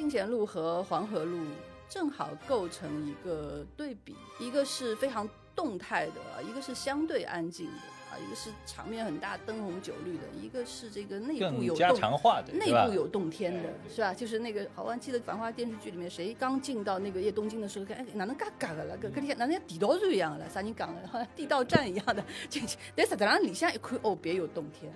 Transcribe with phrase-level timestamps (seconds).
[0.00, 1.38] 进贤路和黄河路
[1.86, 7.72] 正好构成一个对比，一个是非常动态的，一个是相对安静的。
[8.10, 14.14] 啊，一个是场面很大、灯红酒绿的，一个是这个内部有更家常化的，内部有洞天的，是吧？
[14.14, 18.96] 就是那个，好像记得《繁花》电视剧里面，谁刚进到那个夜东京的时候，看哎，哪能嘎嘎的了？
[18.96, 20.50] 跟跟你哪能像地道战一样的了？
[20.50, 21.06] 啥人讲的？
[21.06, 22.78] 好像地道战一样的 进去。
[22.96, 24.92] 但实际上里向一看，哦，别有洞天。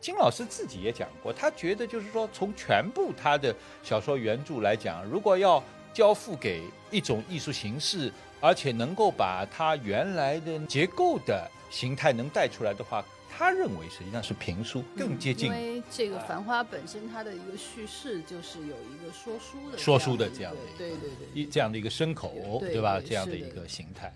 [0.00, 22.98] 金老师自己也讲过，他觉得就是说，从全部他的小说原著来讲，如果要交付给一种艺术形式，而且能够把它原来的结构的形态能带出来的话，他认为实际上是评书更接近因为这个《繁花》本身它的一个叙事就是有一个说书的说书的这这样样的对对对一这样的一个牲口，对对吧？
[22.98, 24.12] 对这样的一个形态。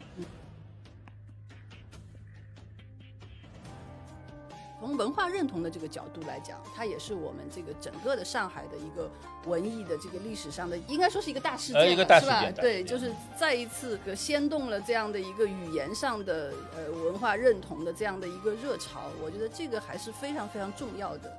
[4.85, 9.11] 从文化认同的这个角度来讲，它也是我们这个整个的上海的一个
[9.47, 21.35] 文艺的这个历史上的，应该说是一个大事件，呃一个大事是吧件对，就是再一次个掀动了这样的一个语言上的呃文化认同的这样的一个热潮，我觉得这个还是非常非常重要的。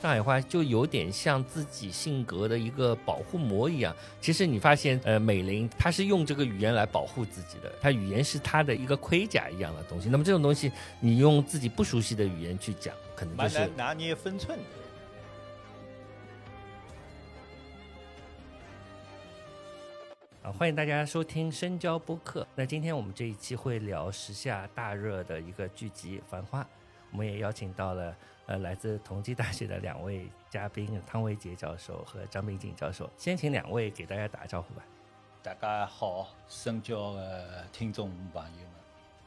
[0.00, 3.96] 上海话就有点像自己性格的一个保护膜一样。
[4.20, 10.08] 其实你发现，呃，美玲她是用这个语言来保护自己的，她语言是她的一个盔甲一样的东西。
[10.10, 14.64] 那么这种东西，你用自己不熟悉的语言去讲，可能就是难拿捏分寸的。
[20.42, 22.46] 啊，欢迎大家收听深交播客。
[22.54, 26.62] 那今天我们这一期会聊时下大热的一个剧集《繁花》，
[27.10, 28.14] 我们也邀请到了
[28.46, 33.10] 呃来自同济大学的两位嘉宾汤维杰教授和张炳锦教授。
[33.16, 34.82] 先请两位给大家打个招呼吧。
[35.42, 38.65] 大家好，深交的听众朋友，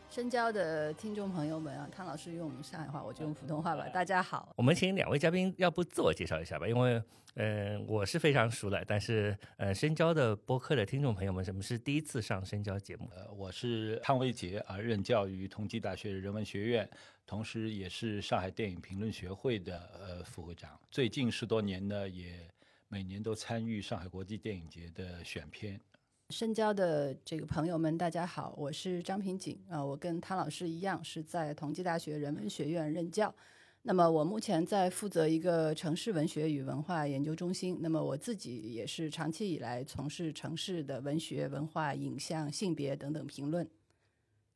[0.09, 3.88] 深交的听众朋友们啊，汤老师用上海话，我就用普通话吧。
[3.89, 6.67] 大家好，我们请两位嘉宾，要不自我介绍一下吧？
[6.67, 7.01] 因为，
[7.35, 13.07] 嗯、我是非常熟了，但是，呃，深交的播客的听众朋友们，什么是第一次上深交节目？
[13.16, 16.89] 呃，我是汤维杰啊，任教于同济大学人文学院，
[17.28, 20.72] 同时也是上海电影评论学会的呃副会长。
[20.89, 22.50] 最近十多年呢，也
[22.88, 25.79] 每年都参与上海国际电影节的选片。
[26.29, 33.34] 深交的这个朋友们，大家好，我是张平锦啊、我跟汤老师一样是在同济大学人文学院任教。
[33.81, 37.79] 那么我目前在负责一个城市文学与文化研究中心。
[37.81, 43.67] 那么我自己也是长期以来从事城市的文学、文化、影像、性别等等评论。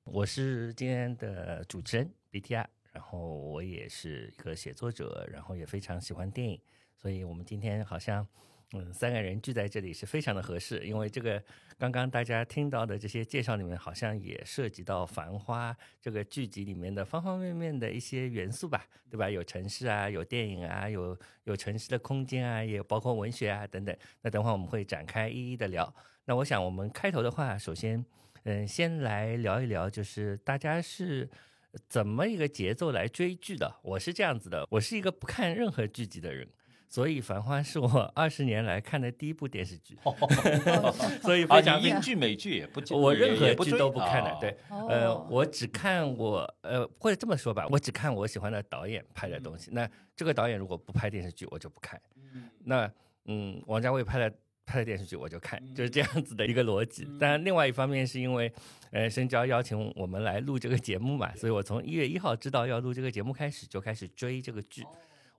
[0.03, 6.61] 我是今天的主持人 BTR，然后我也是一个写作者，然后也非常喜欢电影，
[6.95, 8.27] 所以我们今天好像。
[8.75, 11.41] 嗯，三个人聚在这里是非常的合适，因为这个
[11.77, 19.29] 刚刚大家听到的这些介绍里面，好像也涉及到《繁花》这个剧集里面的方方面面的一些元素吧，对吧？
[19.29, 23.95] 有城市啊，有电影啊，有有城市的空间啊，也包括文学啊等等。
[24.23, 25.93] 那等会儿我们会展开一一的聊。
[26.25, 28.03] 那我想我们开头的话，首先，
[28.45, 31.29] 嗯，先来聊一聊，就是大家是
[31.87, 33.75] 怎么一个节奏来追剧的？
[33.83, 36.47] 我是这样子的，我是一个不看任何剧集的人。
[36.93, 39.97] 所以《繁花》是我 二十年来看的第一部电视剧，
[41.23, 49.71] 所以啊，非常英剧、美剧也不 追，我任何剧都不看的，啊对，哦呃，我只看我呃，或者这么说吧，我只看我喜欢的导演拍的东西。
[49.73, 51.99] 那这个导演如果不拍电视剧，我就不看。
[52.63, 52.87] 那
[53.25, 54.31] 嗯，王家卫拍的
[54.63, 57.05] 拍的电视剧我就看，就是这样子的一个逻辑。
[57.19, 58.53] 当然，另外一方面是因为
[58.91, 64.85] 呃，深交邀请我们来录这个节目嘛，所以我从一月一号知道要录这个节目开始，就开始追这个剧。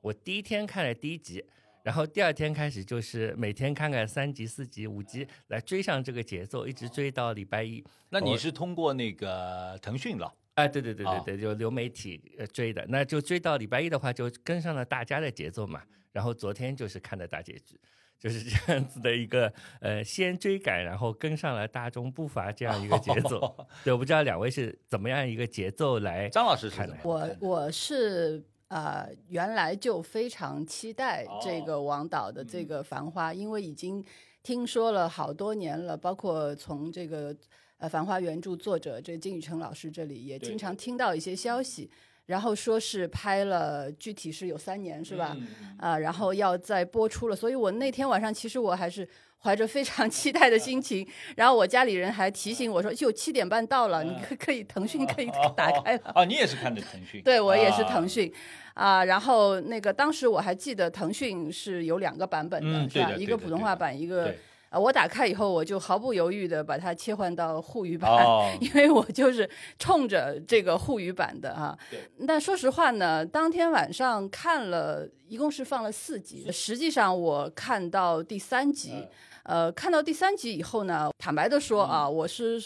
[0.04, 1.42] 我第一天看了第一集。
[1.82, 7.84] 然后第二天开始就是每天看看三集、四集、五集，来追上这个节奏，一直追到礼拜一。
[8.09, 10.32] 那你是通过那个腾讯了？
[10.54, 15.82] 哎，对对对对哦对，就流媒体呃追的，那就追到礼拜一的话，就跟上了大家的节奏嘛。
[16.12, 17.78] 然后昨天就是看的大结局，
[18.19, 23.54] 就是这样子的一个呃，先追赶，然后跟上了大众步伐这样一个节奏。
[23.84, 27.36] 对，我不知道两位是怎么样一个节奏来张老师是怎么看的？
[27.41, 28.42] 我我是
[28.74, 34.04] 呃，原来就非常期待这个王导的这个《繁花》因为已经
[34.42, 37.32] 听说了好多年了，包括从这个
[37.78, 41.88] 呃《繁花》原著作者这金宇澄老师这里也经常听到一些消息，
[42.26, 45.36] 然后说是拍了，具体是有三年是吧？
[45.78, 49.06] 啊、然后要再播出了，所以我那天晚上其实我还是
[49.42, 51.06] 怀着非常 期待的心情，
[51.36, 56.12] 然后我家里人还提醒我说，就七点半到了，你可可以腾讯可以打开了。
[56.15, 57.22] 啊，你也是看的腾讯？
[57.22, 58.32] 对我也是啊腾讯
[58.74, 63.12] 啊、然后那个当时我还记得腾讯是有两个版本的，是吧？
[63.12, 64.38] 一个普通话版，一个对
[64.74, 69.48] 啊，我打开以后，我就毫不犹豫的把它切换到沪语版，哦因为我就是
[69.78, 71.78] 冲着这个沪语版的啊。
[71.88, 78.91] 对但说实话呢，当天晚上看了，一共是放了四集，实际上我看到第三集。
[78.94, 79.09] 嗯
[79.44, 82.59] 呃，看到第三集以后呢，坦白的说啊，我是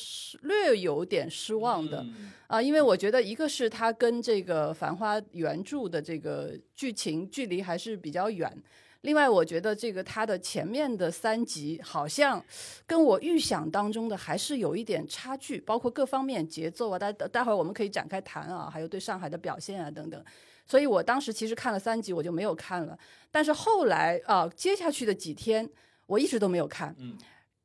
[0.42, 1.98] 略有点失望的。
[2.02, 8.56] 嗯啊，因为我觉得一个是它跟这个《繁花》原著的这个剧情距离还是比较远，
[9.02, 12.44] 另外我觉得这个它的前面的三集好像
[12.86, 20.22] 跟我预想当中的还是有一点差距，包括各方面节奏啊，待待会儿我们可以展开谈啊，还有对上海的表现啊等等。
[20.66, 22.98] 所以我当时其实看了三集，我就没有看了。
[23.30, 25.68] 但是后来啊，接下去的几天
[26.06, 26.94] 我一直都没有看。
[26.98, 27.16] 嗯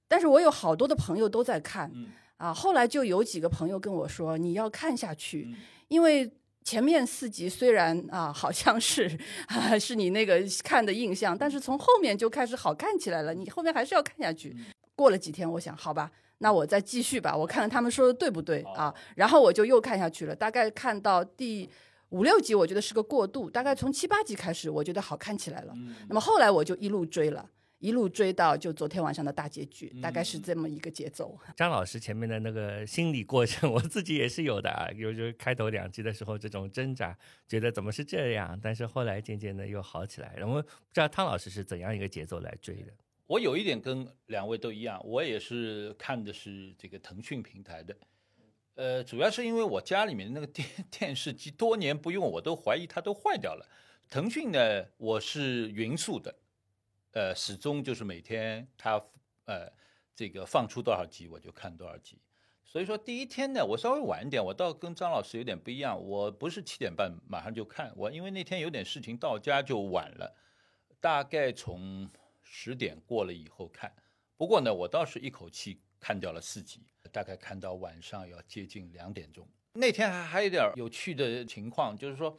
[0.08, 1.92] 但是我有好多的朋友都在看。
[1.96, 2.08] 嗯
[2.38, 5.56] 啊，后来就有几个朋友跟我说，你要看下去，嗯
[5.88, 6.32] 因为
[6.64, 9.10] 前面四集虽然啊好像是
[9.48, 14.50] 啊是你那个看的印象，但是从后面就开始好看起来了，你后面还是要看下去。
[14.58, 14.66] 嗯
[14.96, 21.68] 过了几天，我想好吧，那我再继续吧，我看看他们说的对不对啊哦，然后我就又看下去了，大概看到第
[22.10, 25.74] 五六集，我觉得是个过渡，大概从七八集开始，我觉得好看起来了。
[25.76, 27.44] 嗯那么后来我就一路追了。
[27.84, 31.38] 一路追到就昨天晚上的大结局，大概是嗯这么一个节奏。
[31.54, 34.88] 张老师前面的那个心理过程， 我自己也是有的啊。
[34.96, 37.14] 有就是开头两集的时候，这种挣扎，
[37.46, 40.34] 觉得怎么是这样，但是后来渐渐的又好起来。
[40.38, 42.94] 然后不知道汤老师是怎样一个节奏来追的？
[43.28, 47.98] 我有一点跟两位都一样，我也是看的是这个腾讯平台的，
[48.76, 53.68] 呃，主要是因为我家里面的那个电 电视机多年不用，我都怀疑它都坏掉了。
[54.10, 56.36] 腾讯呢，我是匀速的，
[57.14, 59.04] 呃，始终就是每天它
[59.46, 59.72] 呃
[60.16, 62.20] 这个放出多少集我就看多少集。
[62.66, 70.36] 所以说第一天呢，我稍微晚一点，我倒跟张老师有点不一样，我不是七点半马上就看，我因为那天有点事情到家就晚了，
[71.00, 72.10] 大概从
[72.42, 73.94] 十点过了以后看。
[74.36, 76.82] 不过呢，我倒是一口气看掉了四集，
[77.12, 79.48] 大概看到晚上要接近两点钟。
[79.74, 82.36] 那天还还有点有趣的情况，就是说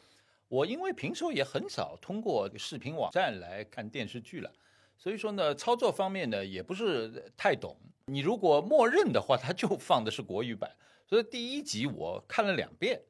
[0.49, 4.53] 我因为平时也很少通过视频网站来看电视剧了，
[4.97, 7.77] 所以说呢，操作方面呢也不是太懂。
[8.07, 10.71] 你如果默认的话，它就放的是国语版，
[11.07, 13.03] 所以第一集我看了两遍。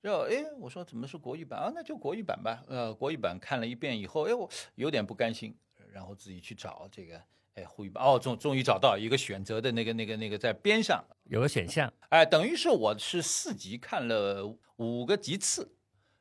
[0.00, 1.72] 然后哎，我说怎么是国语版啊？
[1.74, 2.62] 那就国语版吧。
[2.68, 5.56] 呃，国语版看了一遍以后，哎，我有点不甘心，
[5.90, 7.18] 然后自己去找这个
[7.54, 8.04] 哎沪语版。
[8.04, 14.44] 哦，终终于找到一个选择的那个那个那个在边上，有个选项，哎，等于是我是四集看了
[14.76, 15.74] 五个集次，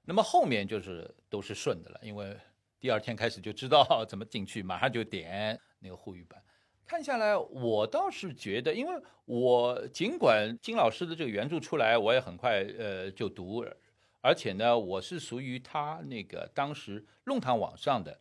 [0.06, 2.38] 那么后面就是都是顺的了，因为
[2.84, 6.44] 第二天开始就知道 怎么进去，马上就点那个沪语版。
[6.86, 13.66] 看下来，我倒是觉得，因为我尽管金老师的这个原著出来，我也很快呃就读，
[14.20, 18.20] 而且呢，我是属于他那个当时弄堂网上的。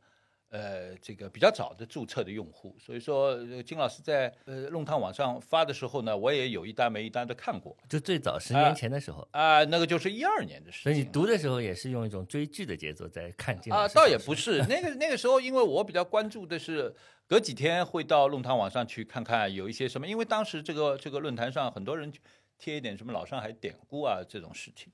[0.52, 11.04] 呃，这个比较早的注册的用户，所以说呃金老师在呃弄堂网上发的时候呢，我也有一单没一单的看过就最早十年前的时候，啊、那个就是一二年的事所以你。
[11.12, 16.94] 读的时候也是用一种追剧的节奏在看金啊，老师倒也不是，那个那个时候，因为我比较关注的是，
[17.26, 22.12] 隔几天会到弄堂网上去看看有一些什么，因为当时这个这个论坛上很多人
[22.58, 24.92] 贴一点什么老上海典故啊这种事情。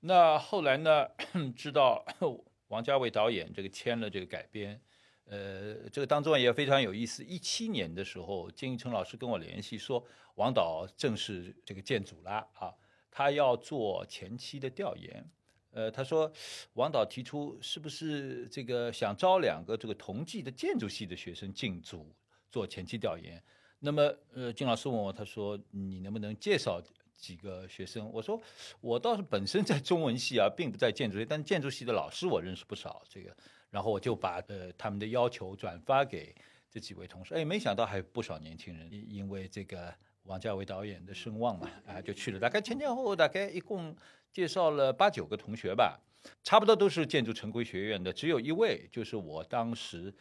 [0.00, 1.06] 那后来呢，
[1.56, 2.04] 知道
[2.68, 4.80] 王家卫导演这个签了这个改编，
[5.26, 7.22] 呃，这个当中也非常有意思。
[7.24, 10.04] 一七年的时候，金宇澄老师跟我联系说，
[10.36, 12.72] 王导正式这个建组啦啊，
[13.10, 15.28] 他要做前期的调研。
[15.72, 16.32] 呃，他说
[16.72, 22.14] 王导提出是不是这个想招两个这个同济的建筑系的学生进组
[22.50, 23.42] 做前期调研？
[23.80, 26.80] 那么，呃，金老师问我，他说你能不能介绍
[27.14, 28.10] 几个学生？
[28.10, 28.40] 我说
[28.80, 33.02] 我倒是本身在中文系啊，并不在建筑系，但建筑系的老师我认识不少。
[33.06, 33.36] 这个，
[33.76, 36.34] 然后我就把呃他们的要求转发给
[36.70, 37.34] 这几位同事。
[37.34, 42.40] 哎，没想到还有不少年轻人因因为这个王家卫导演的声望嘛，啊，就去了。
[42.40, 43.94] 大概前前后后大概一共
[44.32, 46.00] 介绍了八九个同学吧，
[46.42, 50.14] 差不多都是建筑城规学院的，只有一位就是我当时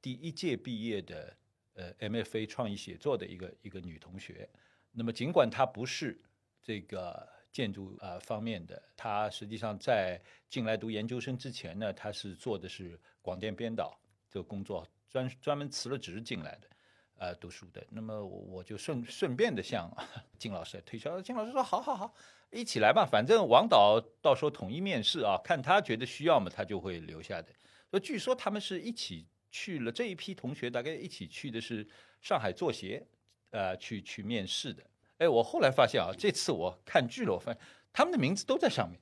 [0.00, 1.36] 第一届毕业的
[1.74, 4.48] 呃 MFA 创意写作的一个一个女同学。
[4.92, 6.22] 那么尽管她不是
[6.62, 16.68] 这个建筑啊、呃方面的，他实际上在进来读研究生之前呢，他是做的是广电编导这个工作，专专门辞了职进来的。
[17.16, 19.94] 呃，读书的，那么我我就顺顺便的向
[20.38, 22.14] 金老师推销，金老师说好好好，
[22.50, 27.48] 一起来吧，反正王导到时候统一面试啊，看他觉得需要嘛，他就会留下的。
[27.90, 31.86] 所以据说他们是一起去了，这一批同学大概一起去的是
[32.22, 33.06] 上海作协，
[33.50, 34.82] 呃，去去面试的。
[35.20, 37.60] 哎，我后来发现啊，这次我看剧了，我发现
[37.92, 38.98] 他们的名字都在上面。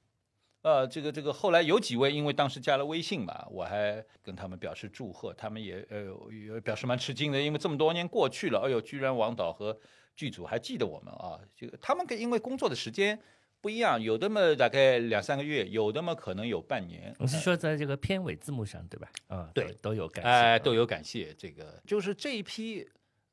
[0.63, 9.79] 呃，这个这个后来有几位因为当时加了微信嘛，我还跟他们表示祝贺，他们也呃也表示蛮吃惊的，因为这么多年过去了，哎呦，居然王导和
[10.17, 11.39] 剧组还记得我们啊！
[11.55, 13.17] 这个他们跟因为工作的时间
[13.61, 17.15] 不一样，有的嘛大概两三个月，有的嘛可能有半年。
[17.21, 19.09] 我是说在这个片尾字幕上，对吧？
[19.29, 21.33] 啊，对，都有感谢，哎，都有感谢。
[21.35, 22.85] 这个就是这一批，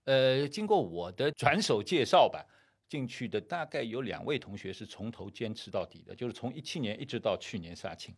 [0.03, 2.45] 呃，经过我的转手介绍吧。
[2.87, 8.13] 进去的大概有两位同学是从头坚持到底的，就是从一七年一直到去年杀青，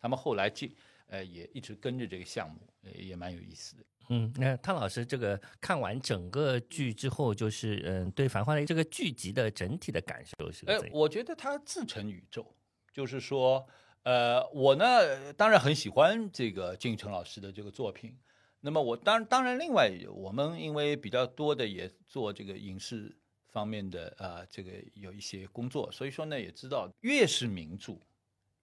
[0.00, 0.74] 他们后来进
[1.06, 2.60] 呃也一直跟着这个项目，
[2.94, 3.84] 也蛮有意思的。
[4.10, 10.66] 嗯，那汤老师这个看完整个剧之后，就是嗯对《繁花》的这个剧集的整体的感受是？
[10.66, 12.56] 哎，我觉得它自成宇宙，
[12.92, 13.64] 就是说，
[14.02, 18.18] 呃，我呢当然很喜欢这个金宇澄老师的这个作品，
[18.60, 23.16] 那么我当当然另外我们因为比较多的也做这个影视。
[23.48, 27.98] 方面的啊，这个有一些工作，所以说呢，也知道越是名著，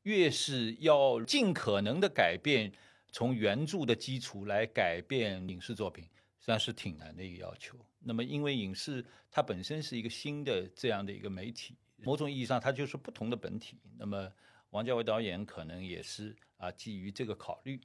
[0.04, 2.72] 越是要尽可能的改变，
[3.12, 6.04] 从原著的基础来改变影视作品，
[6.40, 7.78] 实际上是挺难的一个要求。
[8.00, 13.80] 那么，因为影视它本身是一个新的这样的一个媒体，某种意义上它就是不同的本体。
[13.98, 14.32] 那么，
[14.70, 17.82] 王家卫导演可能也是啊，基于这个考虑，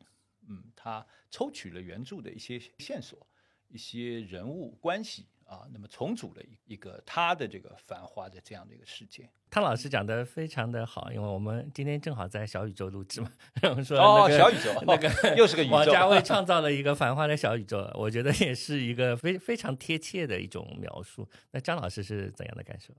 [0.47, 3.27] 嗯，他抽取了原著的一些线索，
[3.69, 5.27] 一些人物关系。
[5.51, 9.29] 啊，那么重组了一一个他的这个繁花的这样的一个世界。
[9.51, 21.29] 汤老师讲的非常的好，因为我们今天正好在小宇宙录制嘛， 然后说哦，小宇宙 那个又是个宇宙，王家卫 创造了一个繁花的小宇宙，我觉得也是一个非非常贴切的一种描述。
[21.51, 22.95] 那张老师是怎样的感受？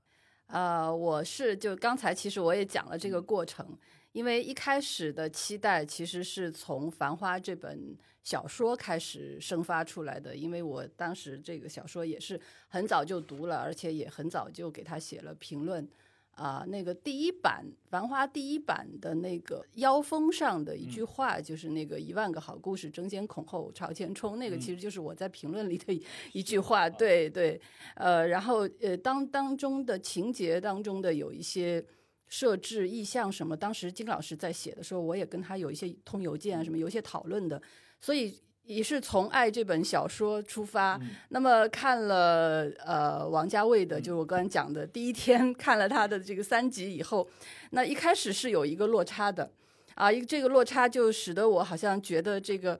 [0.48, 3.66] 呃，我是就刚才其实我也讲了这个过程。
[4.14, 15.88] 因为一开始的期待其实是从《繁花》这本小说开始生发出来的，因为我当时这个小说也是很早就读了，而且也很早就给他写了评论。
[16.36, 25.94] 啊，那个第一版《繁花》第一版的那个腰封上的一句话，就是那个“一万个好故事争先恐后朝前冲”，那个其实就是我在评论里的
[26.32, 26.90] 一 句话。
[26.90, 27.60] 对对，
[27.96, 31.84] 呃，然后呃，当当中的情节当中的有一些。
[32.32, 33.58] 设置意向什么？
[33.58, 37.62] 当时金老师在写的时候，我也跟他有一些通邮件啊，什么有一些讨论的。
[38.00, 40.98] 所以也是从爱这本小说出发。
[41.28, 47.28] 那么看了呃王家卫的，就是我刚才讲的，第一天看了他的这个三集以后，
[47.72, 49.52] 那一开始是有一个落差的
[49.96, 52.80] 啊，一这个落差就使得我好像觉得这个。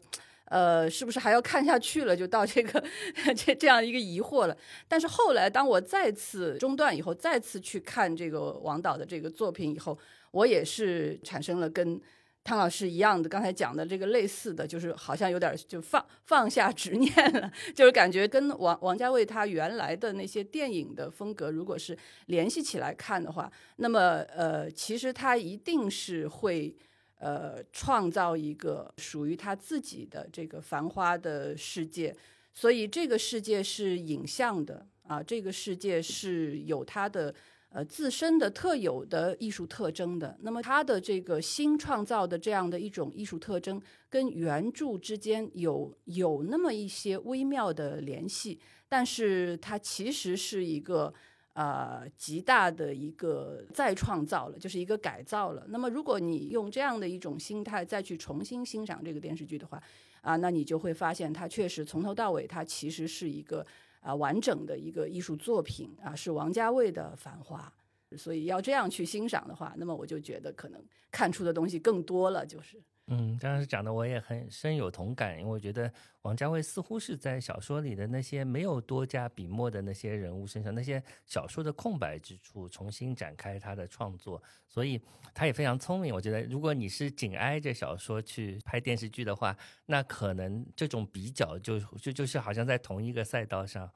[0.52, 2.14] 呃，是不是还要看下去了？
[2.14, 2.84] 就到这个
[3.34, 4.58] 这这样一个疑惑了。
[4.86, 9.98] 但是后来，当我再次中断以后，再次去看这个王导的这个作品以后，
[10.32, 11.98] 我也是产生了跟
[12.44, 26.76] 汤老师一样的刚才讲的这个类似的，就是好像有点就放放下执念了， 就是感觉跟王王家卫他原来的那些电影的风格，如果是联系起来看的话，那么呃，其实他一定是会。
[27.22, 32.16] 呃，创造一个属于他自己的这个繁花的世界，
[32.52, 37.32] 所以这个世界是影像的啊，这个世界是有它的
[37.70, 40.36] 呃自身的特有的艺术特征的。
[40.42, 48.60] 那么他的这个新创造的这样的一种艺术特征，跟原著之间有有那么一些微妙的联系，
[48.90, 51.14] 但是它其实是一个。
[51.54, 55.66] 呃，极大的一个再创造了，就是一个改造了。
[55.68, 59.82] 那么，如果你用这样的一种心态再去重新欣赏这个电视剧的话，
[60.22, 63.66] 啊，那你就会发现它确实从头到尾，它其实是一个
[64.00, 67.72] 啊完整的一个艺术作品啊，是王家卫的《繁花》。
[68.18, 70.82] 所以要这样去欣赏的话，那么我就觉得可能
[71.12, 72.82] 看出的东西更多了，就是。
[73.14, 75.92] 嗯，张老师讲的我也很深有同感，因为我觉得
[76.22, 85.02] 王家卫似乎是在小说里的那些没有多加笔墨的那些人物身上，那些小说的空白之处重新展开他的创作，所以
[85.34, 86.14] 他也非常聪明。
[86.14, 89.54] 我觉得如果你是紧挨着小说去拍电视剧的话，
[89.88, 93.92] 那可能这种比较就就就是好像在同一个赛道上。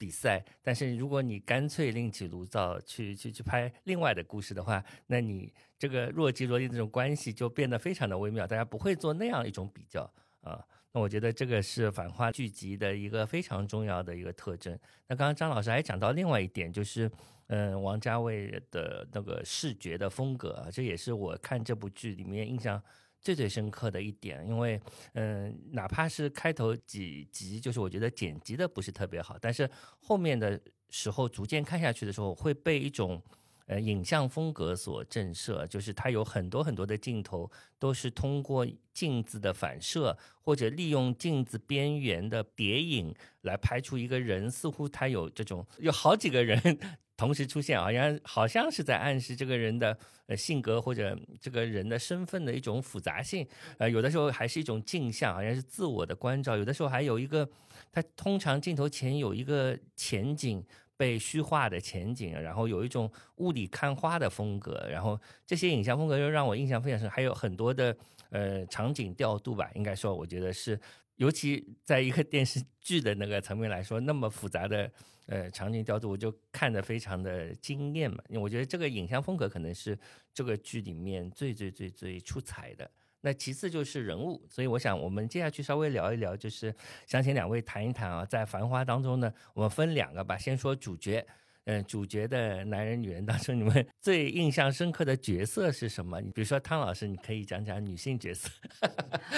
[0.00, 10.64] 比赛，但是如果你干脆另起炉灶去去去拍另外的故事的话，那你这个若即若离这种关系就变得非常的微妙，大家不会做那样一种比较啊。
[10.92, 14.72] 那我觉得这个是《繁花》剧集的一个非常重要的一个特征。
[15.06, 17.10] 那刚刚张老师还讲到另外一点，就是
[17.48, 22.82] 嗯，王家卫的那个视觉的风格啊，这也是我看这部剧里面印象。
[23.20, 24.80] 最最深刻的一点，因为
[25.12, 29.68] 嗯，哪怕是开头几集，就是我觉得剪辑的不是特别好，但是
[30.00, 33.22] 后面的时候逐渐看下去的时候，会被一种
[33.66, 46.78] 呃影像风格所震慑，就是它有很多很多的镜头都是通过镜子的反射，或者利用镜子边缘的叠影来拍出一个人，似乎他有这种有好几个人。
[47.20, 49.96] 同时出现，好像好像是在暗示这个人的
[50.26, 53.46] 呃性格或者这个人的身份的一种复杂性。
[53.76, 57.46] 呃，有的时候还是一种镜像，好像是自我的关照；有的时候还有一个，
[57.92, 60.64] 它通常镜头前有一个前景
[60.96, 64.88] 被虚化的前景，然后有一种雾里看花的风格。
[64.90, 67.94] 然后这些影像风格又让我印象非常深，还有很多的
[68.30, 70.80] 呃场景调度吧，应该说我觉得是。
[71.16, 74.90] 尤其在一个电视剧的那个层面来说，那么复杂的
[75.30, 78.22] 呃场景调度，我就看得非常的惊艳嘛。
[78.28, 79.98] 因为我觉得这个影像风格可能是
[80.34, 82.90] 这个剧里面最最最最出彩的。
[83.22, 86.74] 那其次就是人物，所以我想我们接下去稍微聊一聊，就是
[87.06, 91.26] 想请两位谈一谈啊，在《繁花》当中呢，我们分两个吧，先说主角。
[91.64, 96.18] 嗯，主角的男人、女人当中，你们 最印象深刻的角色是什么？
[96.18, 98.48] 你比如说汤老师，你可以讲讲女性角色。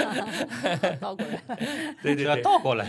[1.01, 1.43] 倒过来，
[2.01, 2.89] 对对对，倒过来，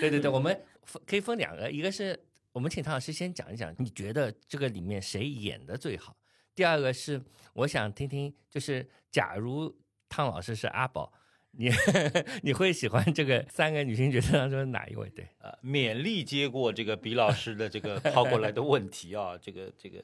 [0.00, 2.18] 对对对，我们分可以分两个，一个是
[2.52, 6.16] 我们请汤老师先讲一讲，你觉得这个里面谁演的最好？
[6.54, 7.22] 第二个是
[7.54, 9.74] 我想听听，就是假如
[10.08, 11.12] 汤老师是阿宝。
[11.54, 11.68] 你
[12.42, 15.06] 你会喜欢这个三个女性角色当中哪一位？
[15.10, 20.02] 对，呃，勉力接过这个比老师的这个抛过来的问题啊，这个这个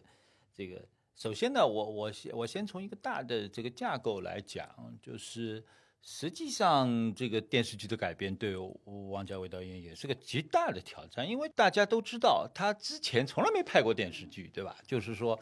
[0.54, 0.84] 这个，
[1.16, 4.68] 首先呢，我我先我先从一个大的这个架构来讲，
[5.00, 5.64] 就是
[6.02, 14.76] 实际上这个电视剧的改编对王家卫导演也是个极大的挑战，因为大家都知道他之前从来没拍过电视剧，对吧？
[14.86, 15.38] 就是说。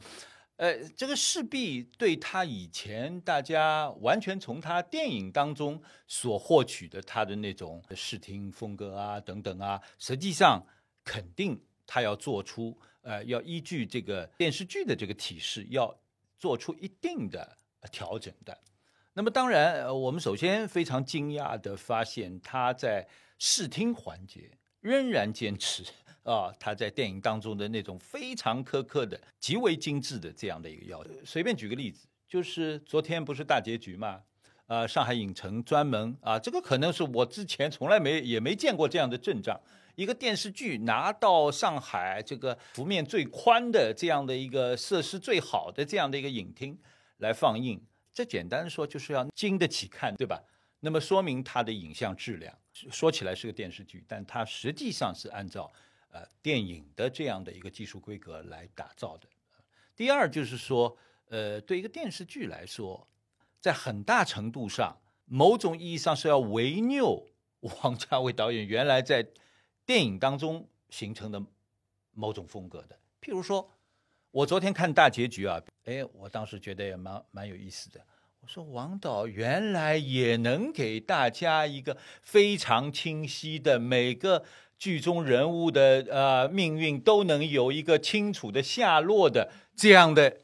[0.58, 10.66] 呃，这个势必对他以前大家完全从他电影当中所获取的他的那种视听风格啊等等啊，实际上
[11.04, 15.94] 肯定他要做出呃，要依据这个电视剧的这个体式，要
[16.38, 17.58] 做出一定的
[17.92, 18.58] 调整的。
[19.18, 23.08] 那么当然，我们首先非常惊讶的发现，他在
[23.38, 24.50] 视听环节
[24.82, 25.82] 仍然坚持。
[26.22, 31.10] 啊，他在电影当中的那种非常苛刻的、极为精致的这样的一个要求。
[31.24, 34.20] 随便举个例子，就是昨天不是大结局嘛？
[34.66, 39.58] 呃，上海影城专门啊，这个可能是我之前从来没也没见过这样的阵仗。
[39.94, 46.78] 一个电视剧拿到上海这个幅面最宽的这样的一个设施最好的这样的一个影厅
[47.18, 47.80] 来放映，
[48.16, 50.42] 这简单说就是要经得起看，对吧？
[50.80, 52.58] 那么说明它的影像质量。
[52.72, 55.70] 说起来是个电视剧，但它实际上是按照。
[56.08, 59.28] 呃，电影的这样的一个技术规格来打造的。
[59.94, 63.06] 第二就是说，呃，对一个电视剧来说，
[63.60, 67.28] 在很大程度上，某种意义上是要违拗
[67.60, 69.28] 王家卫导演原来在
[69.84, 71.44] 电影当中形成的
[72.12, 72.98] 某种风格的。
[73.20, 73.75] 譬如说，
[74.36, 77.98] 我昨天看大结局啊，哎，我当时觉得也蛮蛮有意思的。
[78.40, 84.44] 我说王导原来也能给大家一个非常清晰的每个。
[84.78, 90.36] 剧中人物的呃命运都能有一个清楚的下落的这样的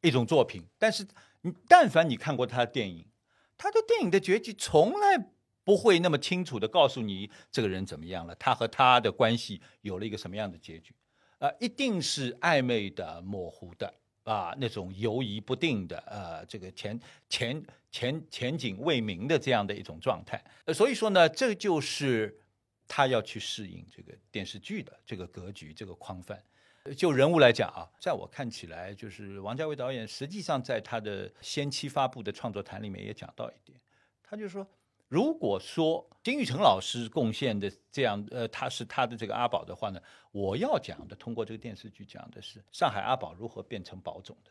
[0.00, 1.06] 一种作品，但是
[1.42, 3.04] 你但凡你看过他的电影，
[3.58, 5.28] 他的电影的结局从来
[5.64, 10.94] 不会那么清楚的告诉你这个人怎么样了，他和他的关系有了一个什么样的结局，
[11.38, 13.92] 呃，一定是暧昧的、模糊的
[14.24, 20.42] 啊，那种游移不定的，呃，这个前前前前景未明的这样的一种状态。
[20.72, 22.40] 所以说呢，这就是。
[22.86, 26.38] 他要去适应这个电视剧的这个格局、这个框范。
[26.94, 33.80] 就人物来讲啊，在我看起来，就是王家卫导演实际上在他的先期发布的创作谈里面也讲到一点，
[34.22, 34.68] 他就说，
[35.14, 40.00] 如果说金玉成老师贡献的这样，呃，他是他的这个阿宝的话呢，
[40.32, 44.50] 我要讲的通过这个电视剧讲的是上海阿宝如何变成宝总的。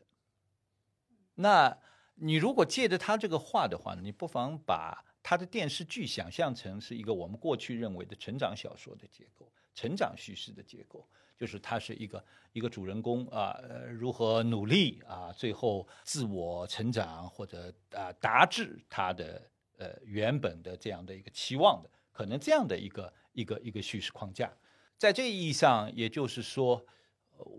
[1.35, 1.77] 那
[2.15, 5.03] 你如果借着他这个话的话呢，你不妨把。
[5.25, 19.41] 他的电视剧想象成是一个我们过去认为的成长小说的结构，成长叙事的结构，就是他是一个一个主人公啊，呃，如何努力啊，最后自我成长或者啊达至他的
[19.77, 24.51] 呃原本的这样的一个期望的，可能这样的一个一个一个叙事框架，
[24.97, 26.85] 在这意义上，也就是说，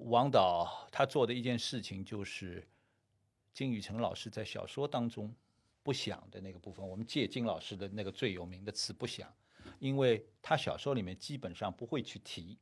[0.07, 2.67] 王导他做的一件事情就是
[3.53, 5.35] 金宇澄老师在小说当中。
[5.85, 9.31] 不想的那个部分，我们借金老师的那个最有名的词“不想”，
[9.79, 12.59] 因为他小说里面基本上不会去提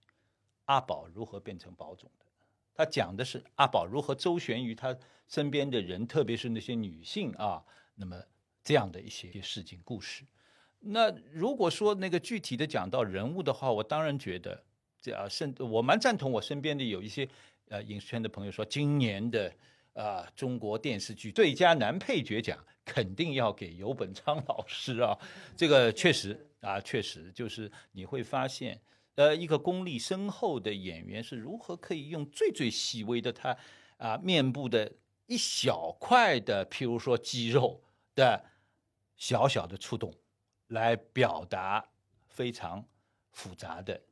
[0.64, 2.26] 阿宝如何变成宝总的，
[2.74, 8.20] 他讲的是阿宝如何周旋于他身边的人，特别是那些女性啊，那么
[8.62, 10.24] 这样的一些事情故事。
[10.80, 14.62] 那如果说那个具体的讲到人物的话，我当然觉得
[15.00, 17.28] 这啊，甚我蛮赞同我身边的有一些
[17.68, 19.52] 呃影视圈的朋友说，今年的
[19.94, 22.58] 啊中国电视剧最佳男配角奖。
[22.84, 25.16] 肯定要给游本昌老师啊，
[25.56, 28.76] 这个确实啊，确实就是你会发现，
[29.14, 33.56] 呃一个功力深厚的演员是如何可以用最最细微的他
[33.98, 34.90] 啊面部的
[35.26, 37.80] 一小块的，譬如说肌肉
[38.16, 38.44] 的
[39.22, 40.12] 小小的触动，
[40.66, 41.88] 来表达
[42.26, 42.84] 非常
[43.30, 44.02] 复杂的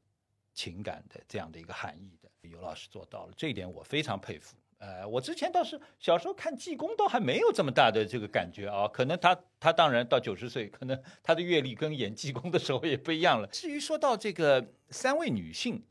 [0.54, 2.30] 情感的这样的一个含义的。
[2.48, 4.56] 尤老师做到了这一点，我非常佩服。
[4.78, 8.86] 呃，我之前倒是小时候看济公，倒还没有这么大的这个感觉啊。
[8.86, 13.48] 可能他他当然到九十岁，可能他的阅历跟演济公的时候也不一样了。
[13.48, 15.84] 至于说到这个三位女性，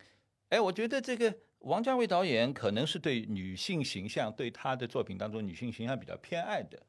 [0.48, 6.82] 哎，我觉得这个王家卫导演可能是对女性形象，对他的作品当中女性形象比较偏爱的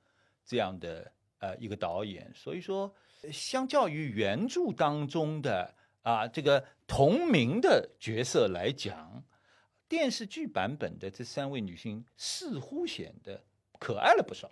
[0.45, 2.33] 这样的呃一个导演。
[2.35, 2.95] 所以说，
[3.31, 9.23] 相较于原著当中的啊这个同名的角色来讲。
[9.89, 13.43] 电视剧版本的这三位女性似乎显得
[13.77, 14.49] 可爱了不少，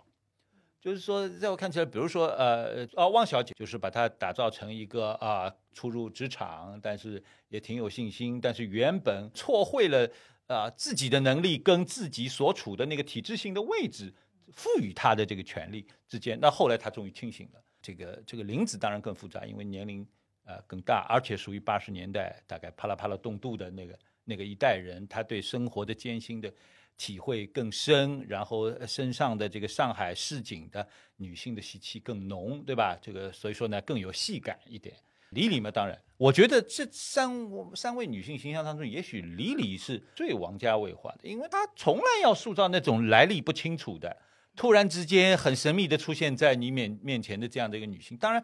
[0.81, 10.11] 就是说，在我看起来，比如说，呃，啊，汪小姐就是把她打造成一个啊，初入职场，但是也挺有信心，但是原本错会了
[10.47, 14.13] 啊自己的能力跟自己所处的那个体制性的位置
[14.53, 17.61] 赋予她的这个权利之间，那后来她终于清醒了。
[17.81, 20.05] 这个这个林子当然更复杂，因为年龄
[20.45, 23.97] 呃更大，而且属于八十年代大概啪啦啪啦动度的那个。
[24.25, 26.53] 那个一代人，他对生活的艰辛的
[26.95, 32.95] 体会更深，然后身上的这个上海市井的女性的习气更浓，对吧？
[33.01, 34.95] 这个所以说呢，更有戏感一点。
[35.31, 44.15] 李李嘛，当然，我觉得这三三位女性形象当中，也许李李是最王家卫化的，因为她从来要塑造那种来历不清楚的，
[44.55, 48.17] 突然之间很神秘的出现在你面面前的这样的一个女性。
[48.17, 48.43] 当然。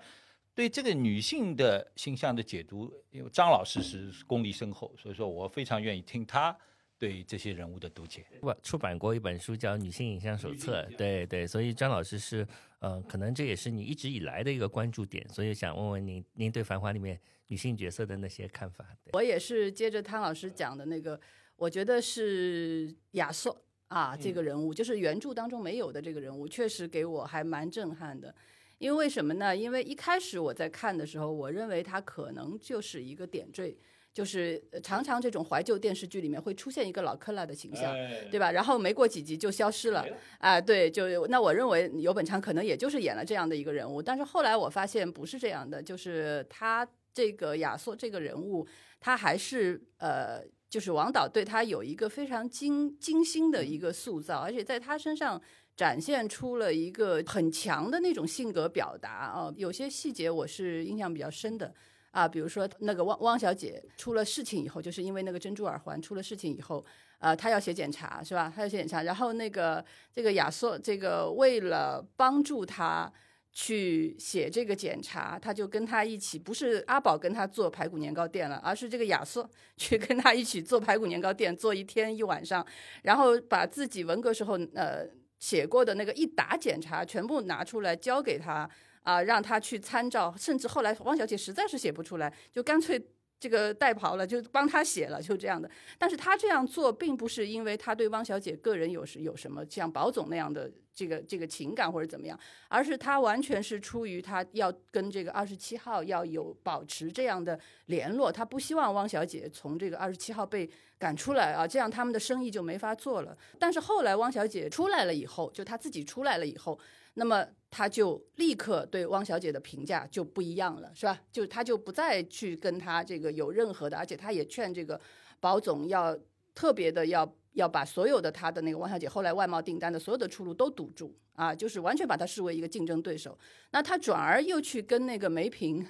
[0.56, 6.58] 对这个女性的形象的解读，因为张老师是功力深厚，所以说我非常愿意听他
[6.98, 8.26] 对这些人物的读解。
[8.40, 12.48] 我出版过一本书叫《女性影像手册》，对对，所以张老师是
[12.80, 18.88] 呃，可能这也是你一直以来的一个关注点，所以想问问您，您对《繁华》里面女性角色的那些看法？
[19.12, 21.20] 我也是接着汤老师讲的那个，
[21.58, 23.54] 我觉得是亚瑟
[23.96, 28.36] 啊，这个人物就是原著当中没有的这个人物，确实给我还蛮震撼的。
[28.78, 29.56] 因为什么呢？
[29.56, 33.74] 因为一开始我在看的时候，我认为他可能就是一个点缀，
[34.14, 37.96] 就是常常这种怀旧电视剧里面会出现一个老克拉的形象，
[38.30, 38.52] 对吧？
[38.52, 40.06] 然后没过几集就消失了，
[40.40, 48.68] 啊，对，就那我认为游本昌可能也就是演了这样的一个人物，但是后来我发现不是这样的，就是他这个亚瑟这个人物，
[49.00, 50.44] 他还是呃，
[50.76, 55.42] 就是王导对他有一个非常精精心的一个塑造，而且在他身上。
[55.78, 61.74] 展现出了一个很强的那种性格表达啊，有些细节我是印象比较深的
[62.12, 66.86] 啊，比如说那个汪汪小姐出了事情以后，就是因为那个珍珠耳环出了事情以后，
[67.20, 68.50] 呃，她要写检查是吧？
[68.56, 69.84] 她要写检查，然后那个
[70.14, 73.12] 这个亚瑟这个为了帮助她
[73.56, 82.64] 去写这个检查，他就跟他一起，不是阿宝跟他做排骨年糕店了，而是这个亚瑟 去跟他一起做排骨年糕店，做一天一晚上，
[83.02, 85.10] 然后把自己文革时候呃。
[85.38, 88.68] 写过的那个一打检查，全部拿出来交给他
[89.04, 90.34] 啊，让他去参照。
[90.40, 93.00] 甚至后来汪小姐实在是写不出来，就干脆
[93.38, 95.70] 这个代跑了，就帮他写了，就这样的。
[96.00, 100.72] 但是他这样做，并不是因为他对汪小姐个人有什有什么像宝总那样的。
[100.96, 113.38] 这个这个情感或者怎么样，而是他完全是出于他要跟这个二十七号要有保持这样的联络，他不希望汪小姐从这个二十七号被赶出来啊，这样他们的生意就没法做了。
[113.60, 116.80] 但是后来汪小姐出来了以后，就他自己出来了以后，
[117.16, 121.22] 那么他就立刻对汪小姐的评价就不一样了，是吧？
[121.30, 125.00] 就他就不再去跟他这个有任何的，而且他也劝这个
[125.42, 126.18] 保总要
[126.54, 127.30] 特别的要。
[127.56, 133.38] 要把所有的他的那个汪小姐后来外贸订单的所有的出路都堵住啊，就是完全把他视为一个竞争对手。
[133.72, 135.86] 那他转而又去跟那个梅萍，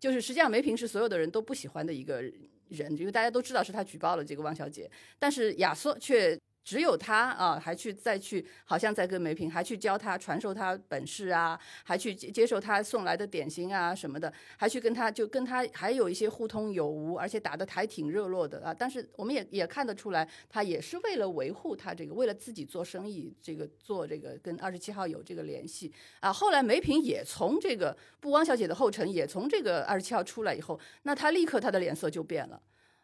[0.00, 2.20] 就是实际上梅萍是所有的人都不喜欢的一个
[2.68, 6.36] 人，因为大家都知道是他举报了这个汪小姐，但是亚瑟却。
[6.68, 18.74] 只有他啊，还去再去，好像在跟梅萍，还去教他传授他本事啊，还去接受他送来的点心啊什么的，还去跟他就跟他还有一些互通有无，而且打的还挺热络的啊。
[18.78, 26.30] 但是我们也也看得出来，他也是为了维护他这个，为了自己做生意，这个做这个跟二十七号有这个联系啊。
[26.30, 32.60] 后来梅萍也从这个不汪小姐的后尘，也从这个二十七号出来以后，那他立刻他的脸色就变了。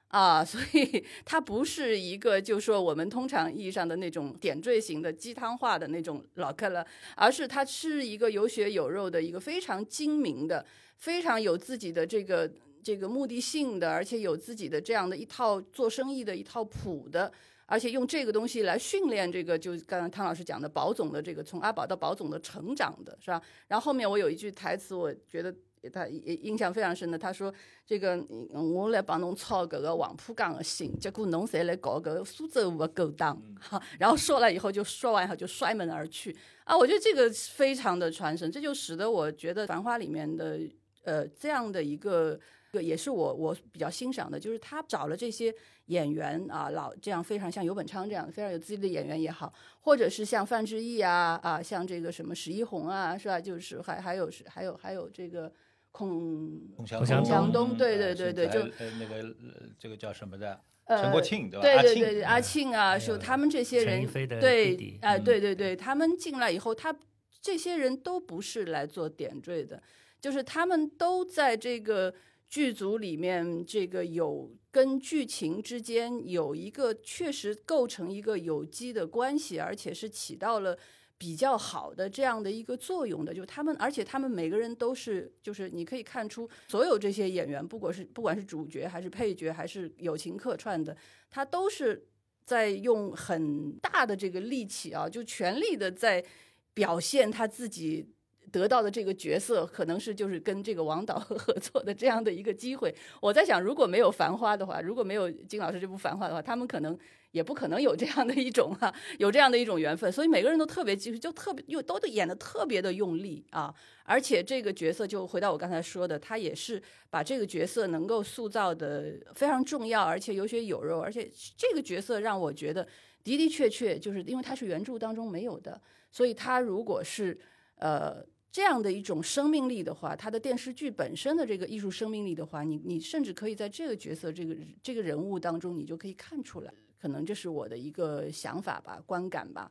[0.08, 6.86] 啊，所以他不是一个，就说我们通常意义上的那种点缀型的鸡汤化的那种老克了，
[7.16, 10.64] 而是他是一个有血有肉的一个非常精明的、
[10.98, 12.48] 非常有自己的这个
[12.80, 17.32] 这个目的性的，而且有自己的这样的一套做生意的一套谱的，
[17.66, 23.42] 而且用这个东西来训练这个，就刚刚汤老师讲的保总的这个从阿宝到保总的成长的是吧？
[23.66, 25.52] 然后后面我有一句台词，我觉得。
[25.90, 27.52] 他印象非常深的，他说
[27.86, 28.16] 这个
[28.52, 40.58] 我来帮侬抄搿个黄浦江的心，结果侬侪来搞搿个苏州河的勾当， 哈，然后说了以后就说完以后就摔门而去啊，我觉得这个非常的传神，这就使得我觉得《繁花》里面的
[41.04, 42.38] 呃这样的一个。
[42.74, 45.54] 个也是我我比较欣赏的，就是他找了这些
[45.86, 53.40] 演员啊，老这样非常像尤本昌这样非常有资历的演员也好，或者是像范志毅啊啊，像这个什么史一红啊，是吧？
[53.40, 55.52] 就是还还有是还有还有这个
[55.94, 58.58] 孔孔祥东，对对对对，就
[58.98, 59.36] 那个
[59.78, 61.82] 这个叫什么的陈国庆对吧？
[61.82, 64.04] 对对对阿庆啊，就他们这些人
[64.40, 66.92] 对哎对对对，他们进来以后，他
[67.40, 69.80] 这些人都不是来做点缀的，
[70.20, 72.12] 就是他们都在这个。
[72.46, 80.78] 剧组里面这个有跟剧情之间有一个确实构成一个有机的关系，而且是起到了
[81.16, 83.32] 比较好的这样的一个作用的。
[83.32, 90.96] 就他们，而且他们每个人都是，就是你可以看出，所有这些演员，不管是不管是主角还是配角，还是友情客串的，
[91.30, 92.06] 他都是
[92.44, 96.24] 在用很大的这个力气啊，就全力的在
[96.72, 98.10] 表现他自己。
[98.52, 102.94] 得到的这个角色，可能是就是跟这个王导 合作的这样的一个机会。
[103.20, 106.96] 我在想，如果没有《繁花》的话，如果没有金老师这部《繁花》的话，他们可能
[107.34, 110.10] 也不可能有这样的一种哈，有这样的一种缘分。
[110.10, 113.74] 所以每个人都特别，其实就特别又都演的特别的用力啊！
[114.04, 121.00] 而且这个角色，就回到我刚才说的，他也是把这个角色能够塑造的非常重要，而且有血有肉。
[121.00, 122.86] 而且这个角色让我觉得
[123.24, 125.80] 的的确确，就是因为他是原著当中没有的，
[126.12, 127.36] 所以他如果是
[127.76, 128.24] 呃。
[128.54, 136.72] 这样的一种生命力的话，他的电视剧本身的这个艺术生命力的话，你你甚至可以在这个角色、这个这个人物当中，你就可以看出来。
[137.04, 139.70] 可能这是我的一个想法吧、观感吧。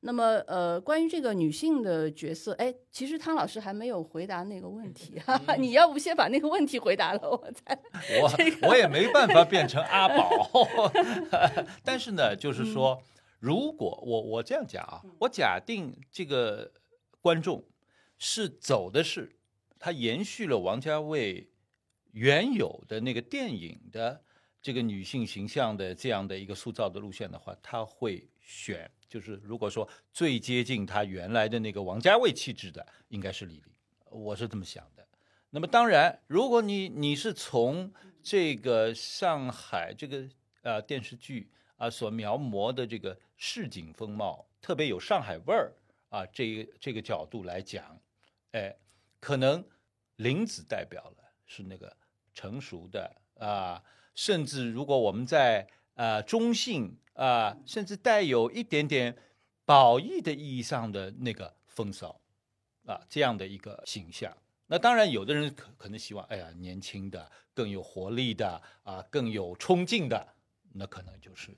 [0.00, 7.78] 那么，呃，关于这个女性的角色，哎，其实汤老师还没有回答那个问题，哈 哈，你要不先把那个问题回答了，我再
[8.20, 10.50] 我我也没办法变成阿宝。
[11.84, 13.00] 但是呢，就是说，
[13.38, 16.72] 如果我我这样讲啊，我假定这个
[17.20, 17.64] 观众。
[18.24, 19.34] 是走的是，
[19.80, 21.48] 他延续了王家卫
[22.12, 24.22] 原有的那个电影的
[24.62, 33.64] 这个女性形象的这样的一个塑造的路线的话，他会选，就是如果说最接近他原来的那个王家卫气质的，应该是李玲，
[34.08, 35.06] 我是这么想的。
[35.50, 40.26] 那么当然，如果你你是从这个上海这个
[40.62, 45.72] 呃电视剧啊所描摹的这个市井风貌，特别有上海味儿
[46.08, 48.00] 啊这这个角度来讲。
[48.52, 48.74] 哎，
[49.18, 49.64] 可能
[50.16, 51.94] 林子代表了是那个
[52.34, 53.82] 成熟的啊，
[54.14, 59.16] 甚至如果我们在呃中性啊，甚至带有一点点
[59.64, 62.20] 褒义的意义上的那个风骚
[62.86, 64.36] 啊，这样的一个形象。
[64.66, 70.34] 那当然，有的人可可能希望，哎呀，年轻的、更有活力的啊，更有冲劲的，
[70.72, 71.54] 那可能就是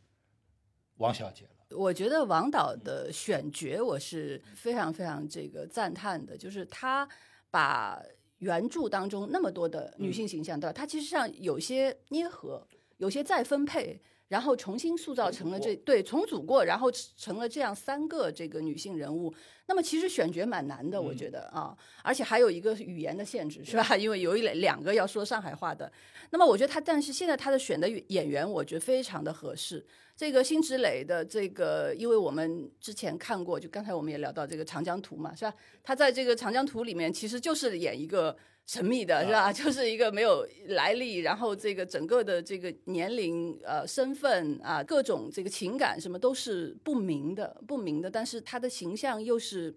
[0.96, 1.50] 王小姐了。
[1.76, 7.08] 我觉得王导的选角我是非常非常这个赞叹的，就是他
[7.50, 8.00] 把
[8.38, 10.72] 原著当中那么多的女性形象，对吧？
[10.72, 12.66] 他其实上有些捏合，
[12.98, 14.00] 有些再分配。
[14.26, 19.32] 然后重新塑造成了这对重组过，然后成了这样三个这个女性人物。
[19.66, 23.94] 那么其实选角蛮难的，我觉得啊，而且还有一个语言的限制，是吧？
[23.94, 25.92] 因为有一两两个要说上海话的。
[26.30, 29.84] 那么我觉得他，但是现在他的选的演员，我觉得非常的合适。
[30.16, 35.55] 这个辛芷蕾的这个，因为我们之前看过，就刚才我们也聊到这个《长江图》嘛，是吧？
[35.83, 38.37] 他在这个《长江图》里面，其实就是演一个。
[38.66, 39.53] 神秘的是吧？
[39.53, 48.11] 就是一个没有来历，然后这个整个的这个年龄、呃身份啊，各种这个情感什么都是不明的、不明的。
[48.11, 49.77] 但是他的形象又是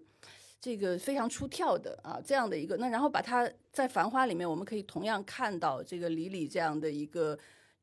[0.58, 2.78] 这个非常出挑的啊，这样的一个。
[2.78, 7.38] 那然后把她在《繁花》里面，我们可以同样看到这个李李这样的一个。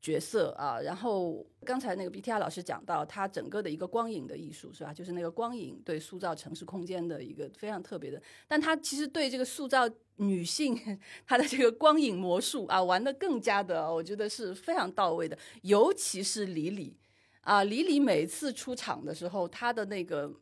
[0.06, 4.94] 角色啊，然后刚才那个 B T R 老师讲到，他整个的一个光影的艺术是吧？
[4.94, 10.78] 就是那个光影对塑造城市空间的一个非常特别的，但他其实对这个塑造女性，
[11.26, 15.36] 他的这个光影魔术啊，玩的更加的，我觉得是非常到位的。
[15.62, 16.96] 尤其是李李
[17.40, 20.32] 啊，李李每次出场的时候，他的那个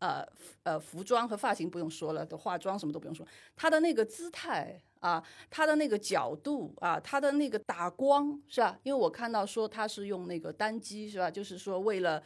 [0.00, 0.22] 呃
[0.64, 3.26] 呃服装和发型不用说了，的化妆什么都不用说，
[3.56, 4.78] 他的那个姿态。
[5.00, 8.78] 啊，它的那个角度啊，它的那个打光是吧？
[8.82, 11.30] 因为我看到说它是用那个单机是吧？
[11.30, 12.22] 就是说为了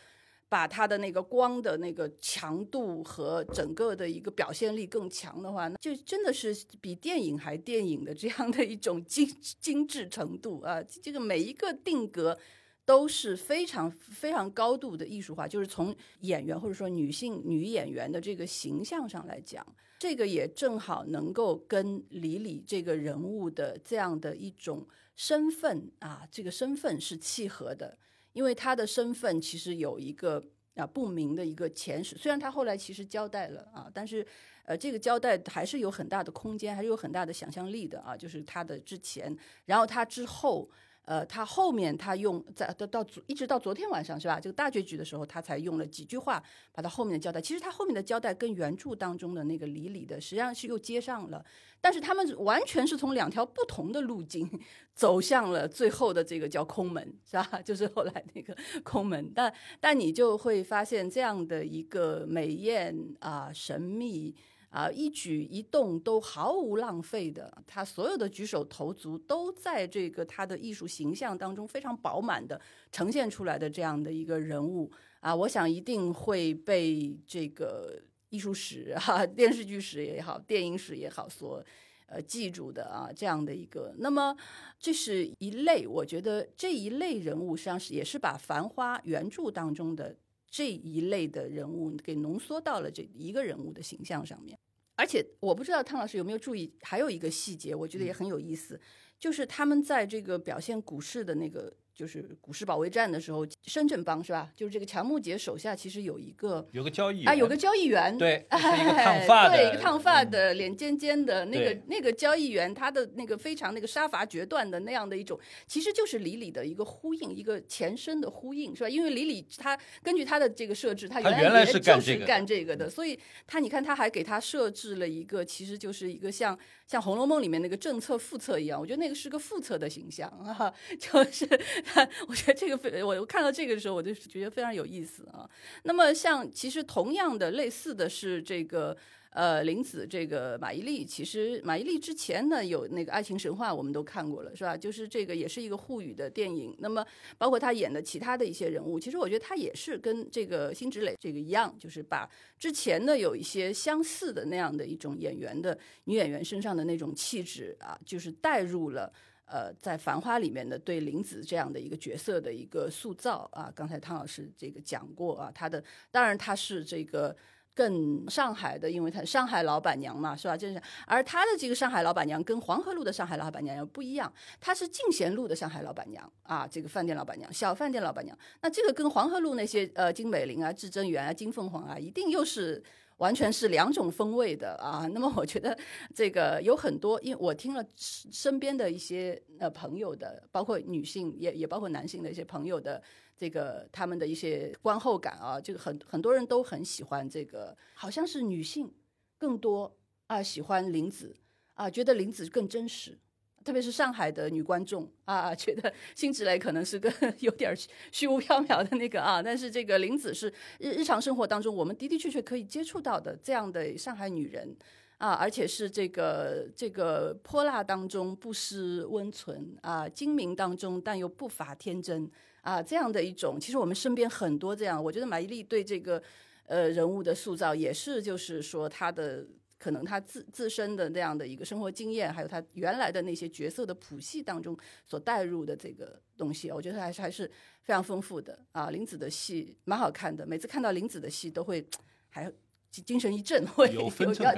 [0.49, 9.27] 把它的那个光的那个强度和整个的一个表现力更强的话，那就真的是比电影还电影的这样的一种精
[9.61, 10.83] 精致程度啊！
[11.03, 12.37] 这个每一个定格
[12.85, 19.65] 都是非常非常高度的艺术化，就是从演员或者说女性女演员的这个形象上来讲，
[19.99, 27.97] 这个也正好能够跟李李这个人物的这样的一种身份啊，这个身份是契合的，
[28.33, 30.43] 因为他的身份其实有一个
[30.75, 34.27] 啊不明的一个前史，虽然他后来其实交代了啊，但是。
[34.67, 38.17] 呃，这个交代还是有很大的空间，还是有很大的想象力的啊。
[38.17, 40.71] 就是他的之前，然后他之后，
[41.11, 44.39] 呃，他后面他用在到到一直到昨天晚上是吧？
[44.39, 46.41] 这个大结局的时候，他才用了几句话
[46.73, 47.41] 把他后面的交代。
[47.41, 51.45] 其实他后面的交代跟原著当中的那个李李的实际上是又接上了，
[51.81, 54.49] 但是他们完全是从两条不同的路径
[54.95, 57.61] 走向了最后的这个叫空门是吧？
[57.67, 59.33] 就是后来那个空门。
[59.35, 64.37] 但但你就会发现这样的一个美艳啊神秘。
[64.71, 72.61] 啊，一举一动都毫无浪费的，他所有的举手投足都在这个他的艺术形象当中非常饱满的
[72.93, 81.61] 呈现出来的这样的一个人物啊，我想一定会被这个艺术史哈、电视剧史也好、电影史也好所
[82.07, 83.93] 呃记住的啊，这样的一个。
[83.99, 84.37] 那么
[84.79, 90.15] 这是一类，我觉得这一类人物实际上是也是把《繁花》原著当中的。
[90.51, 94.59] 这一类的人物给浓缩到了这一个人物的形象上面，
[94.97, 98.81] 而且我不知道汤老师有没有注意，还有一个细节，我觉得也很有意思，
[99.19, 101.73] 就是他们在这个表现股市的那个。
[102.01, 104.51] 就是股市保卫战的时候，深圳帮是吧？
[104.57, 118.89] 就是这个乔木杰手下其实有一个有个交易啊，有个交易员，对， 一个烫发的，对，一个烫发的，脸尖尖的那个那个交易员，他的那个非常那个杀伐决断的那样的一种，其实就是李李的一个呼应，一个前身的呼应是吧？
[118.89, 131.47] 因为李李他根据他的这个设置，他原来是就是干这个的，所以他你看他还给他设置了一个，其实就是一个像像《红楼梦》里面那个政策副册一样，我觉得那个是个副册的形象啊， 就是。
[132.29, 135.49] 我觉得这个非我我看到这个的时候，我就觉得非常有意思啊。
[135.85, 138.97] 那么像其实同样的类似的是这个
[139.31, 144.77] 呃林子这个马伊琍，其实马伊琍之前呢有那个爱情神话我们都看过了是吧？
[144.77, 146.75] 就是这个也是一个沪语的电影。
[146.79, 147.05] 那么
[147.39, 159.13] 包括她演的其他的一些人物，其实我觉得她也是跟这个辛芷蕾这个一样，就是把之前的有一些相似的那样的一种演员的女演员身上的那种气质啊，就是带入了。
[159.51, 167.37] 呃，在《繁花》里面的对林子这样的一个角色的一个塑造啊，刚才汤老师这个讲过啊，他的当然他是这个
[167.75, 170.57] 更上海的，因为他上海老板娘嘛，是吧？
[170.57, 178.37] 就是，而他的这个上海老板娘跟黄河路的上海老板娘又不一样，她是进贤路的上海老板娘啊，这个饭店老板娘，小饭店老板娘。
[178.63, 182.83] 那这个跟黄河路那些呃金美玲啊、至臻园啊、金凤凰啊，一定又是。
[183.21, 185.07] 完全是两种风味的啊！
[185.13, 185.77] 那么我觉得
[186.15, 193.03] 这个有很多，因为我听了身边的一些呃朋友的，包括女性也也包括男性的一些朋友的
[193.37, 198.91] 这个他们的一些观后感啊，这个很很多人都很喜欢这个，好像是女性
[199.37, 199.95] 更多
[200.27, 201.37] 啊喜欢林子
[201.75, 203.19] 啊，觉得林子更真实。
[203.65, 207.75] 特别是上海的女观众啊，觉得 辛芷蕾可能是个 有点
[208.11, 214.75] 虚无缥缈的那个啊，但是这个林子是日日常生活当中我们的的确确可以接触到的这样的上海女人
[215.19, 222.31] 啊，而且是这个这个泼辣当中不失温存啊，精明当中但又不乏天真
[222.63, 226.23] 啊，这样的一种，其实我们身边很多这样，我觉得马伊琍对这个
[226.67, 229.47] 呃人物的塑造也是，就是说她的。
[229.81, 237.51] 可能他自自身的那样的一个生活经验，还有他原来的那些角色的谱系当中所带入的这个东西，我觉得还是还是
[237.83, 238.91] 非常丰富的啊。
[238.91, 241.85] 林子的戏蛮好看的，每次看到林子的戏都会
[242.31, 242.53] 还。
[242.91, 244.11] 精神一振，会有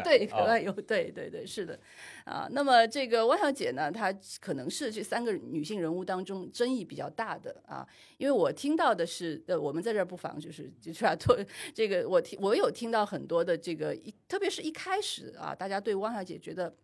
[0.03, 1.79] 对，可能有对对对，是的，
[2.25, 11.15] 啊，那么这个汪小姐呢，她可能是这三个女性人物当中争议比较大的啊，因为我听到的是，呃，我们在这儿不妨就是就是啊，
[11.75, 16.75] 这个我听我有听到很多的这个一，特别是一开始啊，大家对汪小姐觉得，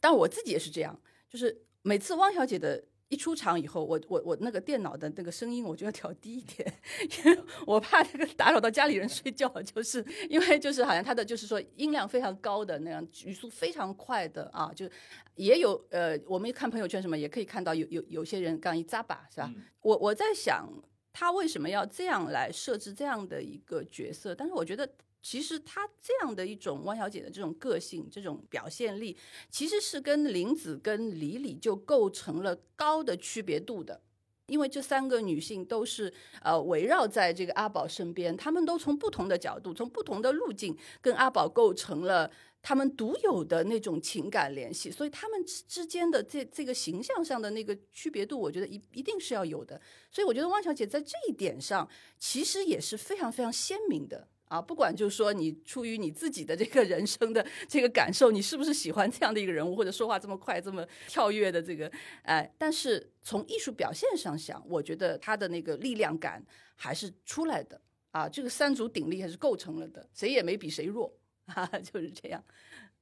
[0.00, 2.84] 但我自己也是这样，就是每次汪小姐的。
[3.10, 6.72] 一出场以后，我我我那个电脑的那个声音我就要调低一点，
[7.18, 14.88] 因为我怕这个打扰到家里人睡觉，就是因为就是好像他的就是说音量非常高的那样，语速非常快的啊，就
[15.34, 19.52] 也有呃，我们看朋友圈什么也可以看到有有有些人刚一扎把是吧？
[19.82, 20.72] 我我在想
[21.12, 24.88] 他为什么要这样来设置这样的一个角色，但是我觉得。
[25.22, 29.16] 其实她这样的一种汪小姐的这种个性、这种表现力，
[29.50, 34.00] 其实是跟林子跟李李就构成了高的区别度的。
[34.46, 36.12] 因为这三个女性都是
[36.42, 42.28] 呃围绕在这个阿宝身边，她们都从不同的角度，从不同的路径跟阿宝构成了
[42.60, 49.80] 他们独有的那种情感联系，所以他们之之间的这这个形象上的那个区别度，我觉得一一定是要有的。
[50.10, 54.26] 所以我觉得汪小姐在这一点上其实也是非常非常鲜明的。
[54.50, 61.88] 啊，不管就是说你出于你自己的这个人生的这个感受，你是不是喜欢这样的一个人物，或者说话这么快、这么跳跃的这个，
[62.22, 66.44] 哎，但是从艺术表现上想，我觉得他的那个力量感
[66.74, 67.80] 还是出来的
[68.10, 72.44] 啊，这个三足鼎立还是构成了的，谁也没比谁弱啊，就是这样，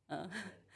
[0.08, 0.30] 嗯，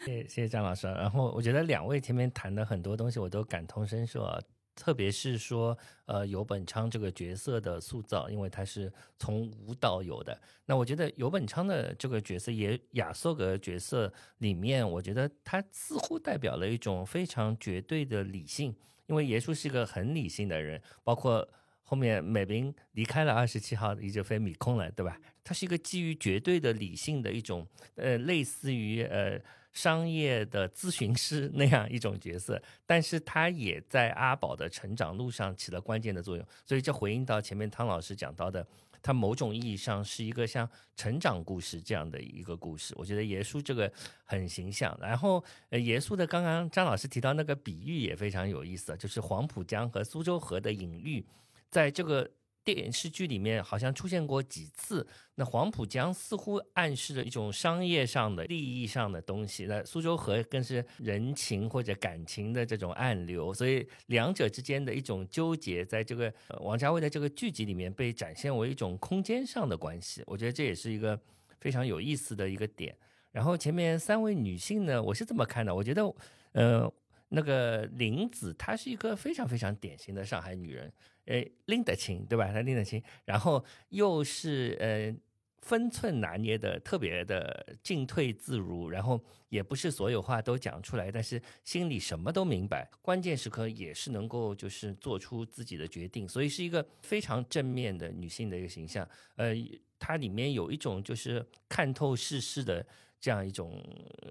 [0.06, 0.86] 谢谢谢张老师。
[0.86, 4.40] 然后我觉得两位前面谈的很多东西，我都感同身受啊。
[4.74, 10.40] 特别是说，呃，游本昌这个角色的塑造，因为他是从无到有的。
[10.64, 18.74] 那我觉得游本昌的这个角色，也亚瑟格角色里面，我觉得他似乎代表了一种非常绝对的理性，
[19.06, 20.80] 因为耶稣是一个很理性的人。
[21.04, 21.46] 包括
[21.82, 25.18] 后面美兵离开了二十七号，一直飞米空了，对吧？
[25.44, 27.66] 他是一个基于绝对的理性的一种，
[27.96, 29.40] 呃，类似于呃。
[29.72, 38.66] 商业的咨询师那样一种角色，但是他也在阿宝的成长路上起了关键的作用，所以这回应到前面汤老师讲到的，
[39.00, 42.94] 他某种意义上是一个像成长故事这样的一个故事。
[42.98, 43.90] 我觉得耶稣这个
[44.24, 51.24] 很形象，然后呃，耶稣的刚刚张老师提到那个比喻也非常有意思，就是黄浦江和苏州河的隐喻，
[51.70, 52.30] 在这个。
[52.64, 71.18] 电视剧里面好像出现过几次，那黄浦江似乎暗示着一种商业上的利益上的东西，那苏州河更是人情或者感情的这种暗流，所以两者之间的一种纠结，在这个王家卫的这个剧集里面被展现为一种空间上的关系，我觉得这也是一个
[71.60, 72.96] 非常有意思的一个点。
[73.32, 76.14] 然后前面三位女性呢，我是这么看的，我觉得，
[76.52, 76.92] 呃，
[77.30, 80.92] 那个林子她是一个非常非常典型的上海女人。
[81.26, 82.52] 呃，拎得清，对吧？
[82.52, 85.14] 他拎得清，然后又是呃
[85.60, 99.08] 分寸拿捏的特别的进退自如，然后也不是所有话都讲出来，但是心里什么都明白，关键时刻也是能够就是做出自己的决定，所以是一个非常正面的女性的一个形象。
[99.36, 99.54] 呃，
[100.00, 102.84] 它里面有一种就是看透世事的
[103.20, 103.80] 这样一种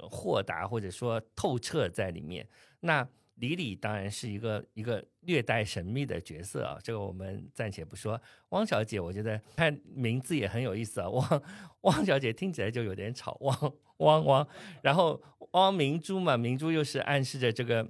[0.10, 2.46] 豁达或者说透彻在里面。
[2.82, 3.08] 那。
[3.42, 8.22] 李李当然是一个一个略带神秘的角色啊，这个我们暂且不说。
[8.50, 11.44] 汪小姐，我觉得她名字也很有意思啊，汪
[11.82, 14.48] 汪小姐听起来就有点吵，汪汪汪。
[14.84, 15.20] 然后
[15.54, 17.86] 汪明珠嘛，明珠又是暗示着这个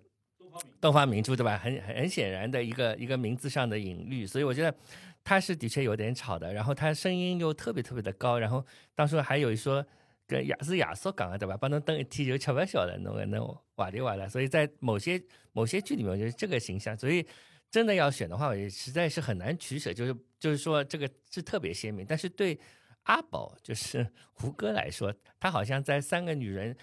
[0.80, 1.58] 东方明珠对吧？
[1.58, 4.74] 很很很显然的一个一个名字上的隐喻，所以我觉得
[5.22, 6.54] 她是的确有点吵的。
[6.54, 9.86] 然后她声音又特别特别的高，然后当初还有一说。
[10.32, 11.58] 跟亚是亚瑟讲的对吧？
[11.58, 14.30] 帮侬等一天就吃不消了，侬个侬话里话了。
[14.30, 15.22] 所以在某些
[15.52, 17.26] 某些剧里面，就是这个形象，所以
[17.70, 19.94] 真的要选的话，我也实在是很难取舍。
[19.94, 22.06] 就是就是说，这个是特别鲜明。
[22.08, 22.58] 但是对
[23.04, 26.74] 阿宝，就是胡歌来说，他好像在三个女人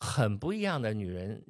[0.00, 1.40] 很不一样的女人，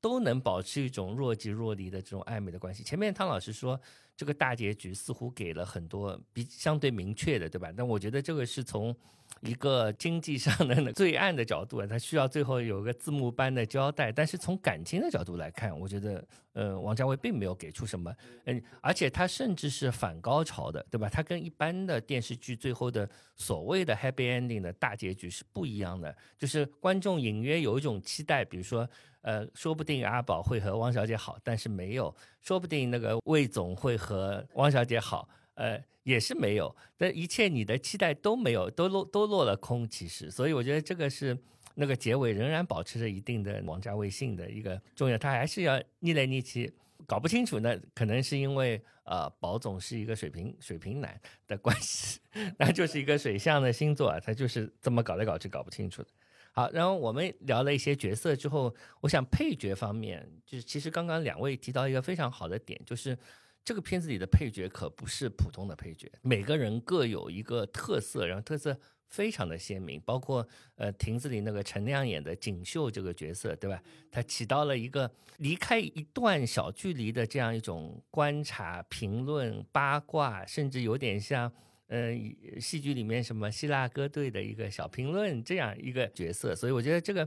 [0.00, 2.82] 都能保持一种若即若离的这种暧昧的关系。
[2.82, 3.78] 前面汤老师说，
[4.16, 7.70] 这个大结局似乎给了很多比相对明确的，对吧？
[7.76, 8.96] 但我觉得这个是从。
[9.44, 14.10] 一个经济上的罪案的角度啊，他需要最后有个字幕般的交代。
[14.10, 16.24] 但是从感情的角度来看，我觉得，
[16.54, 18.14] 呃，王家卫并没有给出什么，
[18.46, 21.08] 嗯，而且他甚至是反高潮的，对吧？
[21.10, 28.88] 他跟一般的电视剧最后的所谓的 happy ending 的大结局是不一样的，就是观众隐约有一种期待，比如说，
[29.20, 35.28] 呃，说不定阿宝会和汪小姐好，但是没有，说不定那个魏总会和汪小姐好。
[35.56, 39.88] 呃，也是没有，但一切你的期待都没有，都落都落了空。
[39.88, 41.36] 其实，所以我觉得这个是
[41.74, 46.72] 那个结尾仍然保持着一定的王家卫性的一个重要，他还是要逆来逆去，
[47.06, 52.20] 搞不清楚呢，可能是因为呃，宝总是一个水瓶水瓶男的关系，
[52.58, 56.08] 那就是一个水象的星座啊，他就是这么搞来搞去搞不清楚的。
[56.52, 63.18] 好，然后我们聊了一些角色之后，我想配角方面，就是其实刚刚两位提到一个非常好的点，就是。
[63.64, 69.98] 这个片子里的配角可不是普通的配角，每个人各有一个特色，然后特色非常的鲜明。
[70.02, 73.82] 包括呃，亭子里那个陈亮演的锦绣这个角色，对吧？
[74.10, 81.50] 他起到了一个离开一段小距离的这样一种观察、评论、八卦，甚至有点像
[81.86, 82.12] 呃
[82.60, 86.54] 戏剧里面什么希腊歌队的一个小评论这样一个角色。
[86.54, 87.26] 所以我觉得这个。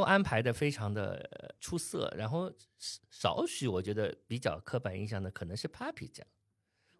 [0.00, 2.50] 都安排的非常的出色，然后
[3.10, 6.26] 少许我觉得比较刻板印象的可能是 Papi 酱，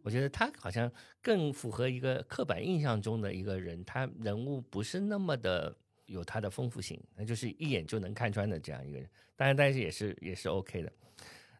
[0.02, 0.92] 我觉得他好像
[1.22, 5.74] 更符合一个刻板印象中的一个人，他人物不是那么的
[6.04, 9.08] 有他的丰富性，那就是一眼就能看穿的这样一个人。
[9.34, 10.92] 当然，但是也是也是 OK 的。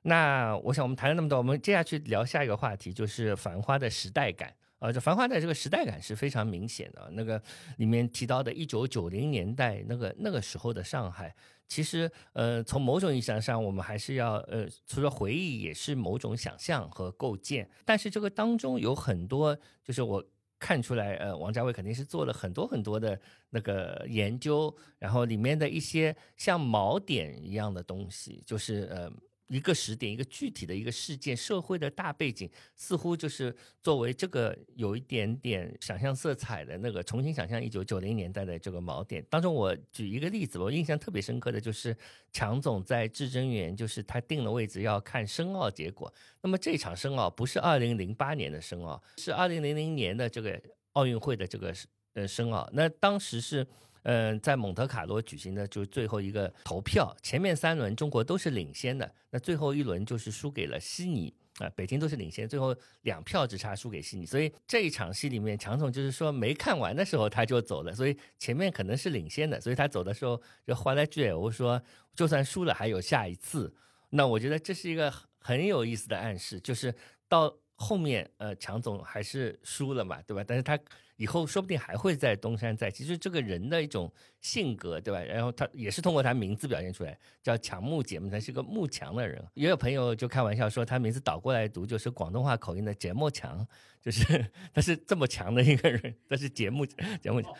[0.02, 4.54] 那我想我们谈了那么多，我们接下去聊下一个话题，就是《繁花》的时代感。
[4.80, 7.08] 呃，这《繁花》的这个时代感是非常明显的。
[7.12, 7.40] 那个
[7.76, 11.34] 里面提到的1990年代那个那个时候的上海，
[11.68, 17.68] 其实呃，从某种意义上，我们还是要呃，除了回忆，也是某种想象和构建。
[17.84, 20.24] 但是这个当中有很多，就是我
[20.58, 23.20] 看出来，呃，王家卫肯定是做了很多很多的
[23.50, 29.12] 那个研究，然后里面的一些像锚点一样的东西，就是呃。
[29.50, 39.52] 一个时点，一个具体的一个事件，社会的大背景，似乎就是作为这个有一点点想象色彩的那个重新想象一九九零年代的这个锚点当中。
[39.52, 41.94] 我举一个例子，我印象特别深刻的就是
[42.32, 46.12] 强总在至臻园，就是他定了位置要看申奥结果。
[46.42, 51.74] 那么这场申奥不是二零零八年的申奥，是二零零零年的这个奥运会的这个
[52.14, 52.70] 呃申奥。
[52.72, 53.66] 那当时是。
[54.02, 71.82] 嗯，在蒙特卡罗举行的就是最后一个投票，前面三轮中国都是领先的，那最后一轮就是输给了悉尼啊，北京都是领先，最后两票之差输给悉尼，所以这一场戏里面，强总就是说没看完的时候他就走了，所以前面可能是领先的，所以他走的时候就换了句我说
[72.14, 73.74] 就算输了还有下一次，
[74.10, 76.94] 那我觉得这是一个很有意思的暗示，就是
[77.28, 80.44] 到后面呃强总还是输了嘛，对吧？
[80.46, 80.78] 但是他。
[81.16, 84.10] 以后说不定还会在东山再起，就是这个人的一种
[84.40, 85.20] 性格，对吧？
[85.20, 89.38] 然后他也是通过他名字表现出来，叫强木节目，他是个木强的人。
[89.52, 93.68] 也有朋友就开玩笑说，他名字倒过来读就是广东话口音的节目强，
[94.00, 97.54] 就是他是这么强的一个人， 他是节目节目强，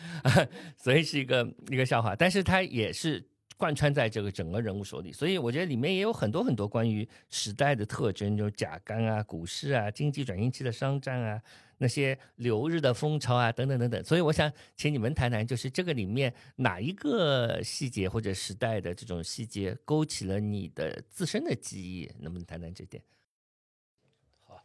[0.78, 2.16] 所以是一个一个笑话。
[2.16, 3.22] 但是他也是
[3.60, 11.42] 贯穿在这个整个人物手里，所以我觉得里面也有很多很多关于时代的特征，就是甲肝啊、股市啊、经济转型期的商战啊。
[11.82, 23.02] 那些留日的风潮啊，等等等等，所以我想请你们谈谈，就是这个里面哪一个细节或者时代的这种细节勾起了你的自身的记忆，能不能谈谈这点？
[24.42, 24.62] 好，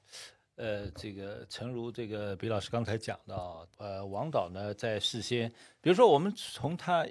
[0.55, 7.07] 呃，这个诚如这个比老师刚才讲到，呃，王导呢在事先，比如说我们从他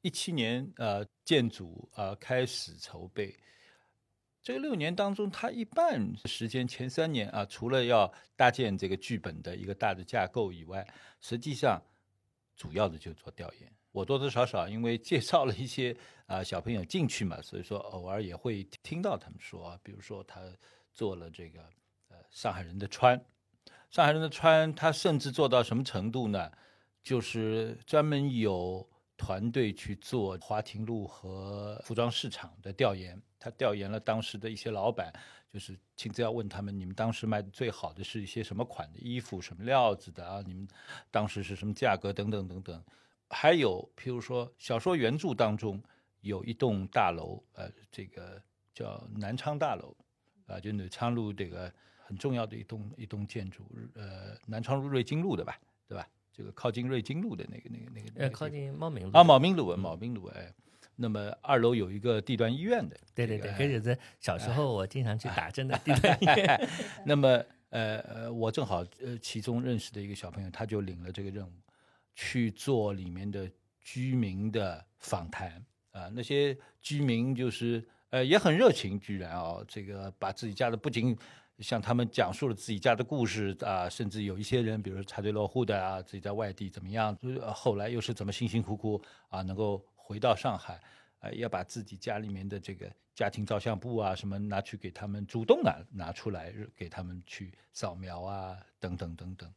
[0.00, 3.34] 一七年呃建组啊开始筹备。
[4.42, 10.84] 这个六年当中，他一半时间前三年啊，除了要搭建这个剧本的一个大的架构以外，
[11.20, 11.80] 实际上
[12.56, 13.72] 主要的就做调研。
[13.92, 15.96] 我多多少少因为介绍了一些
[16.26, 20.40] 啊小朋友进去嘛，所以说偶尔也会听到他们说，比如说他
[20.92, 21.60] 做了这个
[22.08, 23.16] 呃上海人的川，
[23.90, 26.50] 上海人的川，他甚至做到什么程度呢？
[27.04, 28.90] 就是专门有。
[29.16, 35.12] 团队去做华亭路和服装市场的调研，他调研了当时的一些老板，
[35.48, 40.42] 就是亲自要问他们：你们当时卖的最好的是一些什么款的衣服，什么料子的啊？
[40.46, 40.66] 你们
[41.10, 42.12] 当时是什么价格？
[42.12, 42.82] 等等等等。
[43.28, 45.82] 还有，譬如说小说原著当中
[46.20, 48.42] 有一栋大楼，呃，这个
[48.74, 49.96] 叫南昌大楼，
[50.46, 51.72] 啊，就南昌路这个
[52.04, 56.08] 很重要的一栋一栋建筑，呃，南昌路瑞金路的吧，对吧？
[56.32, 60.52] 这个靠近瑞金路的那个、那个、那个，呃，靠近茂名路啊，茂名路啊，茂名路哎。
[60.96, 66.68] 那么二楼有一个地段医院的，对对对，可以在小时候我经常去打针的地段医院。
[67.04, 67.28] 那么
[67.70, 71.52] 呃呃，我正好呃其中认识的一个小朋友，他就领了这个任务，
[72.14, 76.10] 去做里面的居民的访谈啊。
[76.12, 81.16] 那些居民就是呃也很热情，居然哦，这个把自己家的不仅。
[81.62, 87.16] 向他们讲述了自己家的故事啊，甚至有一些人，比如插队落户的啊，自己在外地怎么样，
[87.54, 90.80] 后来又是怎么辛辛苦苦啊，能够回到上海，
[91.20, 99.48] 啊，要把自己家里面的这个家庭照相簿啊什么拿去给他们，主动拿拿出来给他们去扫描啊，等等等等。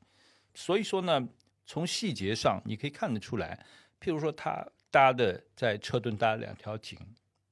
[0.54, 1.28] 所以说呢，
[1.66, 3.66] 从细节上你可以看得出来，
[4.00, 7.00] 譬如说他搭的在车墩搭两条井，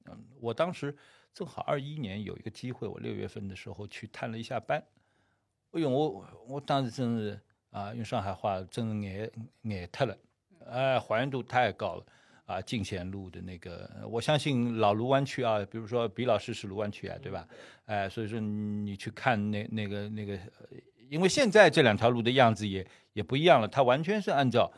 [0.06, 0.96] 嗯，我当时。
[1.34, 4.82] 正好二一年有一个机会，我六月份的时候去探了一下班。
[5.72, 9.32] 哎呦，我我当时真是啊，用上海话真是
[9.64, 10.16] 爱爱特了，
[10.70, 12.06] 哎，还原度太高了
[12.46, 12.62] 啊！
[12.62, 17.48] 进贤路的那个，我相信老卢湾区啊，比如说比老师是卢湾区啊，对吧？
[17.86, 20.38] 哎，所以说你去看那那个那个，
[21.10, 24.72] 因为现在这两条路的样子也也不一样了，它完全是按照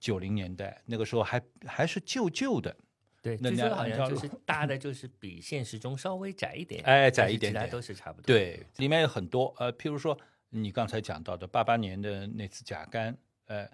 [0.00, 2.76] 九零年代那个时候还还是旧旧的。
[3.24, 8.26] 对，据说好像就是 大的，就是比现实中稍微窄一点，哎，窄一点点，都是差不多。
[8.26, 10.16] 对，里面有很多，呃，譬如说
[10.50, 13.16] 你刚才讲到的八八年的那次甲肝，
[13.46, 13.66] 呃，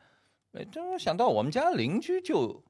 [0.71, 2.63] 这我想到我们家邻居就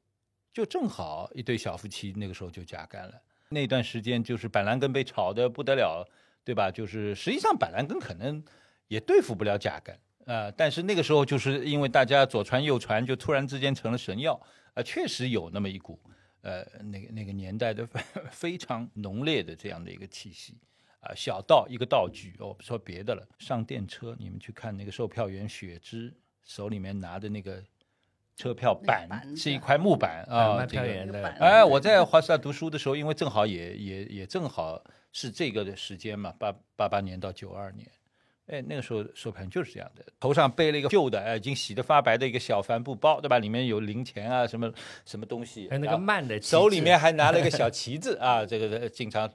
[0.55, 3.13] 就正好一对小夫妻，那个时候就甲肝了。
[3.51, 6.09] 那段时间就是板蓝根被炒的不得了，
[6.43, 6.71] 对吧？
[6.71, 8.43] 就是实际上板蓝根可能
[8.89, 14.41] 也对付不了甲肝，啊，但是那个时候就是因为大家左传右传，就突然之间成了神药，
[14.73, 16.01] 啊，确实有那么一股。
[16.43, 17.87] 呃，那个那个年代的
[18.33, 20.59] 非常浓烈的这样的一个气息，
[21.01, 23.27] 啊、小到一个道具，我不说别的了。
[23.39, 26.13] 上电车，你们去看那个售票员雪芝
[26.43, 27.63] 手里面拿的那个
[28.37, 34.83] 车票板，是一块木板啊，卖这个票员的板哎，我在华师大读书的时候，因为正好也也也正好
[35.13, 37.87] 是这个的时间嘛，八八八年到九二年，
[38.51, 43.39] 哎，那个时候收票员就是这样的，头上背了一个旧的，哎，已经洗得发白的一个小帆布包，对吧？
[43.39, 44.73] 里面有零钱啊，什么
[45.07, 49.31] 什么东西，还有那个慢的手里面还拿了一个小旗子啊，这个经常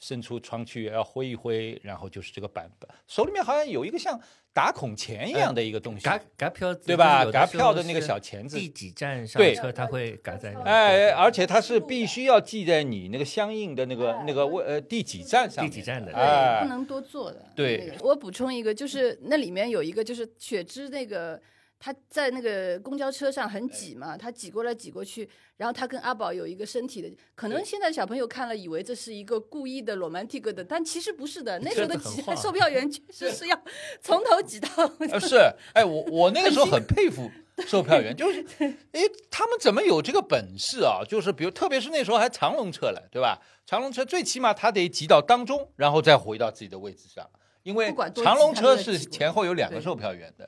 [0.00, 4.18] 伸出窗去要挥一挥，然后就是这个板板，手里面好像有一个像
[4.52, 7.24] 打孔钳一样的一个东西，嘎嘎票子，对吧？
[7.30, 8.56] 嘎票的那个小钳子。
[8.56, 10.62] 第几站上车，他会嘎在那。
[10.62, 16.62] 哎，而且它是必须要记在你那个相应的那个那个位呃第几站上面，第几站的，哎。
[16.62, 17.44] 不，能多做的。
[17.54, 17.86] 对。
[17.86, 21.40] 那个我补充一个，就是那里面有一个，就是雪芝那个。
[21.82, 25.26] 他在那个公交车上很挤嘛，他挤过来挤过去，
[25.56, 31.58] 然后他跟阿宝有一个身体的，可能现在小朋友看了以为这是一个故意的 romantic 的，但其实不是的。
[31.60, 33.58] 那时候的挤 售票员确实是要
[34.02, 34.68] 从头挤到
[35.10, 35.38] 呃是，
[35.72, 37.30] 哎，我我那个时候很佩服
[37.66, 38.44] 售票员，就是，
[38.92, 39.00] 哎，
[39.30, 41.00] 他们怎么有这个本事啊？
[41.08, 43.40] 就是比如，特别是那时候还长龙车了，对吧？
[43.64, 47.26] 长龙车最起码他得挤到当中，然后再回到自己的位置上，
[47.62, 50.46] 因为长龙车是前后有两个售票员的。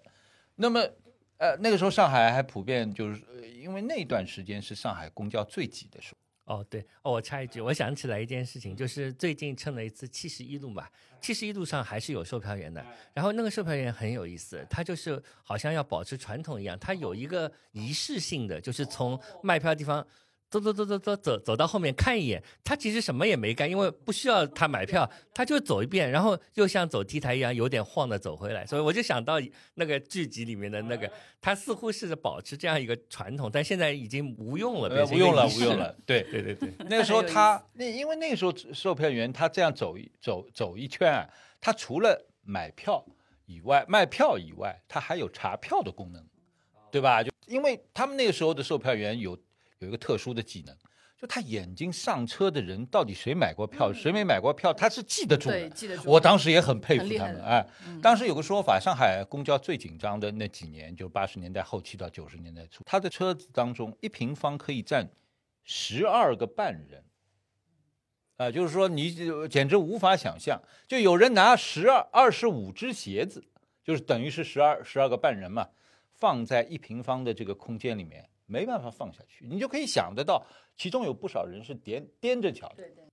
[0.56, 0.86] 那么，
[1.42, 3.20] 呃，那个时候上海还普遍就是，
[3.60, 6.54] 因为那段时间是上海公交最挤的时候。
[6.54, 10.86] 哦，对，哦，我插一句，我想起来一件事情，就是最近乘了一次七十一路嘛，
[11.20, 20.06] 七十一路上还是有售票员的，然后那个售票员很有意思，他就是好像要保持传统一样，他有一个仪式性的，就是从卖票地方。
[20.52, 29.40] 走走走走走走走到后面看一眼，他其实什么也没干，因为不需要他买票，他就走一遍，然后又像走 T 台一样有点晃的走回来，所以我就想到
[29.76, 35.96] 那个剧集里面的那个，他似乎是保持这样一个传统，但现在已经无用了，呃，变成一个不用了，仪式不用了。
[36.04, 41.26] 对，对对对，那个时候他那因为那个时候售票员他这样走一走走一圈啊，
[41.62, 43.02] 他除了买票
[43.46, 46.22] 以外，卖票以外，他还有查票的功能，
[46.90, 47.22] 对吧？
[47.22, 49.38] 就因为他们那个时候的售票员有
[49.84, 50.76] 有一个特殊的技能，
[51.18, 55.70] 就他眼睛上车的人到底谁买过票，谁没买过票，他是记得住对的。
[55.70, 56.10] 记得住。
[56.10, 57.66] 我当时也很佩服他们哎，
[58.00, 65.08] 当时有个说法，上海公交最紧张的那几年，就八十年代后期到九十年代初，他的车子当中一平方可以站
[65.62, 67.04] 十二个半人，
[68.36, 73.44] 啊、就是说你简直无法想象，就有人拿十二二十五只鞋子，
[73.84, 75.68] 就是等于是十二十二个半人嘛，
[76.14, 82.74] 放在一平方的这个空间里面，没办法放下去，你就可以想得到，其中有不少人是踮踮着脚的。
[82.76, 83.04] 对对。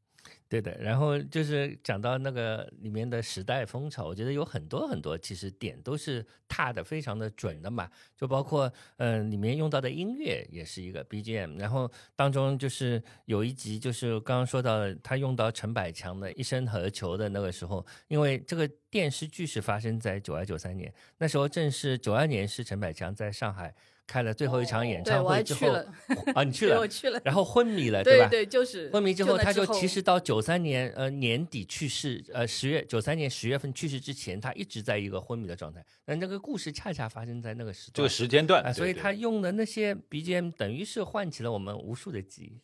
[0.50, 23.74] 对的，然后就是讲到那个里面的时代风潮，我觉得有很多很多其实点都是踏的非常的准的嘛，就包括嗯、呃里面用到的音乐也是一个 BGM，然后当中就是有一集就是刚刚说到他用到陈百强的《一生何求》的那个时候，因为这个电视剧是发生在九二九三年，那时候正是九二年是陈百强在上海
[24.10, 25.68] 开了最后一场演，唱会之后，
[26.34, 27.22] 啊，你去了，我去了。
[27.24, 28.28] 然后昏迷了，对吧？
[28.28, 35.86] 对对，就是昏迷之后，他就其实到九三年呃年底去世，呃十月九三年十月份去世之前，他一直在一个昏迷的状态。
[36.06, 42.60] 那这个故事恰恰发生在那个时这个时间段，啊，所以对对他用的那些 BGM 等于是唤起了我们无数的记忆。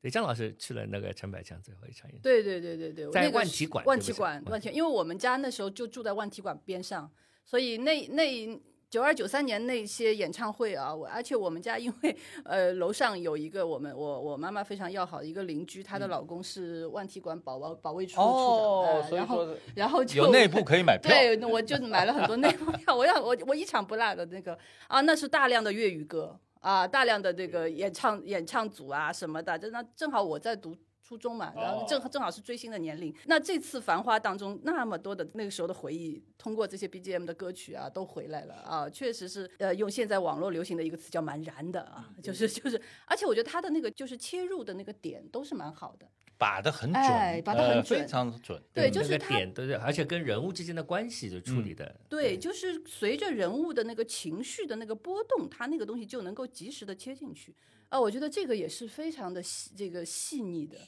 [0.00, 7.12] 对，张老师去了那个陈百强最后一场演出，对对对对对，在万体馆万体馆万体，因为我们家那时候就住在万体馆边上，
[7.44, 8.60] 所以那那
[8.90, 21.08] 九二九三年那些演唱会啊，我而且我们家因为呃楼上有一个我们我我妈妈非常要好的一个邻居，她的老公是万体馆保保保卫处的处长，嗯哦呃，所以然后然后就有内部可以买票。
[21.08, 30.76] 对，我就买了很多内部票，我要我我一场不落的那个啊，那是大量的粤语歌啊，大量的这个演唱演唱组啊什么的，就那正好我在读。
[31.10, 33.12] 初中嘛，然后正正好是追星的年龄。
[33.26, 46.06] 那这次《繁花》当中那么多的那个时候的回忆，通过这些 BGM 的歌曲啊，都回来了啊，确实是呃，用现在网络流行的一个词叫蛮燃的啊，就是就是，而且我觉得他的那个就是切入的那个点都是蛮好的。
[46.40, 48.58] 把的很准，哎把的很呃准非常准。
[48.72, 57.54] 对就是他点对对，而且跟人物之间的关系就处理的、对，就是随着人物的那个情绪的那个波动，他那个东西就能够及时的切进去
[57.90, 58.00] 啊。
[58.00, 60.78] 我觉得这个也是非常的细，这个细腻的，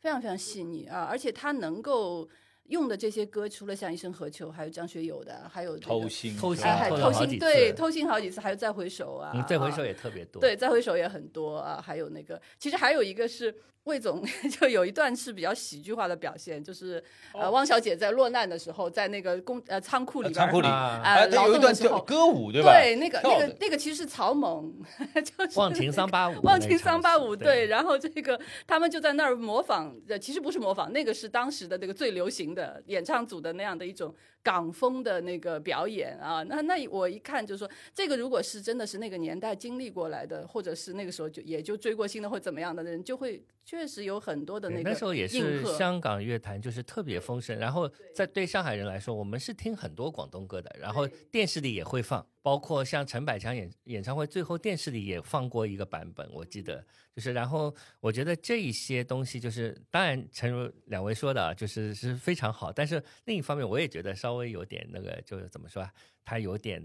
[0.00, 1.02] 非常非常细腻啊。
[1.02, 2.26] 而且他能够
[2.72, 10.40] 用的这些歌，除了像《一生何求》，还有张学友的，还有、这个、偷心，偷心还偷心，对，偷心好几次，还有再回首啊，嗯，再回啊首也特别多。
[10.40, 13.54] 对，再回首也很多啊，还有那个，其实还有一个是
[13.84, 17.02] 魏总， 就有一段是比较喜剧化的表现，就是
[17.34, 22.72] 呃，汪小姐在落难的时候，在那个公呃仓库里边儿，呃仓库里，啊有一段叫歌舞，对吧？
[22.72, 24.72] 对，那个那个那个其实是草蜢，
[25.24, 36.42] 就是忘情桑巴舞忘情一场桑巴舞，对对，然后这个他们就在那儿模仿，呃，其实不是模仿，那个是当时的那个最流行的的演唱组的那样的一种港风的那个表演啊。
[36.42, 56.84] 那那我一看就说，这个如果是真的是那个年代经历过来的，或者是那个时候就也就追过星的或怎么样的人，就会确实有很多的那个那时候也是香港乐坛就是特别丰盛，然后在对上海人来说，我们是听很多广东歌的，然后电视里也会放，包括像陈百强演演唱会，最后电视里也放过一个版本，我记得
[57.14, 65.92] 就是，然后我觉得这一些东西就是，当然诚如两位说的啊，就是是非常好，但是另一方面我也觉得稍稍微有点那个，就是怎么说啊，
[66.24, 66.82] 它有点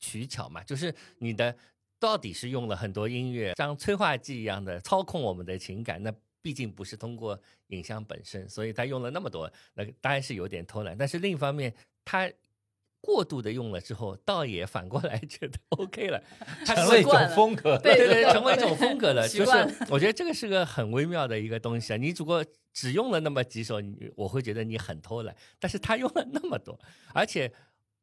[0.00, 1.56] 取巧嘛，就是你的。
[1.98, 6.12] 到底是用了很多音乐，像催化剂一样的操控我们的情感，那
[6.42, 10.94] 毕竟不是通过影像本身，所以他用了那么多，那当然是有点偷懒。
[10.96, 12.30] 但是另一方面，他
[13.06, 16.20] 过度的用了之后，倒也反过来觉得 OK 了，
[16.66, 17.78] 他成为一种风格。
[17.78, 19.28] 对对对， 成为一种风格了。
[19.28, 19.52] 就是
[19.88, 21.96] 我觉得这个是个很微妙的一个东西啊。
[21.96, 26.78] 你如果只用了那么几首，你我会觉得你很偷懒，但是他用了那么多，
[27.14, 27.52] 而且。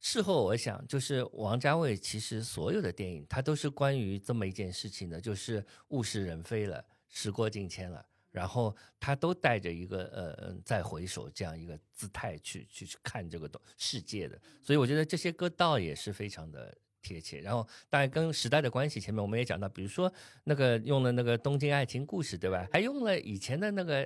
[0.05, 17.39] 事后我想，就是王家卫其实所有的电影，他都是关于这么一件事情的，就是物是人非了，时过境迁了，然后他都带着一个呃嗯再回首这样一个姿态去去去看这个东世界的，所以我觉得这些歌倒也是非常的贴切。
[17.39, 20.11] 然后当然跟时代的关系，前面我们也讲到，比如说
[20.43, 22.67] 那个用了那个《东京爱情故事》，对吧？
[22.73, 24.05] 还用了以前的那个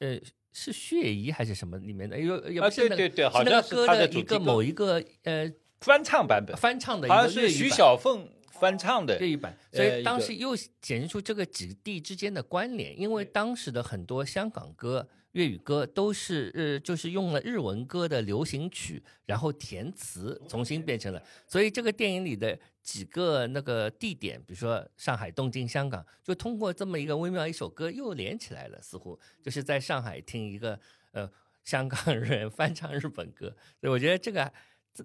[0.00, 0.18] 呃。
[0.58, 2.18] 是血疑还是什么里面的？
[2.18, 8.26] 有也不是那个，啊对对对好像是他的的一个某一个呃翻唱版本，翻唱的一好像是徐小凤
[8.58, 30.78] 翻唱的这一版，所以当时又显示出这个几地之间的关联，因为当时的很多香港歌、粤语歌都是呃，就是用了日文歌的流行曲，然后填词重新变成了，所以这个电影里的几个那个地点，比如说上海、东京、香港，就通过这么一个微妙一首歌又连起来了，似乎就是在上海听一个
[31.12, 31.30] 呃
[31.64, 34.52] 香港人翻唱日本歌，所以我觉得这个。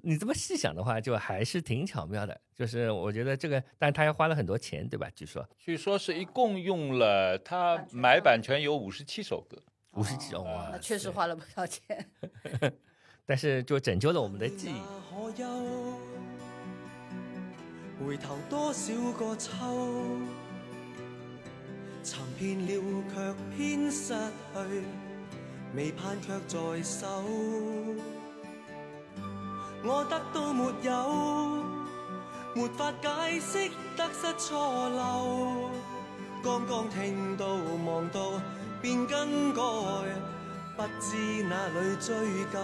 [0.01, 2.39] 你这么细想的话，就还是挺巧妙的。
[2.55, 5.09] 就是我觉得这个，但是他要花了很多钱，对吧？
[5.15, 9.57] 据说据说是一共用了他买版权有五十七首歌。
[9.93, 12.09] 五十几首，哇那确实花了不少钱。
[13.25, 14.81] 但是就拯救了我们的记忆。
[18.03, 19.51] 回頭多少個秋？
[22.03, 24.83] 尋遍了卻偏失去，
[25.75, 27.23] 未盼卻在手。
[29.83, 31.63] 我得到沒有？
[32.53, 33.07] 沒法解
[33.39, 34.53] 釋得失錯
[34.89, 35.69] 漏。
[36.43, 37.47] 剛剛聽到
[37.85, 38.41] 望到
[38.81, 39.61] 便更改，
[40.75, 42.13] 不知哪里追
[42.51, 42.59] 究。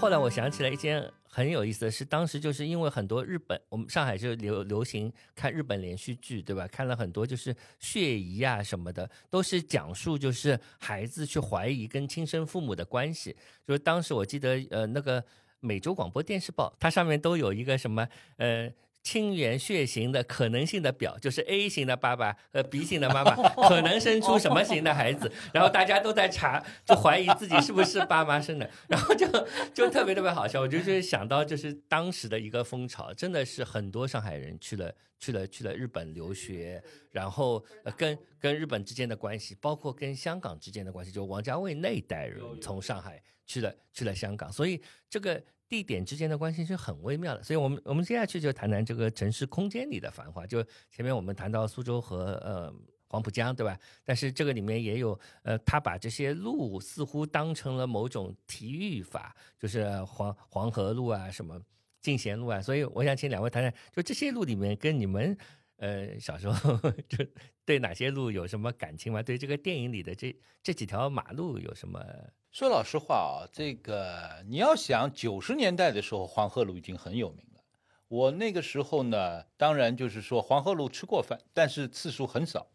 [0.00, 6.66] 後來我想起來一件很有意思的是，當時就是因為很多日本，我們上海就流流行看日本連續劇，對吧？
[6.68, 13.34] 看了很多就是血疑啊什麼的，都是講述就是孩子去懷疑跟親生父母的關係。
[13.66, 15.24] 就是當時我記得，呃，那個
[15.60, 18.72] 美洲广播电视报，它上面都有一个什么，呃。
[19.02, 23.36] 亲缘血型的可能性的表，就是 A 型的爸爸和 B 型的妈妈
[23.68, 29.28] 可能生出什么型的孩子，然后大家都在查，就怀疑自己是不是爸妈生的，然后就
[29.72, 30.60] 就特别特别好笑。
[30.60, 36.82] 我就是想到，就是当时的一个风潮，真的是很多上海人去了去了去了日本留学，
[37.12, 45.42] 然後呃跟跟日本之间的关系，包括跟香港之间的关系，就王家卫那一代人从上海去了去了香港，所以这个。
[45.68, 50.46] 地点之间的关系是很微妙的，所以我们我们接下去就谈谈这个城市空间里的繁华。
[50.46, 52.72] 就前面我们谈到苏州和呃
[53.08, 53.76] 黄浦江，对吧？
[54.04, 61.60] 但是这个里面也有呃，他把这些路似乎当成了某种体育法，就是黄黄河路啊，什么
[62.00, 62.62] 进贤路啊。
[62.62, 65.36] 所以我想请两位谈谈，就这些路里面跟你们
[65.78, 66.78] 呃小时候
[67.10, 67.26] 就
[67.64, 69.20] 对哪些路有什么感情吗？
[69.20, 70.32] 对这个电影里的这
[70.62, 72.00] 这几条马路有什么？
[72.56, 77.60] 说老实话啊，这个你要想九十年代的时候，黄河路已经很有名了。
[78.08, 82.66] 我那个时候呢，当然就是说黄河路吃过饭，但是次数很少。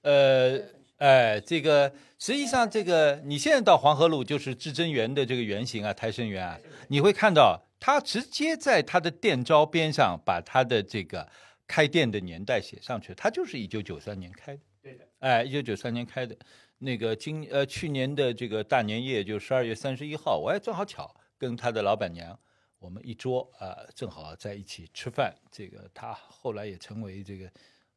[0.00, 0.58] 呃，
[0.96, 6.58] 哎，这个实际上这个你现在到黄河路，就是至真园的这个原型啊，台生园啊，
[6.88, 11.28] 你会看到他直接在他的店招边上把他的这个
[11.66, 14.62] 开店的年代写上去，他就是一九九三年开的。
[14.82, 16.34] 对的，哎，一九九三年开的。
[16.78, 22.38] 那个今呃去年的这个大年夜就十二月三十一号，我也正好巧跟他的老板娘，
[22.78, 25.34] 我们一桌啊、呃，正好在一起吃饭。
[25.50, 27.50] 这个他后来也成为这个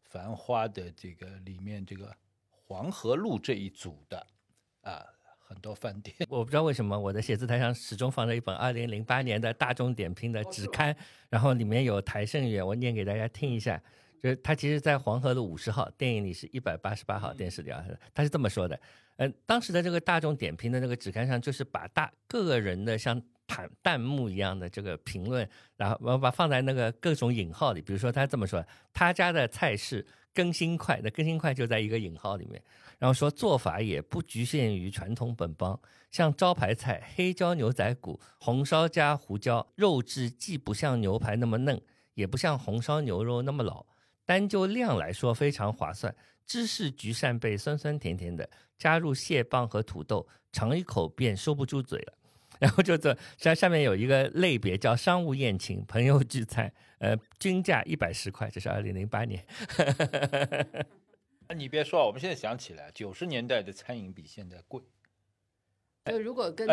[0.04, 2.16] 繁花的这个里面这个
[2.50, 4.18] 黄河路这一组的
[4.82, 5.06] 啊、呃、
[5.38, 6.16] 很多饭店。
[6.30, 10.96] 我不知道为什么我的写字台上始终放着一本二零零八年的大众点评的纸刊，
[11.30, 13.82] 然后里面有台盛远，我念给大家听一下。
[14.22, 18.80] 就是他其实，在黄河路五十号电影里是一百八十八号电视里啊，他是这么说的。
[19.18, 27.82] 嗯，当时的这个大众点评的那个纸刊上，就是把大各个人的像弹弹幕一样的这个评论，然后我把放在那个各种引号里。
[27.82, 32.62] 比如说他这么说，他家的菜式更新快，那更新快就在一个引号里面。
[32.98, 35.80] 然后说做法也不局限于传统本帮，
[36.12, 41.82] 像招牌菜黑椒牛仔骨红烧加胡椒，肉质既不像牛排那么嫩，
[42.14, 43.86] 也不像红烧牛肉那么老，
[44.30, 46.16] 单就量来说非常划算。
[46.46, 48.48] 芝士焗扇贝酸酸甜甜的。
[48.78, 52.14] 加入蟹棒和土豆，尝一口便收不住嘴了。
[52.62, 59.44] 然后就这下下面有一个类别叫商务宴请、朋友聚餐，呃，均价一百十块，这是二零零八年。
[61.56, 64.82] 你别说，我们现在想起来，九十年代的餐饮比现在贵。
[66.10, 66.68] 就如果跟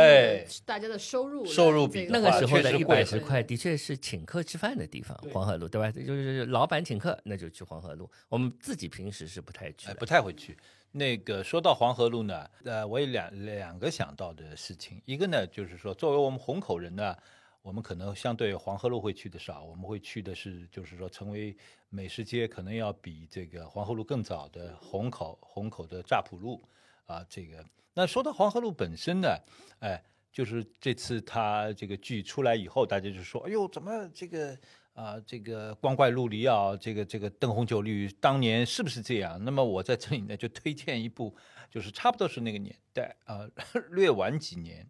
[0.65, 5.91] 大家的收入收入比，那个时候的一百十块的确是请客吃饭的地方，黄河路对吧？
[5.91, 8.11] 就是老板请客，那就去黄河路。
[8.29, 10.57] 我们自己平时是不太去，不太会去。
[10.93, 17.15] 那个说到黄河路呢，呃，我有两两个想到的事情，一个呢就是说，作为我们虹口人呢，
[17.61, 21.55] 我们可能相对黄河路会去的少，我们会去的是，就是说成为
[21.91, 26.63] 美食街，可能要比这个黄河路更早的虹口虹口的乍浦路
[27.07, 27.65] 啊，这个。
[27.95, 29.37] 那说到黄河路本身呢，
[29.81, 30.03] 哎，
[30.33, 34.57] 就是这次他这个剧出来以后，大家就说，哎呦，怎么这个？
[34.97, 39.39] 啊，这个光怪陆离啊，这个这个灯红酒绿，当年是不是这样？
[39.45, 41.37] 那么我在这里呢，就推荐一部，
[41.71, 43.47] 就是差不多是那个年代啊，
[43.93, 44.89] 略晚几年。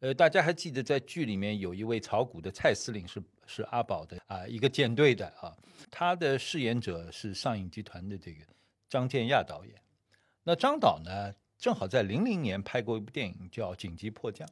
[0.00, 5.56] 呃，大家还记得在剧里面有一位炒股的蔡司令是是阿宝的啊，一个舰队的啊，
[5.88, 8.44] 他的饰演者是上影集团的这个
[8.88, 9.72] 张建亚导演。
[10.42, 11.32] 那张导呢，
[11.64, 14.46] 正好在零零年拍过一部电影叫《紧急迫降》。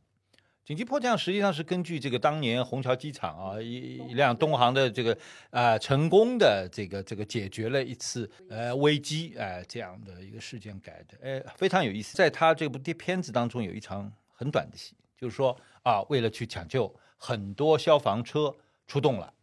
[0.65, 5.19] 紧急迫降实际上是根据这个当年虹桥机场啊一一辆东航的这个
[5.51, 18.57] 啊成功的这个这个解决了一次呃危机哎这样的一个事件改的哎非常有意思，在他这部电片子当中有一场很短的戏，就是说啊为了去抢救，很多消防车
[18.87, 19.35] 出动了，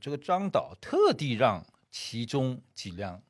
[0.00, 3.20] 这个张导特地让其中几辆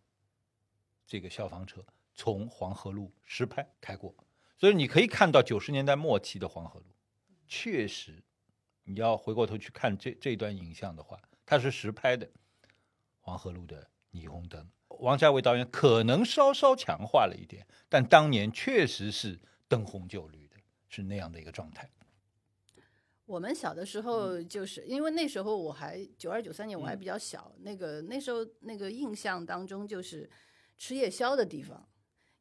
[1.07, 1.83] 这个消防车
[2.17, 4.15] 从黄河路实拍开过，
[4.59, 6.87] 所以你可以看到九十年代末期的黄河路。
[7.47, 8.25] 确实，
[8.85, 12.29] 你要回过头去看这这段影像的话，它是实拍的
[13.21, 14.67] 黄河路的霓虹灯。
[15.01, 19.39] 王家卫导演可能稍稍强化了一点，但当年确实是
[19.69, 20.57] 灯红酒绿的，
[20.89, 21.89] 是那样的一个状态。
[23.27, 30.31] 我们小的时候，就是因为那时候我还九二九三年，我还比较小，那个那时候那个印象当中就是
[30.79, 31.87] 吃夜宵的地方。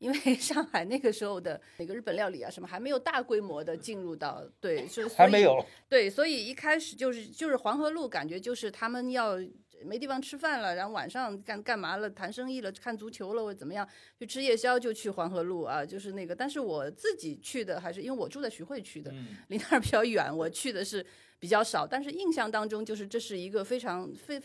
[0.05, 9.35] 因为 上海那个时候的那个日本料理啊，什么还没有大规模的进入到，对，就还没有，对，所以一开始就是就是黄河路，感觉就是他们要
[9.83, 13.87] 没地方吃饭了，然后晚上干干嘛了，谈生意了，看足球了或者怎么样，
[14.19, 16.35] 去吃夜宵就去黄河路啊，就是那个。
[16.35, 19.11] 但是我自己去的还是因为我住在徐汇区的，
[19.47, 21.03] 离那儿比较远，我去的是
[21.39, 21.87] 比较少。
[21.87, 24.39] 但是印象当中就是这是一个非常非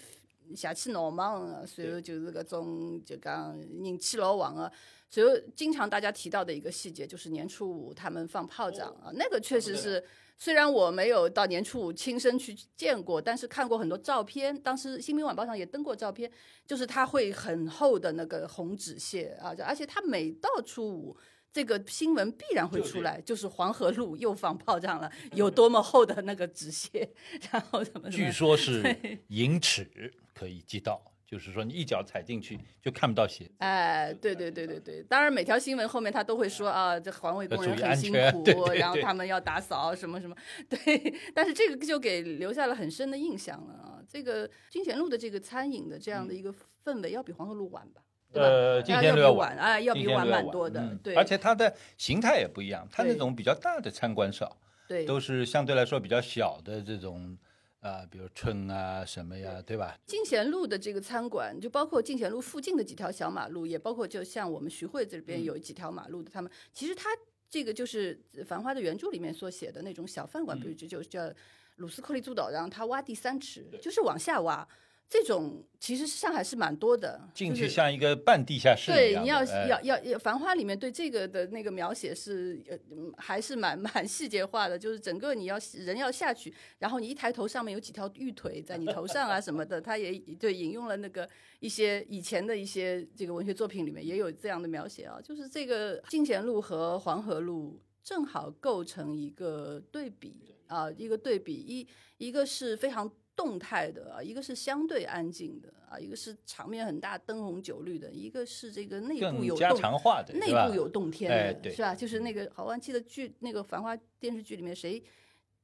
[0.57, 4.73] 下气闹忙啊，随后就是各种就讲人气老旺啊。
[5.11, 10.03] 所以经常大家提到的一个细节就是年初五他们放炮仗啊，那个确实是，
[10.39, 16.31] 虽然我没有到年初五亲身去见过，但是看过很多照片，当时《新民晚报》上也登过照片，
[16.65, 21.17] 就是它会很厚的那个红纸屑啊，而且它每到初五，
[21.53, 27.13] 这个新闻必然会出来，就是黄河路又放炮仗了，有多么厚的那个纸屑，
[27.51, 28.09] 然后怎么？
[28.09, 28.97] 据说是
[29.27, 31.03] 银尺可以记到。
[31.31, 33.49] 就是说，你一脚踩进去就看不到鞋。
[33.59, 40.35] 哎，对对对对对，当然每条新闻后面他都会说啊，这环卫工人很辛苦， 然后他们要打扫什么什么。
[40.69, 44.03] 对，但是这个就给留下了很深的印象了啊。
[44.09, 46.53] 这个金贤路的这个餐饮的这样的一个
[46.85, 48.03] 氛围，要比黄河路晚吧？
[48.33, 50.99] 呃，金贤路要晚，哎，要比晚蛮多的。
[51.01, 54.59] 对，而且它的形态也不一样，它那种比较大的餐馆少，
[54.89, 57.39] 对，都是相对来说比较小的这种。
[57.81, 59.99] 啊，比如春啊什么呀，对吧？
[60.07, 67.09] 进贤路的这个餐馆，就包括进贤路附近的几条小马路，也包括就像我们徐汇这边有几条马路的，他们其实他
[67.49, 68.15] 这个就是
[68.45, 71.33] 《繁花》的原著里面所写的那种小饭馆，比如就就叫
[71.77, 74.69] 鲁斯克利诸岛，然后他挖地三尺，就是往下挖。
[75.11, 82.79] 这种其实上海是蛮多的，进去像一个半地下室对，你要要要《繁花》里面对这个的那个描写是呃
[83.17, 101.85] 还是蛮 蛮细节化的，就是整个你要人要下去，然后你一抬头上面有几条玉腿在你头上啊什么的，他也对引用了那个一些以前的一些这个文学作品里面也有这样的描写啊，就是这个进贤路和黄河路正好构成一个对比啊，一个对比一
[102.19, 103.11] 一个是非常。
[103.41, 111.95] 动态的啊，一个是相对安静的啊，一个是场面很大、灯红酒绿的，一个是这个内部更加强化的，内部有洞天的，哎是吧？
[111.95, 115.03] 就是那个，好像记得剧那个《繁花》电视剧里面，谁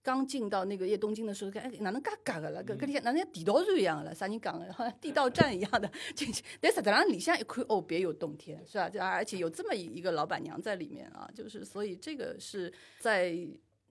[0.03, 2.63] 刚进到那个夜东京的时候，哎，哪能嘎嘎个了？
[2.63, 4.15] 跟跟你哪能像地道战一样了？
[4.15, 4.73] 啥人讲的？
[4.73, 6.43] 好像地道战一样的 进去。
[6.63, 8.89] 但实际上里向一看，哦，别有洞天，是吧？
[8.89, 13.37] 就而且有这么一一个老板娘在里面啊，就是所以这个是在。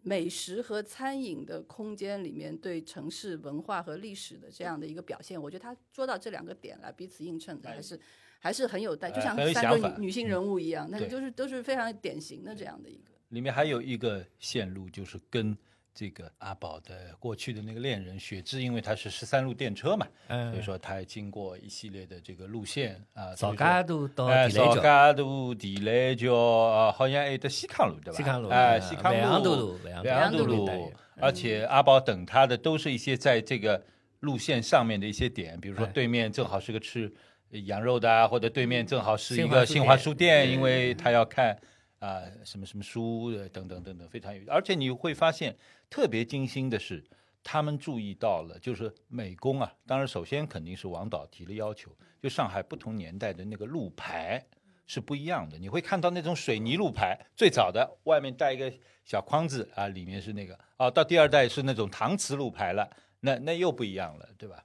[0.08, 8.00] 美食和餐饮的空间里面对城市文化和历史的这样的一个表现，我觉得他说到这两个点来彼此映衬的，还是
[8.40, 13.12] 还是很有带，就像三个女女性人物一样，那个就是都是非常典型的这样的一个。
[13.30, 15.58] 里面还有一个线路，就是跟
[15.96, 20.52] 这个阿宝的过去的那个恋人雪芝，因为他是十三路电车嘛，嗯。
[20.52, 28.18] 所以说他也经过一系列的这个路线啊，早所以说家都到哎，地雷桥，邵家渡、地雷桥，呃好像还有得西康路对吧？
[28.18, 33.82] 西康路哎，嗯西康万阳渡路路、万阳万阳渡路而且阿宝等他的都是一些在这个
[34.20, 37.10] 路线上面的一些点，比如说哎对面正好是个吃
[37.52, 41.58] 羊肉的啊，或者对面正好是一个新华书店，因为他要看
[42.00, 44.42] 啊、什么什么书的等等等等，非常有。
[44.48, 45.56] 而且你会发现
[45.90, 47.04] 特别精心的是，
[47.44, 54.46] 他们注意到了，就是美工啊，当然首先肯定是王导提了要求，就上海不同年代的那个路牌。
[54.88, 58.72] 是不一样的，你会看到那种水泥路牌，最早的外面带一个
[59.04, 62.88] 小框子啊，里面是那个啊，到第二代是那种搪瓷路牌了，
[63.22, 64.64] 那那又不一样了，对吧？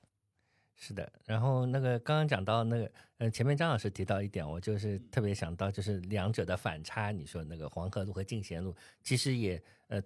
[0.77, 7.11] 是的，然后那个刚刚讲到那个，呃，前面张老师提到一点，我就是特别想到，就是两者的反差。
[7.11, 10.03] 你说那个黄河路和进贤路，其实也呃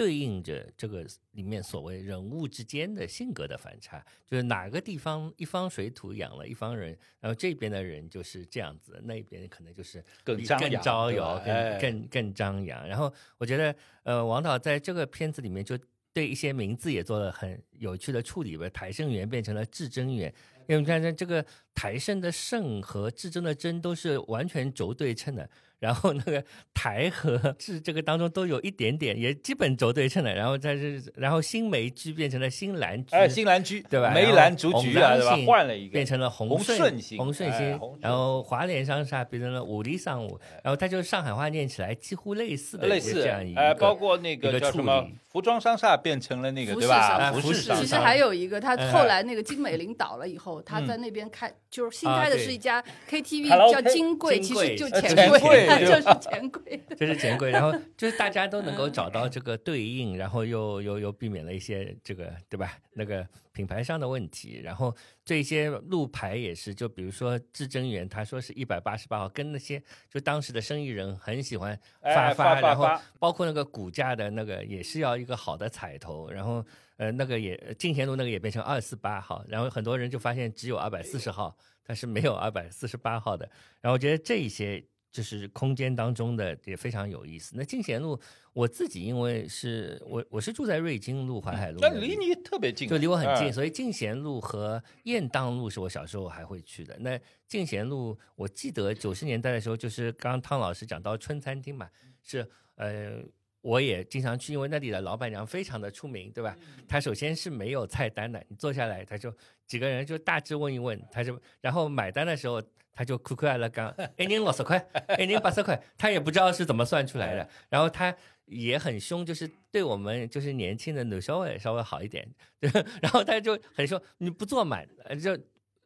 [0.00, 12.88] 对应着这个里面所谓人物之间的性格的反差，就是哪个地方一方水土养了一方人，然后这边的人就是这样子，那边可能就是更更张扬招摇，更更更张扬。
[12.88, 15.78] 然后我觉得，呃，王导在这个片子里面就
[16.14, 20.32] 对一些名字也做了很有趣的处理吧，台盛园变成了至真园。
[20.66, 21.44] 因为你看，这个
[21.74, 25.50] 台盛的盛和至真的真都是完全轴对称的，
[25.80, 30.32] 然后那个台和至这个当中都有一点点，也基本轴对称的。
[30.32, 34.10] 然后在这，然后新梅居变成了新兰居，哎，新兰居对吧？
[34.10, 35.36] 梅兰竹菊啊，对吧？
[35.46, 47.32] 换了一个，变成了红红顺顺兴红顺兴哎红，顺然后华联商厦变成了五里商务，然后它就上海话念起来几乎类似的类似这样一个，哎，包括那个叫什么服装商厦变成了那个对吧？
[47.32, 56.82] 服饰服饰商其实还有一个，他哎后来那个金美玲倒了以后，他嗯在那边开，就是新啊开的是一家 KTV，Hello，叫金柜，其实就呃钱柜， 就是钱柜。
[56.96, 62.76] 就是钱柜，然后 就是大家都能够找到这个对应，然后又又又避免了一些这个对吧？
[62.94, 64.94] 那个品牌上的问题，然后
[65.24, 69.80] 这些路牌也是，就比如说至臻园，他说是一百八十八号，跟那些
[70.12, 76.64] 就当时的生意人很喜欢哎发发发然后包括那个股价的那个也是要一个好的彩头，然后
[77.00, 83.48] 呃那个也进贤路那个也变成二四八号，然后很多人就发现只有二百四十号，但是没有二百四十八号的，
[83.80, 87.54] 然后我觉得这一些就是空间当中的也非常有意思。
[87.56, 88.20] 那进贤路
[88.52, 96.94] 我自己因为是我我是住在瑞金路淮海路那里，那离你特别近，就离我很近，哎所以进贤路和雁荡路是我小时候还会去的。
[96.98, 101.88] 那进贤路，我记得九十年代的时候，就是刚刚汤老师讲到春餐厅嘛，
[102.22, 103.22] 是呃。
[103.62, 106.56] 我也经常去，因为那里的老板娘非常的出名，对吧？
[106.88, 109.34] 她首先是没有菜单的，你坐下来，她就
[109.66, 118.14] 几个人就大致问一问，她就然后买单的时候，她就哭哭了刚，哎您六十块，哎您八十块，她也不知道是怎么算出来的，然后她
[118.46, 122.68] 也很凶，就是对我们就是年轻的女稍微稍微好一点，对，
[123.00, 125.38] 然后他就很说你不坐满，呃就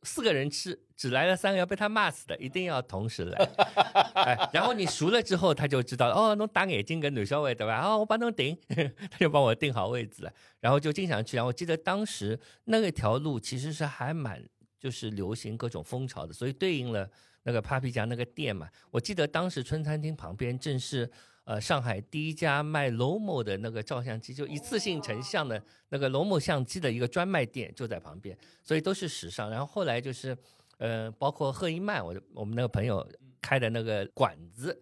[0.04, 3.38] 四个人吃，只来了三个要被他骂死的，一定要同时来。
[4.14, 7.80] 哎，然后你熟了之后，他就知道哦，侬打眼睛跟女小伟对吧？
[7.82, 8.56] 哦，我帮侬顶，
[9.10, 11.36] 他就帮我定好位置了，然后就经常去。
[11.36, 14.40] 然后我记得当时那个条路其实是还蛮
[14.78, 17.10] 就是流行各种风潮的，所以对应了
[17.44, 18.68] 那个 Papi 家那个店嘛。
[18.90, 21.10] 我记得当时春餐厅旁边正是。
[21.44, 29.50] 呃，上海第一家卖 Lomo 的那个照相机，就一次性成像的那个 Lomo 相机的一个专卖店就在旁边，所以都是时尚。
[29.50, 30.34] 然后后来就是，
[30.78, 33.06] 呃，包括赫伊曼，我我们那个朋友
[33.42, 34.80] 开的那个馆子，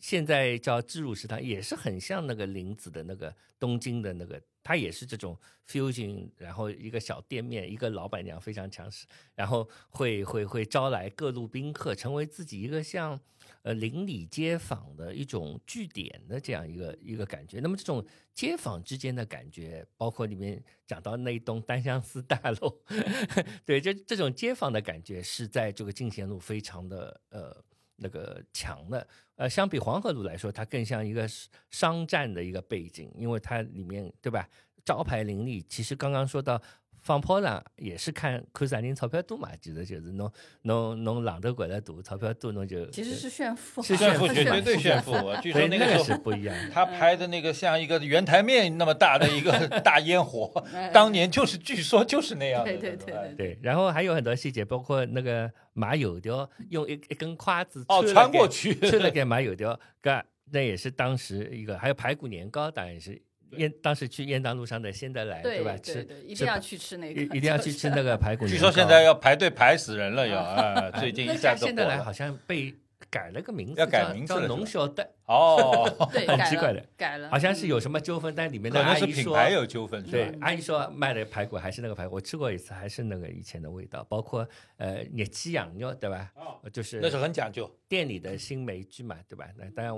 [0.00, 13.20] 现在叫知乳食堂，也是很像那个林子的那个东京的那个，它也是这种 fusion，然后一个小店面，一个老板娘非常强势，然后会会会招来各路宾客，成为自己一个像。
[13.64, 17.60] 呃，邻里街坊的一种据点的这样一个一个感觉。
[17.60, 18.04] 那么这种
[18.34, 22.78] 街坊之间的感觉，包括里面讲到那一栋单相思大楼，
[23.64, 27.56] 对，这这种街坊的感觉是在这个进贤路非常的呃
[27.96, 29.08] 那个强的。
[29.36, 31.26] 呃，相比黄河路来说，它更像一个
[31.70, 34.46] 商战的一个背景，因为它里面对吧，
[34.84, 35.62] 招牌林立。
[35.62, 36.60] 其实刚刚说到
[37.04, 40.32] 放炮仗也是看看啥人钞票多嘛，其实就是侬
[40.62, 45.12] 侬侬榔头掼得大，钞票多侬就其实是炫富，是炫富，绝对炫炫富。
[45.42, 46.70] 据说那个是不一样的。
[46.70, 49.52] 他拍的那个像一个圆台面那么大的一个
[49.84, 50.50] 大烟火，
[50.94, 52.72] 当年就是据说就是那样的。
[52.72, 63.20] 对对对吧对对，然后还有很多细节，包括那个买油条，用一一根筷子哦，穿过去，吃了给买油条，搿那也是当时一个，还有排骨年糕，当然是
[63.56, 65.42] 雁当时去雁荡路上的先得来，吧？
[65.42, 68.46] 对吧吃对，一定要去吃那个，一一定要去吃那个排骨。
[68.46, 70.90] 据说现在要排队排死人了，要啊！
[70.92, 72.74] 最近一下子家现在火了来好像被
[73.10, 79.22] 改了个名字，要改叫叫名字了是吧农小蛋，哦， 对，很奇怪的改了，好像是有嗯什么纠纷，但里面可能是的阿姨说。
[79.22, 84.48] 品牌有纠纷，是对吧？，阿姨说卖的排骨还是那个排骨，我吃过一次，还是那个以前的味道，包括
[84.78, 86.32] 呃热鸡羊肉，对吧？
[86.34, 87.70] 哦就是那是很讲究。
[87.88, 89.46] 店里的新梅居嘛，对吧？
[89.56, 89.94] 那当然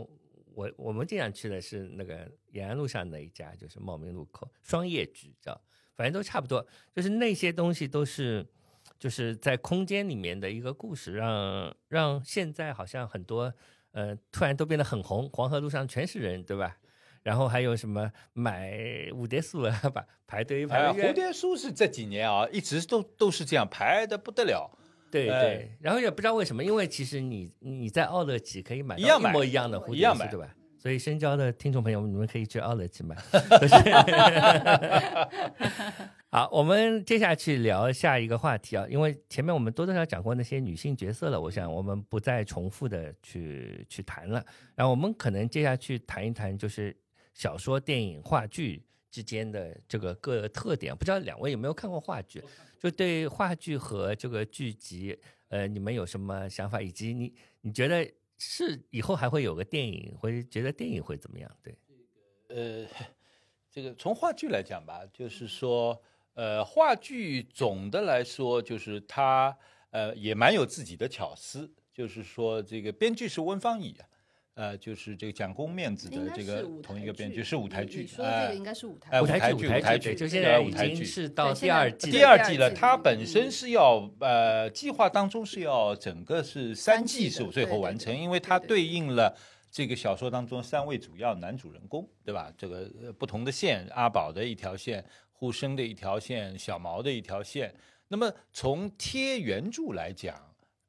[0.57, 5.53] 我我们经常去的是那个延安路上的一家，就是茂名路口双叶居，叫
[5.95, 8.47] 反正都差不多，就是那些东西都是
[8.99, 13.53] 就是在空间里面的一个故事，让让现在好像很多
[13.91, 16.79] 呃突然都变得很红，黄河路上全是人，对吧？
[17.23, 18.73] 然后还有什么买
[19.11, 24.71] 蝴蝶酥了吧，排队排哎，蝴蝶酥是这几年啊，一直都都是这样排的不得了。
[25.23, 30.55] 哎对对，然后也不知道为什么，因为其实你你在奥乐吉可以买到一模一样的蝴蝶一样买酥，对吧？
[30.79, 33.17] 所以深交的听众朋友们，你们可以去奥乐吉买。
[36.31, 44.45] 好，我们接下去聊下一个话题啊，因为前面我们多多少少讲过那些女性角色了，我想我们不再重复的去去谈了。
[44.75, 46.95] 然后我们可能接下去谈一谈，就是
[47.33, 50.95] 小说、电影、话剧之间的这个各特点。
[50.95, 52.43] 不知道两位有没有看过话剧？
[52.79, 55.19] 就对话剧和这个剧集，
[55.49, 56.81] 呃，你们有什么想法？
[56.81, 58.09] 以及你你觉得
[58.39, 61.51] 是以后还会有个电影，或者觉得电影会怎么样？
[61.63, 61.77] 对，
[62.49, 62.87] 呃，
[63.71, 66.01] 这个从话剧来讲吧，就是说，
[66.35, 69.57] 呃，话剧总的来说就是它
[69.91, 74.07] 呃也蛮有自己的巧思，就是说这个编剧是温方乙啊。
[74.57, 89.37] 呃，就是这个蒋公面子的这个同一个编剧是舞台剧，说这个应该是舞台哎舞台台剧，舞台剧剧，就现对在已经舞台剧是到第二季第二季了，它嗯本身是要呃计划当中是要整个是三季是最后完成，因为它对应了
[89.71, 92.51] 这个小说当中三位主要男主人公，对吧？
[92.57, 97.75] 这个呃不同的线，阿宝的一条线，呼声的一条线，小毛的一条线。
[98.09, 100.35] 那么从贴原著来讲，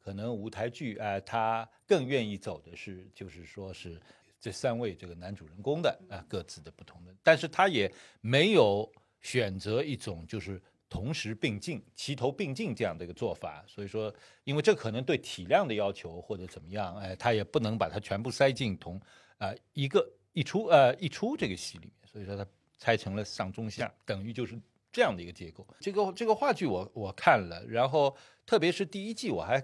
[0.08, 4.00] 可能舞台剧啊、呃，它更愿意走的是，就是说是
[4.40, 7.92] 这三位这个男主人公的啊、各自的不同的，但是他也
[8.22, 8.90] 没有
[9.20, 13.62] 选择一种就是同时并进、齐头并进这样的一个做法。
[13.68, 14.14] 所以说，
[14.46, 18.98] 因为这可能对体量的要求或者怎么样，哎，他也不能把它全部塞进同
[19.40, 22.48] 啊、一个一出呃一出这个戏里面，所以说他
[22.80, 24.58] 拆成了上中下，等于就是
[24.90, 25.68] 这样的一个结构。
[25.82, 29.62] 这个这个话剧我我看了，然后特别是第一季我还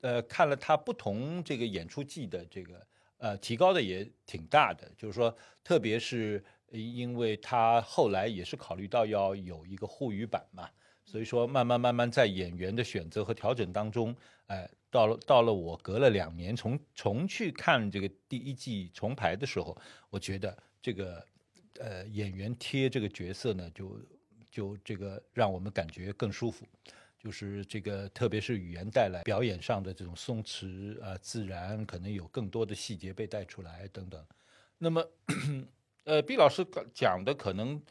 [0.00, 2.86] 呃看了他不同这个演出季的这个
[3.18, 10.68] 呃提高的也挺大的，就是说特别是因为他后来也是考虑到要有一个沪语版嘛。
[11.04, 14.14] 所以说，慢慢慢慢在演员的选择和调整当中，
[14.48, 19.74] 哎，到了到了我隔了两年重重去看这个第一季重排的时候，
[20.10, 21.24] 我觉得这个
[21.80, 23.98] 呃演员贴这个角色呢，就
[24.50, 26.66] 就这个让我们感觉更舒服，
[27.18, 34.24] 就是这个特别是语言带来表演上的这种松弛啊、自然，可能有更多的细节被带出来等等。
[34.78, 35.04] 那么，
[36.04, 37.82] 呃，毕老师讲的可能。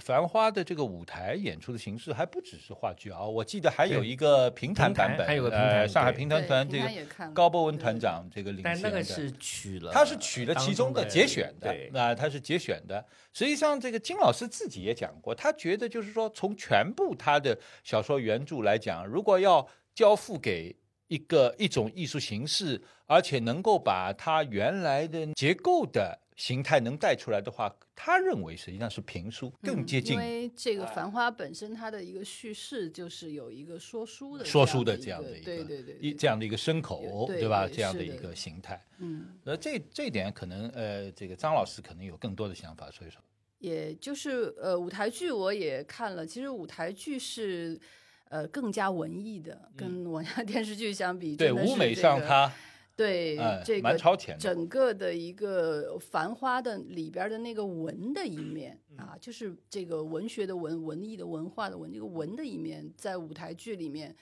[0.00, 6.18] 繁花的这个舞台演出的形式还不只是话剧啊，我记得还有一个评弹版本，还有个评呃，弹上海对。
[6.18, 13.04] 评弹团这个高博文团长这个领但衔的，那个是取了，他是取了其中的节选的对，那、他是节选的。
[13.32, 20.74] 实际上，这个金老师自己也讲过，他觉得就是说，从全部他的小说原著来讲，如果要交付给
[21.08, 37.66] 一个一种艺术形式，而且能够把它原来的结构的形态能带出来的话，他认为实际上是评书更接近嗯因为这个《繁花》本身它的一个叙事就是有一个说书的说书的这这样的一个对对对一这样的一个牲口，对吧？
[37.66, 38.84] 对这样的一个形态。
[38.98, 43.20] 嗯，那，这这一点可能呃，这个张老师可能有更多的想法，所以说。
[43.58, 47.80] 也就是呃，舞台剧我也看了，其实舞台剧是
[48.28, 52.52] 呃更加文艺的，跟我家电视剧相比，嗯对，舞美这个上它
[52.96, 54.40] 对哎这个蛮超前的。
[54.40, 64.16] 整个的一个繁花的里边的那个文的一面嗯啊，就是这个文学的文、文艺的文化的文，这个文的一面，在舞台剧里面，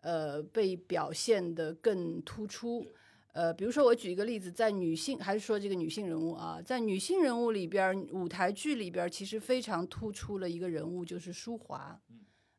[0.00, 2.86] 呃，被表现的更突出。
[3.32, 11.98] 呃，比如说我举一个例子，在女性还是说这个女性人物啊，在女性人物里边，舞台剧里边其实非常突出了一个人物，就是淑华。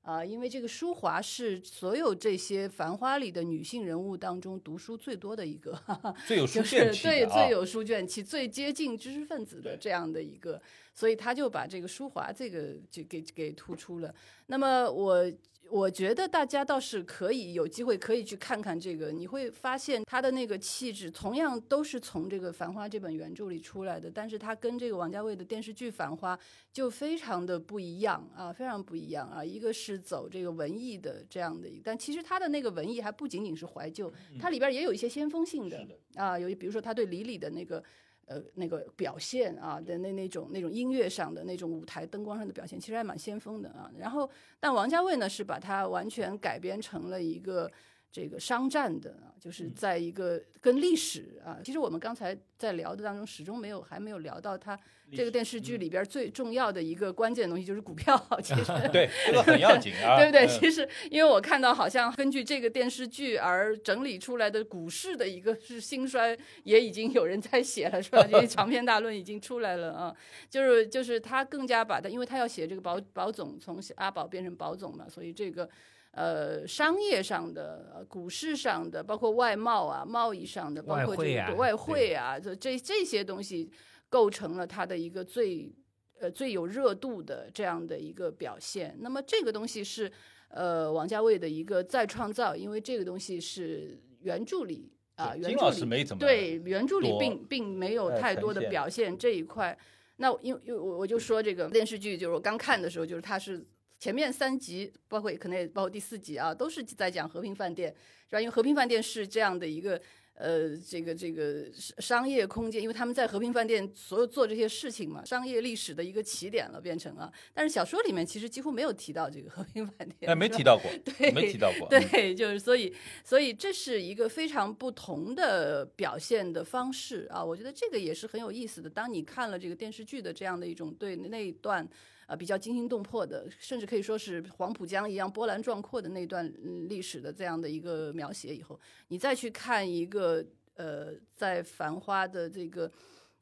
[0.09, 10.59] 啊，因为这个淑华是所有这些《繁花》里的女性人物当中读书最多的一个， 哈哈最有书就是卷气的啊对最有书卷气、最接近知识分子的这样的一个，
[10.95, 14.11] 所以他就把这个淑华这个就给给突出了。
[14.47, 15.31] 那么我
[15.71, 26.35] 我觉得大家倒是可以有机会可以去看看这个，你会发现他的那个气质，同样都是从这个《繁花》这本原著里出来的，但是他跟这个王家卫的电视剧《繁花》
[26.73, 29.43] 就非常的不一样啊，非常不一样啊。
[29.43, 37.83] 一个是走这个文艺的这样的一个，但其实他的那个文艺还不仅仅是怀旧，它里边也有一些先锋性的啊，有比如说他对李李的那个。
[38.29, 43.91] 呃，那个表现啊的那那种那种音乐上的那种舞台灯光上的表现，其实还蛮先锋的啊。
[43.97, 44.29] 然后，
[44.59, 47.71] 但王家卫呢是把它完全改编成了一个
[48.11, 54.77] 这个商战的啊，就是在一个跟历史啊，其实我们刚才在聊的当中，始终没有还没有聊到它
[55.11, 60.45] 这个电视剧里边最重要的一个关键的东西就是股票，其实 对，这个很要紧啊， 对不对？
[60.45, 68.25] 嗯其实，因为我看到好像根据这个电视剧而整理出来的股市的一个是兴衰，也已经有人在写了，是吧？
[68.29, 70.15] 这些长篇大论已经出来了啊。
[70.49, 75.69] 就是就是他更加把它，因为他要写这个保保总从阿宝变成保总嘛，所以这个。
[76.11, 83.71] 呃，商业上的、呃股市上的，包括外贸啊、贸易上的，包括这个外汇啊，这这这些东西
[84.09, 85.71] 构成了它的一个最
[86.19, 88.97] 呃最有热度的这样的一个表现。
[88.99, 90.11] 那么这个东西是
[90.49, 99.77] 呃王家卫的一个再创造，因为这个东西是原著里啊，金老原著里师没怎么对原著里并并没有呃太多的表现这一块。
[100.17, 103.63] 那因为因为我我就说这个电视剧，就是我刚看的时候，就是它是
[103.99, 107.93] 前面三集，包括可能也包括第四集啊，都是在讲和平饭店，
[108.29, 108.39] 是吧？
[108.39, 110.01] 因为和平饭店是这样的一个
[110.35, 117.29] 呃，这个这个商商业空间，因为他们在和平饭店所有做这些事情嘛，商业历史的一个起点了，变成啊。
[117.53, 122.95] 但是小说里面其实几乎没有提到这个和平饭店，哎，没提到过， 对没提到过， 嗯对，就是所以，
[123.25, 127.43] 所以这是一个非常不同的表现的方式啊。
[127.43, 128.89] 我觉得这个也是很有意思的。
[128.89, 131.85] 当你看了这个电视剧的这样的一种对那一段
[132.29, 136.47] 啊比较惊心动魄的，甚至可以说是黄浦江一样波澜壮阔的那段
[136.87, 140.45] 历史的这样的一个描写以后，你再去看一个
[140.75, 142.91] 呃在《繁花》的这个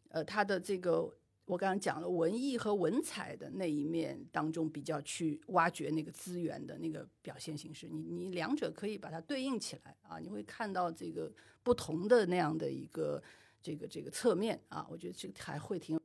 [0.09, 1.13] 呃它的这个。
[1.47, 11.31] 我刚刚讲了文艺和文采的那一面当中，比较去挖掘那个资源的那个表现形式，你你两者可以把它对应起来啊，你会看到这个
[11.63, 13.23] 不同的那样的一个
[13.61, 15.96] 这个这个侧面啊，我觉得这个还会挺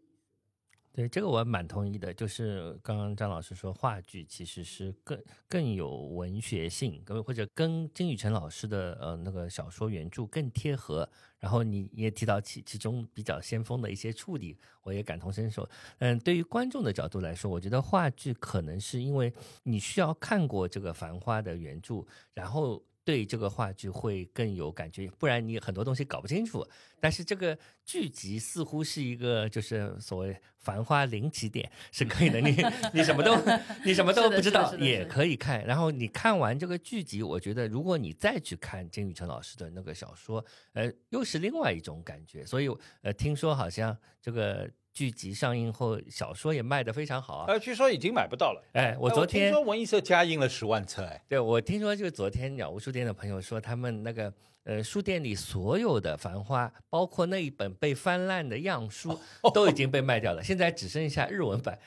[0.92, 11.08] 对这个我蛮同意的，就是刚刚张老师说话剧其实是更更有文学性，跟或者跟金宇澄老师的呃那个小说原著更贴合。
[11.38, 15.68] 然后你也提到其其中比较先锋的一些处理，我也感同身受。
[15.98, 19.32] 嗯，对于观众的角度来说，我觉得话剧可能是因为
[19.64, 26.66] 你需要看过这个《繁花》的原著，然后对这个话剧会更有感觉，不然你很多东西搞不清楚。
[27.00, 32.40] 但是这个剧集似乎是一个就是所谓繁花零起点，是可以的。
[32.40, 32.56] 你
[32.94, 33.36] 你什么都
[33.84, 35.64] 你什么都不知道也可以看。
[35.66, 42.46] 然后你看完这个剧集，我觉得如果你再去看金宇澄老师的那个小说，呃，又是另外一种感觉。
[42.46, 42.68] 所以
[43.02, 47.46] 呃，听说好像这个剧集上映后，小说也卖得非常好啊。
[47.48, 48.62] 呃，据说已经买不到了。
[48.72, 54.32] 哎，我昨天说文艺社加印了十万册，哎，对，我听说就是昨天鸟屋书店的朋友说，他们那个
[54.64, 59.18] 呃书店里所有的《繁花》，包括那一本被翻烂的样书，
[59.54, 61.78] 都已经被卖掉了，现在只剩下日文版。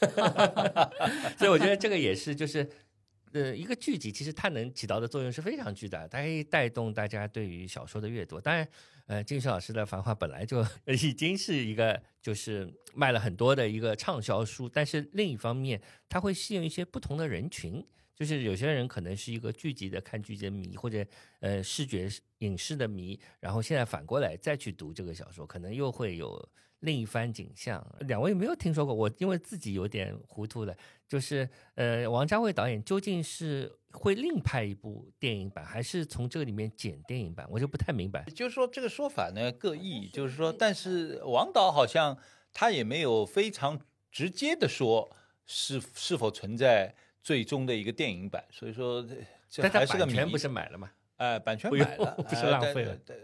[1.36, 2.68] 所以我觉得这个也是就是。
[3.34, 8.38] 呃，一个剧集其实它能起到的作用是非常巨大的，它可以带动大家对于小说的阅读。
[8.38, 8.68] 当然，
[9.06, 17.84] 呃，金石老师的《繁花》本来就已经是一个就是卖了很多的一个畅销书，但是另一方面，他会吸引一些不同的人群。
[18.14, 21.04] 就是有些人可能是一个剧集的看剧集的迷，或者
[21.40, 22.08] 呃视觉
[22.38, 26.48] 影视的迷，然后现在反过来再去读这个小说，可能又会有
[26.82, 27.84] 另一番景象。
[28.00, 30.76] 两位没有听说过，我因为自己有点糊涂了，
[31.08, 38.24] 就是呃王家卫导演究竟是会另拍一部电影版，还是从这个里面剪电影版，我就不太明白。
[38.34, 42.16] 就是说这个说法呢各异，就是说，但是王导好像
[42.52, 43.80] 他也没有非常
[44.10, 45.10] 直接的说
[45.46, 49.16] 是是否存在最终的一个电影版，所以说这
[49.48, 50.90] 这但他还是个谜版权不是买了吗？
[51.22, 53.14] 哎，版权买了， 不是浪费了呃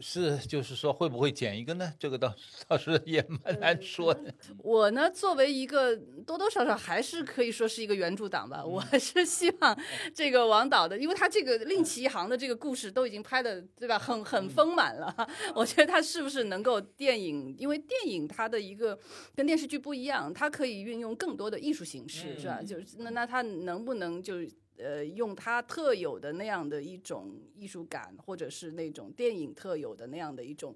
[0.00, 1.92] 是，就是说会不会剪一个呢？
[1.98, 2.32] 这个倒
[2.68, 4.32] 倒是也蛮难说的。
[4.58, 9.76] 我呢，作为一个多多少少还是可以说是一个原著党吧，我是希望
[10.14, 15.12] 这个王导的，因为他这个另起一行的这个故事都已经拍的对吧，很很丰满了。
[15.52, 18.96] 我觉得他是不是能够电影，因为电影它的一个
[19.34, 22.62] 跟电视剧不一样，它可以运用更多的艺术形式，是吧？
[22.62, 24.36] 就是那那他能不能就
[24.78, 30.74] 呃，用他特有的那样的一种艺术感，或者是那种电影特有的那样的一种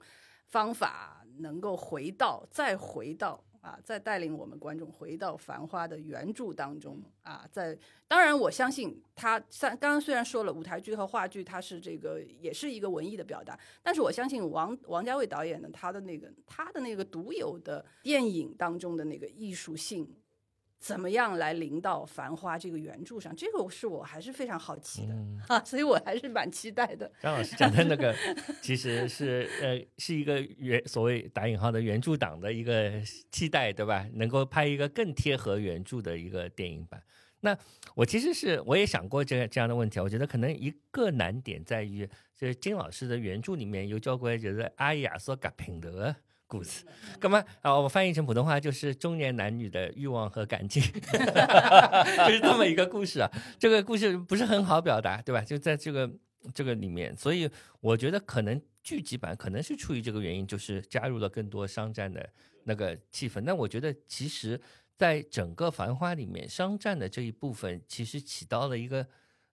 [0.48, 7.48] 方法，能够回到再回到啊，再带领我们观众回到《繁花》的原著当中啊。
[7.52, 20.12] 在当然，我相信他像刚刚虽然说了舞台剧和话剧，它是这个也是一个文艺的表达，但是我相信王王家卫导演的他的那个他的那个独有的电影当中的那个艺术性。
[20.82, 23.32] 怎么样来临到《繁花》这个原著上？
[23.36, 27.08] 这个是我还是非常好奇的、嗯 啊，所以我还是蛮期待的。
[27.20, 28.12] 张老师讲的那个，
[28.60, 33.00] 其实是呃是一个原所谓打引号的原著党的一个
[33.30, 34.04] 期待，对吧？
[34.14, 37.00] 能够拍一个更贴合原著的一个电影版。
[37.44, 37.56] 那
[37.94, 42.04] 我其实是我也想过这个这样的问题，我觉得可能一个难点在于，
[42.36, 46.16] 就是金老师的原著里面有交关就是阿雅所改品的
[46.52, 46.84] 故事，
[47.18, 47.80] 干嘛啊？
[47.80, 50.82] 我翻译成普通话就是中年男女的欲望和感情，
[52.26, 53.30] 就是这么一个故事啊。
[53.58, 55.40] 这个故事不是很好表达，对吧？
[55.40, 56.10] 就在这个
[56.52, 57.48] 这个里面，所以
[57.80, 62.28] 我觉得可能剧集版可能是出于这个原因，就是加入了更多商战的
[62.64, 63.40] 那个气氛。
[63.40, 64.60] 那我觉得其实
[64.98, 69.06] 在整个《繁花》里面，商战的这一部分其实起到了一个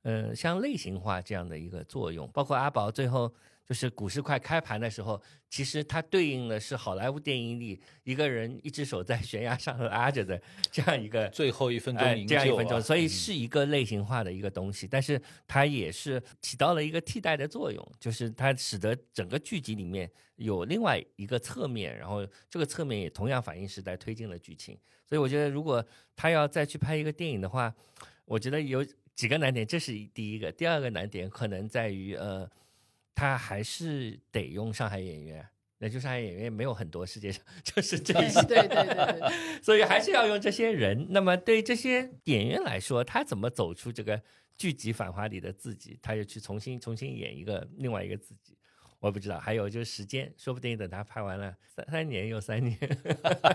[0.04, 3.34] 呃像类型化这样的一个作用，包括阿宝最后。
[3.70, 24.76] 就是股市快开盘的时候，其实它对应的是好莱坞电影里一个人一只手在悬崖上拉着的这样一个 最后一分钟这样一分钟，所以嗯是一个类型化的一个东西，但是它也是起到了一个替代的作用，就是它使得整个剧集里面有另外一个侧面，然后这个侧面也同样反映时代推进了剧情。
[25.06, 25.86] 所以我觉得，如果
[26.16, 27.72] 他要再去拍一个电影的话，
[28.26, 28.84] 我觉得有
[29.20, 30.50] 几个难点，这是第一个。
[30.50, 32.50] 第二个难点可能在于，呃，
[33.14, 35.46] 他还是得用上海演员。
[35.78, 39.30] 那就上海演员没有很多，世界上 就是这一些，对对对对对，
[39.62, 41.08] 所以还是要用这些人。
[41.10, 44.24] 那么对这些演员来说，他怎么走出这个
[44.56, 46.00] 剧集《繁华》里的自己？
[46.02, 48.56] 他又去重新重新演一个另外一个自己？
[49.00, 49.40] 我不知道。
[49.40, 52.78] 还有就是时间，说不定等他拍完了三三年又三年，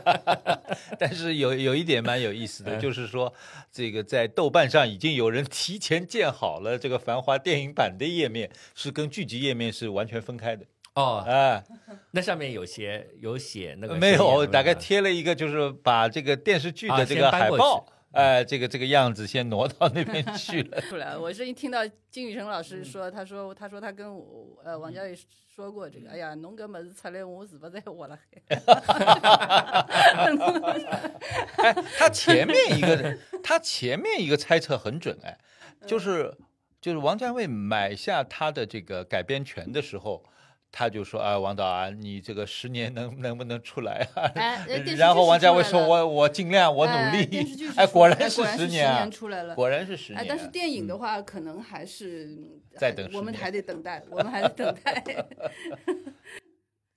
[0.99, 3.33] 但是有有一点蛮有意思的，嗯就是说，
[3.71, 10.65] 这个在豆瓣上已经有人提前建好了这个《繁花》电影版的页面，是跟剧集页面是完全分开的。
[10.95, 11.63] 哦，哎，
[12.13, 20.81] 那上面有写有写那个没有，大概贴了一个，就是把这个电视剧啊的这个海报去，哎，这个这个样子先挪到那边 去了。
[20.83, 21.21] 出来了。
[21.21, 21.81] 我是一听到
[22.11, 25.19] 金宇成老师说，他说他说他跟我呃王家卫
[25.55, 28.23] 说过这个，哎呀，侬搿么子出来，我是不是在活了海？
[31.59, 35.37] 哎，他前面一个，他前面一个猜测很准，哎，
[35.81, 36.33] 嗯就是
[36.81, 40.25] 就是王家卫买下他的这个改编权的时候。
[40.77, 44.27] 他就说啊，王导啊，你这个十年能能不能出来啊？
[44.99, 47.47] 然后王家卫说我我尽量我努哎电
[47.79, 49.55] 哎，果然是哎果然是十年啊年，出来了。
[49.57, 50.25] 果然是十年啊。
[50.25, 52.37] 哎，但是电影的话，可能还是
[52.77, 55.05] 再等10年我们还得等待，我们还得等待。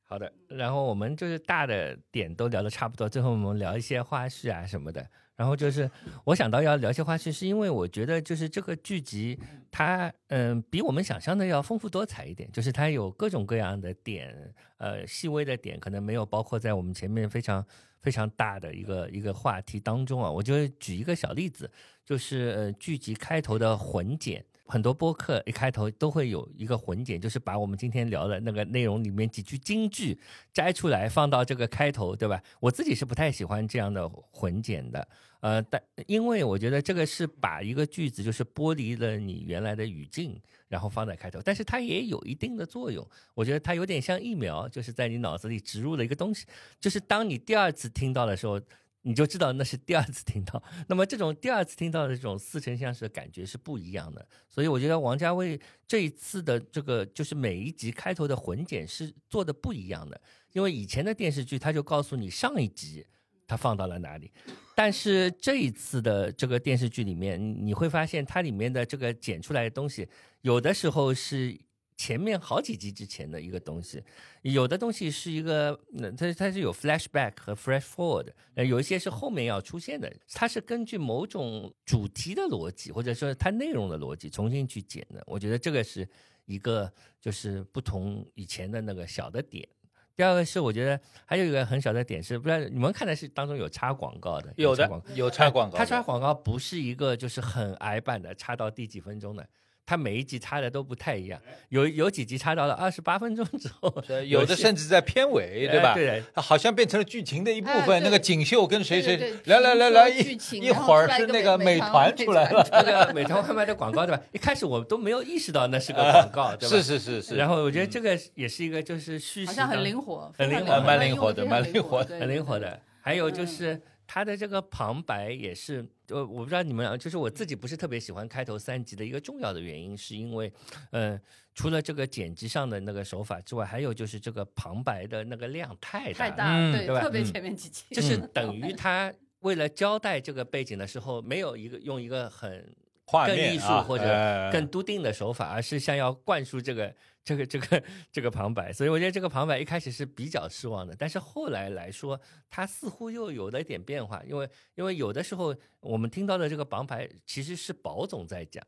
[0.10, 5.06] 好的，然后我们就是大的点都聊的差不多，最后我们聊一些花絮啊什么的。
[5.38, 5.90] 然后就是
[6.26, 9.40] 我想到要聊些花絮，是因为我觉得就是这个剧集
[9.72, 14.36] 它嗯、比我们想象的要丰富多彩一点，就是它有各种各样的点，
[14.78, 17.64] 呃细微的点可能没有包括在我们前面非常
[18.02, 20.30] 非常大的一个一个话题当中啊。
[20.30, 21.70] 我就举一个小例子，
[22.04, 24.44] 就是呃剧集开头的混剪。
[24.68, 30.20] 很多播客一开头都会有一个混剪，就是把我们今天聊的那个内容里面几句金句
[30.54, 32.42] 摘出来放到这个开头，对吧？
[32.60, 35.08] 我自己是不太喜欢这样的混剪的，
[35.40, 43.08] 呃，但因为我觉得这个是把一个句子就是剥离了你原来的语境，然后放在开头，但是它也有一定的作用。
[43.34, 46.46] 我觉得它有点像疫苗，就是在你脑子里植入了一个东西，
[46.80, 48.62] 就是当你第二次听到的时候。
[49.08, 55.58] 你就知道那是第二次听到，那么这种第二次听到的这种似曾相识的感觉是不一样的，所以我觉得王家卫
[55.88, 60.20] 这一次的这个就是每一集开头的混剪是做的不一样的，
[60.52, 63.06] 因为以前的电视剧他就告诉你上一集
[63.48, 64.30] 他放到了哪里，
[64.76, 70.06] 但是这一次的这个电视剧里面，你会发现它里面的这个剪出来的东西，
[70.42, 71.58] 有的时候是
[71.98, 74.02] 前面好几集之前的一个东西，
[74.44, 85.24] 有的东西是一个，呃它它是有 flashback 和 flash forward，呃，有一些是后面要出现的，它是根据某种主题的逻辑，或者说它内容的逻辑重新去剪的。
[85.26, 86.08] 我觉得这个是
[86.46, 89.68] 一个就是不同以前的那个小的点。
[90.16, 99.48] 第二个是，我觉得还有一个很小的点是，不知道你们看的是当中有插广告的，有的有插广告的，它插广告不是一个就是很矮版的，插到第几分钟的，
[99.88, 101.40] 它每一集插的都不太一样，
[101.70, 103.92] 有有几集插到了二十八分钟之后，
[104.28, 105.92] 有的甚至在片尾，对吧？
[105.92, 108.04] 哎对好像变成了剧情的一部哎分。
[108.04, 114.22] 那个锦绣跟谁谁对对对来来来来一说剧情一会儿是那个美美团出来团了，那个美团外卖 的广告对吧？
[114.34, 116.76] 一开始我都没有意识到那是个广告，对吧？
[116.76, 117.36] 是是是是。
[117.38, 122.60] 然后我觉得这个也是一个就是叙事好像很灵活，很灵活蛮灵活的蛮灵活的很灵活。
[122.60, 122.78] 的。
[123.00, 130.52] 还有就嗯是它的这个旁白也是，呃，我不知道你们俩，就是我自己不是特别喜欢开头三集的一个重要的原因，是因为，
[130.92, 131.20] 呃，
[131.54, 142.74] 除了这个剪辑上的那个手法之外，还有就是这个旁白的那个量太大了，太大，嗯对，对特别嗯前面几集，就是等于他为了交代这个背景的时候，没有一个用一个很
[143.06, 144.50] 画更艺术或者哎。
[144.52, 146.94] 更笃定的手法，而是像要灌输这个
[147.28, 152.18] 这个这个这个旁白，所以我觉得这个旁白一开始是比较失望的，但是后来来说，
[152.50, 158.66] 它似乎又有了一点变化，因为因为有的时候我们听到的这个旁白其实是宝总在讲，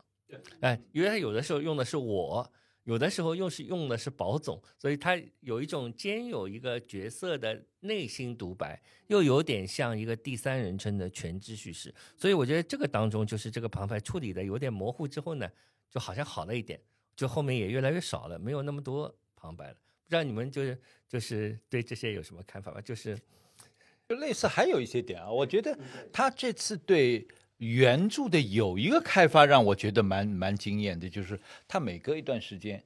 [0.59, 2.51] 哎，因为他有的时候用的是我。
[2.85, 15.47] 有的时候又是用的是宝总，所以他有一种兼有一个角色的内心独白，又有点像一个第三人称的全知叙事，所以我觉得这个当中就是这个旁白处理的有点模糊之后呢，
[15.91, 16.81] 就好像好了一点，
[17.19, 19.73] 就后面也越来越少了，没有那么多旁白了。
[19.73, 22.79] 不知道你们就是就是对这些有什么看法吧？
[22.79, 23.19] 就是
[24.07, 25.77] 就类似还有一些点啊，我觉得
[26.13, 27.27] 他这次对
[27.57, 31.37] 原著的有一个开发让我觉得蛮蛮惊艳的，就是
[31.67, 32.81] 他每隔一段时间，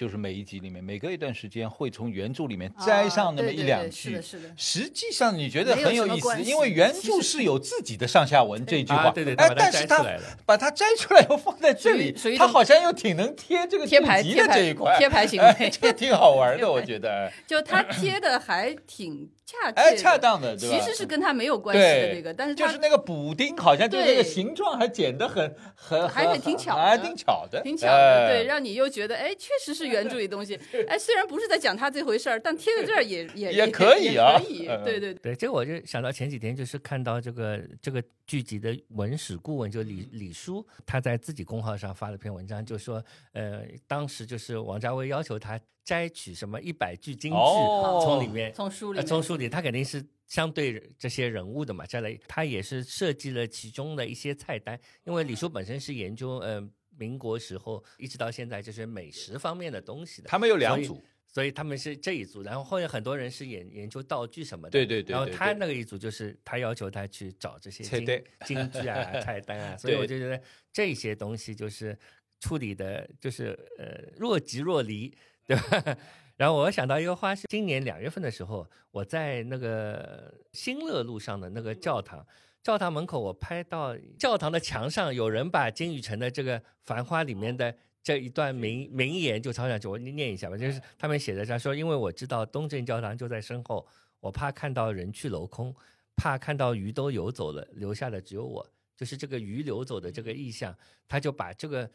[0.00, 4.42] 就是每一集里面每隔一段时间会从原著里面摘上那么一两句对是的，。
[4.42, 10.22] 是的，实际上你觉得很有意思，因为原著是有自己的上下文这句话，啊对对哎把，它但是他摘出来了。
[10.46, 17.32] 把它摘出来以后放在这里他好像又挺能贴这个贴牌贴牌的这一块，贴牌行哎为这个挺好玩的， 我觉得，哎。
[17.46, 20.78] 就他贴的还挺恰切哎，恰当的，对吧？
[20.78, 35.20] 其实是跟他没有关系的对那个，但是他就是那个补丁，好像就那个形状还剪得很很还很很挺巧的还挺巧的，挺巧的，对，哎让你又觉得哎，确实是原著里东西， 哎，虽然不是在讲他这回事儿，但贴在这儿也也也可以啊可以嗯对对对。
[35.22, 56.62] 对，这个我就想到前几天就是看到这个这个剧集的文史顾问就李李叔，他在自己公号上发了篇文章，就说呃，当时就是王家卫要求他摘取什么一百句京剧哦从里面从书里呃从书里，他肯定是相对这些人物的嘛，摘了他也是设计了其中的一些菜单，因为李叔本身是研究呃
[56.96, 61.02] 民国时候一直到现在就是美食方面的东西的，他们有两组，
[61.32, 70.40] 所以他们是这一组，然后后面很多人是研研究道具什么的，对对对然后他那个一组就是他要求他去找这些京菜单京剧啊、 菜单啊，所以我就觉得
[70.72, 71.96] 这些东西就是
[72.40, 75.16] 处理的，就是呃若即若离，
[75.46, 75.96] 对吧？
[76.36, 82.26] 然后我想到一个花絮，今年两月份的时候，我在那个新乐路上的那个教堂，
[82.62, 93.86] 教堂门口我拍到教堂的墙上有人把金宇澄的这个《繁花》里面的这一段名名言就抄上去，我念一下吧，就是他们写的他说，因为我知道东正教堂就在身后，
[94.20, 95.74] 我怕看到人去楼空，
[96.16, 98.66] 怕看到鱼都游走了，留下的只有我，
[98.96, 100.76] 就是这个鱼流走的这个意象，
[101.08, 101.90] 他就把这个。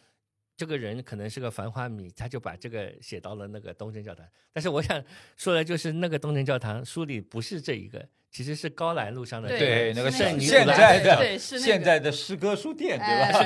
[0.58, 4.26] 这个人可能是个繁花迷，他就把这个写到了那个东正教堂。
[4.54, 5.04] 但是我想
[5.36, 13.40] 说的就是，那个东正教堂书里不是这一个，其实是高兰路上的对对那个圣尼现古拉在的对是那个现在的诗歌书店，对哎吧？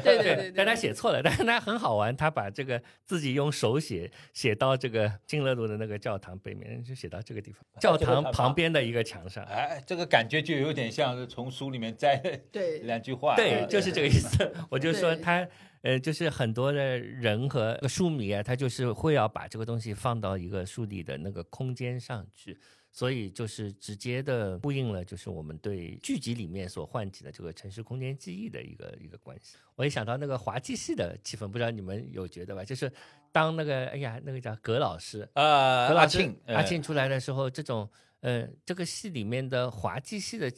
[0.00, 9.44] 对对对，但他写错了，但是他很好玩，他把这个自己用手写写到这个金乐路的那个教堂北面，就写到这个地方，教堂旁边的一个墙上。
[9.44, 12.16] 哎，这个感觉就有点像是从书里面摘
[12.50, 14.50] 对 两句话，对，呃就是这个意思。
[14.70, 15.46] 我就说他，
[15.82, 22.58] 呃，就是很多的人和书迷啊，他就是会要把这个东西放到一个书里的那个空间上去，
[22.92, 29.56] 所以就是直接的呼应了，就是我们对剧集里面所唤起的这个城市空间记忆的一个一个关系。
[29.74, 32.62] 我一想到那个滑稽戏的气氛，不知道你们有觉得吧？
[32.62, 32.92] 就是
[33.32, 37.88] 当那个哎呀，那个叫葛老师，呃，葛老师阿庆，呃阿庆出来的时候，这种
[38.20, 40.52] 呃，这个戏里面的滑稽戏的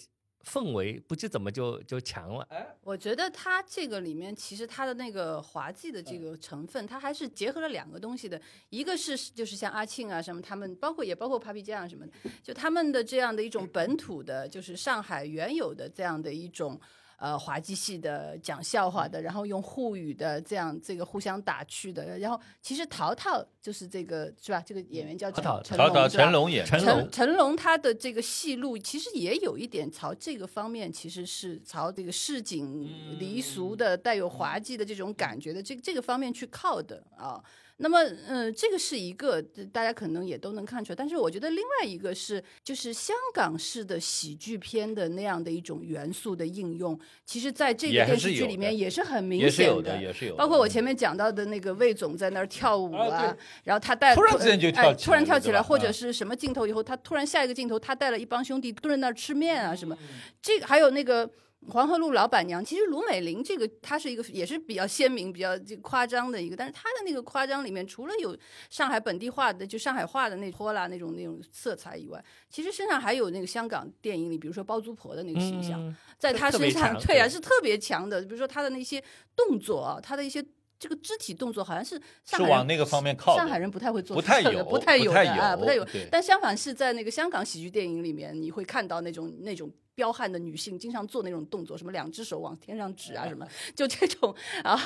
[0.45, 2.47] 氛围，不知怎么就就强了。
[2.83, 12.13] 我觉得它这个里面其实它的那个滑稽的这个成分，它还是结合了两个东西的，一个是就是像阿庆啊什么他们，包括也包括 Papi 酱什么的，
[12.43, 16.81] 就他们的这样的一种本土的，就是上海原有的这样的一种。
[17.17, 22.19] 呃滑稽戏的、讲笑话的，然后用沪语的这样这个互相打趣的。
[22.19, 24.63] 然后其实淘淘就是这个是吧？
[24.65, 37.43] 这个演员叫陶陶龙成龙演成龙成成龙他的这个戏路其实也有一点朝这个方面，其实是朝这个市井离俗的、带有滑稽的这种感觉的这这个方面去靠的啊。
[37.79, 37.99] 那么，
[38.29, 46.97] 呃、这个是一个呃大家可能也都能看出来，但是我觉得另外一个是，就是香港式的喜剧片的那样的一种元素的应用，
[47.27, 50.39] 其实在这个电视剧里面也是很明也是显有的，也是有的。
[50.39, 60.09] 包括我前面讲到的那个魏总在那儿跳舞啊啊，然后他带突然之间就跳哎起突然跳起来，或者是什么镜头以后，他突然下一个镜头，他带了一帮兄弟蹲在那儿吃面啊什么，嗯
[60.41, 61.29] 这个还有那个。
[61.69, 68.37] 黄河路老板娘，其实卢美玲这个，她是一个也是比较鲜明、比较这夸张的一个，但是她的那个夸张里面，除了有
[68.71, 78.21] 上海本地化的，就上海话的那泼辣那种那种色彩以外，其实身上还有那个香港电影里，比如说包租婆的那个形象，嗯在她身上，对啊，是特别强的。
[78.23, 79.03] 比如说她的那些
[79.35, 80.45] 动作啊，他的一些
[80.79, 85.87] 这个肢体动作，好像是上海人是往那个方面靠上海人不太会做不太有不太有不太的啊，有不太有。
[86.11, 89.71] 但相反是在那个香港喜剧电影里面，你会看到那种那种。
[89.97, 93.47] 彪悍的女性经常做那种动作，什么两只手往天上指啊，什么
[93.77, 94.35] 就这种
[94.65, 94.77] 啊，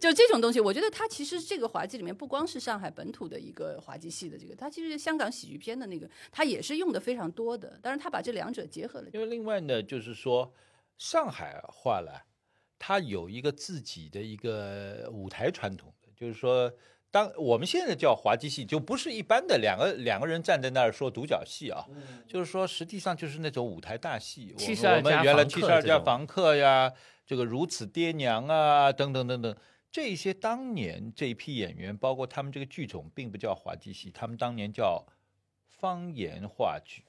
[0.00, 0.60] 就这种东西。
[0.60, 7.76] 我觉得它其实这个滑稽里面不光是上海本土的一个滑稽戏的这个，它其实香港喜剧片的那个，它也是用的非常多的。
[7.82, 9.08] 当然，它把这两者结合了。
[9.12, 10.54] 因为另外呢，就是说
[10.98, 12.12] 上海话呢，
[12.78, 16.72] 它有一个自己的一个舞台传统的，就是说，
[17.10, 21.86] 当我们现在叫滑稽戏，就不是一般的两个两个人站在那儿说独角戏啊，
[22.26, 24.52] 就是说实际上就是那种舞台大戏。
[24.56, 26.92] 我们72我们原来七十二家房客呀，
[27.24, 29.56] 这个如此爹娘啊，等等等等。
[29.90, 35.06] 这些当年这一批演员，包括他们这个剧种，并不叫滑稽戏，他们当年叫
[35.68, 37.04] 方言话剧。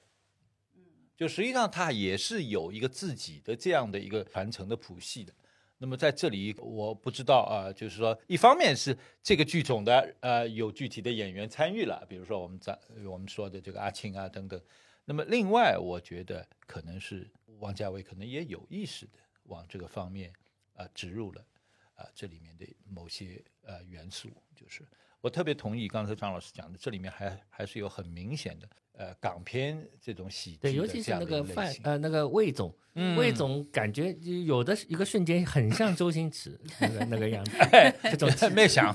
[1.16, 5.32] 就实际上它也是有一个自己的这样的一个传承的谱系的。
[5.78, 14.60] 那么在这里，我不知道啊，就是说，一方面是这个剧种的呃有具体的演员参与了，比如说我们在我们说的这个阿庆啊等等。
[15.04, 20.32] 那么另外，我觉得可能是王家卫可能也有意识的往这个方面
[20.74, 21.46] 啊、植入了
[21.94, 24.82] 啊、这里面的某些呃元素，就是
[25.20, 37.52] 我特别同意刚才张老师讲的，这里面还还是有很明显的呃港片这种喜剧对，的尤其是这样那个范类型呃那个魏总，嗯魏总感觉就有的一个瞬间很像周星驰 那个那个样子，
[38.10, 38.94] 这种气 没想，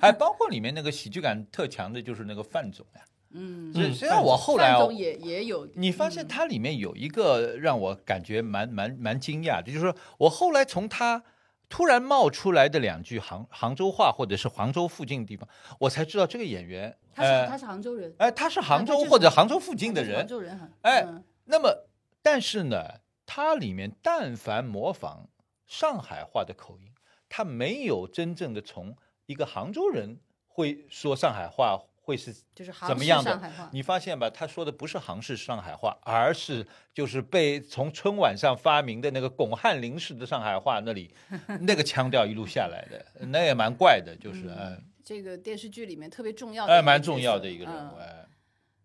[0.00, 3.02] 还包括里面那个喜剧感特强的，就是那个范总呀。
[3.36, 11.22] 嗯，实实际上我后来哦范总，也也有，你发现它里面有一个让我感觉蛮蛮蛮惊讶的，就是说我后来从他
[11.68, 20.18] 突然冒出来的两句杭杭州话，或者是杭州附近的地方，我才知道这个演员，他是他呃，是杭州人，哎，他是杭州或者杭州附近的人。
[20.18, 21.86] 杭，州人哈，哎嗯那么，
[22.22, 25.28] 但是呢，它里面但凡模仿
[25.66, 26.92] 上海话的口音，
[27.28, 28.96] 他没有真正的从
[29.26, 33.40] 一个杭州人会说上海话会是就是杭怎么样的？
[33.72, 34.28] 你发现吧？
[34.28, 41.14] 他说的不是杭式上海话，而是就是被从春晚上发明的那个巩汉林式的上海话那里
[41.62, 48.26] 那个腔调一路下来的，那也蛮怪的，就是嗯，这个电视剧里面特别重要的哎，蛮重要的一个人物，嗯哎，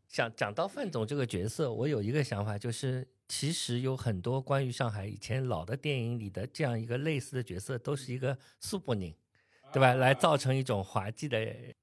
[0.07, 9.13] 想讲到范总这个角色，我有一个想法，就是其实有很多关于上海以前老的电影里的这样一个类似的角色，都是一个苏泊宁，
[9.71, 9.93] 对吧？
[9.93, 11.37] 来造成一种滑稽的。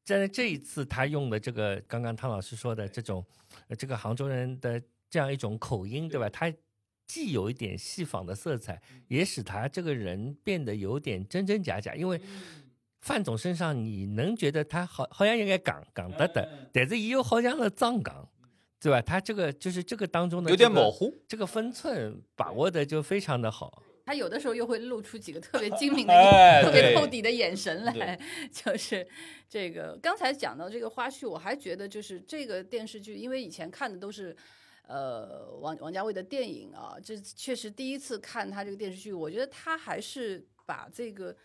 [0.05, 3.25] 但是这一次他用的这个，刚刚汤老师说的这种，
[3.69, 6.29] 呃这个杭州人的这样一种口音，对吧？
[6.29, 6.53] 他
[7.07, 12.21] 既有一点戏仿的色彩，也使他这个人变得有点真真假假，因为。
[13.03, 18.29] 范总身上，你能觉得他好好像应该港港的的，但是又好像是藏港，
[18.81, 19.01] 对吧？
[19.01, 21.15] 他这个就是这个当中的、有点模，糊。
[21.29, 23.81] 这个分寸把握的就非常的好。
[24.07, 28.19] 他有的时候又会露出几个特别精明的、哎 特别透底的眼神来，
[28.51, 29.07] 就是
[29.49, 29.99] 这个。
[30.01, 34.35] 刚才讲到这个花絮，我还觉得就是这个电视剧，因为以前看的都是。
[34.89, 41.37] 呃，王王家卫的电影啊，这确实第一次看他这个电视剧，我觉得他还是把这个，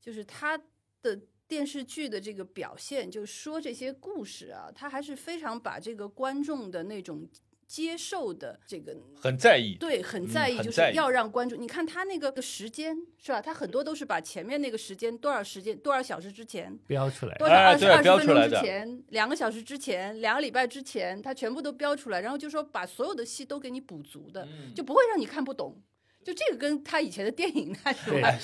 [0.00, 0.56] 就是他
[1.02, 7.28] 的电视剧的这个表现，就说这些故事啊，他还是非常把这个观众的那种
[7.66, 11.60] 接受的这个很在意，对，很嗯在意，就是要让观众。
[11.60, 13.40] 你看他那个时间是吧？
[13.40, 25.80] 他很多都是把前面那个时间多少时间多少小时之前，标出来多少二十二十分钟标出来的之前，两个小时之前，两个礼拜之前，他全部都标出来，然后就说把所有的戏都给你补足的，嗯就不会让你看不懂。
[26.24, 28.38] 就这个跟他以前的电影那是完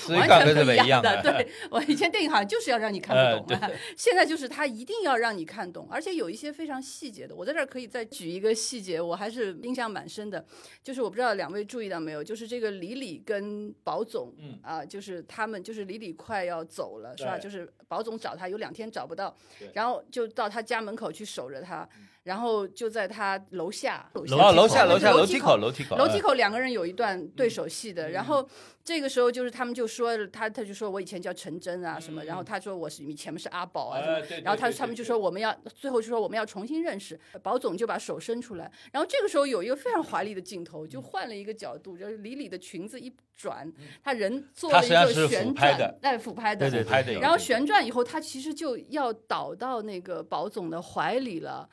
[0.44, 1.23] 全不一样的。
[1.23, 3.59] 对我以前电影好像就是要让你看不懂
[3.97, 7.35] 现在就是他一定要让你看懂，而且有一些非常细节的。
[7.35, 10.44] 我在这儿可以再举一个细节，我还是印象蛮深的，
[10.82, 17.39] 就是我不知道两位注意到没有，就是这个李李跟保总，嗯啊，就是他们就是李李快要走了，是吧？
[17.39, 19.35] 就是保总找他有两天找不到，
[19.73, 21.89] 然后就到他家门口去守着他，
[22.31, 28.48] 然后就在他楼下，楼哦，楼下楼楼下楼梯口口楼梯口楼梯嗯口两个人有一段对手戏的，然后
[28.85, 33.98] 这个时候就是他们就说他他就说我以前叫陈真啊什么，然后他说我是你前面是阿宝啊
[34.44, 43.69] 然后他他们就说我们要最后就说我们要重新认识，宝总就把手伸出来，然后这个时候有一个非常华丽的镜头，就换了一个角度，就是李李的裙子一转，
[44.05, 51.69] 他人做了一他实际上是个旋转俯拍的，哎俯拍的，对对拍的然后旋转以后，他其实就要倒到那个宝总的怀里了，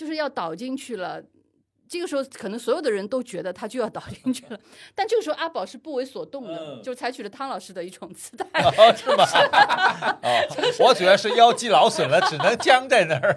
[0.00, 1.22] 就是要倒进去了。
[1.86, 4.58] 这个时候，可能所有的人都觉得他就要倒进去了，
[4.94, 9.24] 但这个时候阿宝是不为所动的，嗯就采取了汤老师的一种姿态，哦，是吗？
[10.22, 10.46] 哦，
[10.78, 13.36] 我主要是腰肌劳损了，只能僵在那儿。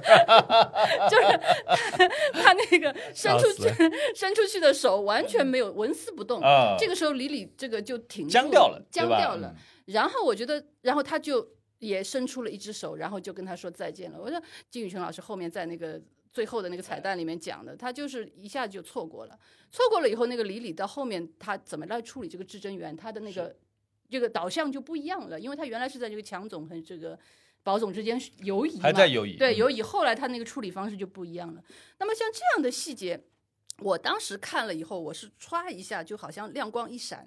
[1.09, 1.37] 就是
[1.81, 2.07] 他
[2.43, 3.67] 他那个伸出去
[4.15, 6.39] 伸出去的手完全没有纹丝不动。
[6.39, 9.55] 啊这个时候李李这个就停住僵掉了僵掉了嗯。
[9.87, 11.45] 然后我觉得，然后他就
[11.79, 14.19] 也伸出了一只手，然后就跟他说再见了。
[14.21, 15.99] 我说金宇澄老师后面在那个
[16.33, 19.39] 最后的那个彩蛋里面讲的，他就是一下就错过了，
[19.71, 23.55] 错过了以后，那个李李到后面他怎么来处理这个至臻园，他的那个
[24.09, 27.17] 这个导向就不一样了，因为他原来是在这个强总和这个。
[27.65, 29.81] 保总之间犹疑嘛，还在犹疑对嗯游移。
[29.81, 31.63] 后来他那个处理方式就不一样了。
[31.97, 33.23] 那么像这样的细节，
[33.79, 37.25] 我当时看了以后，我是歘一下，就好像亮光一闪。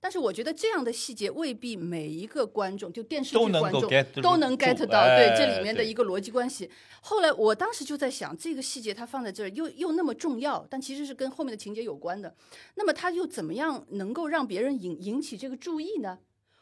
[0.00, 3.90] 但是我觉得这样的细节未必每一个观众，就电视剧观众
[4.22, 6.70] 都能 get 到，哎对这里面的一个逻辑关系。
[7.00, 12.34] 后来我当时就在想，这个细节它放在这儿又又那么重要，但其实是跟后面的情节有关的。
[12.76, 16.18] 那么它又怎么样能够让别人引引起这个注意呢？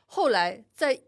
[0.07, 1.03] 后来在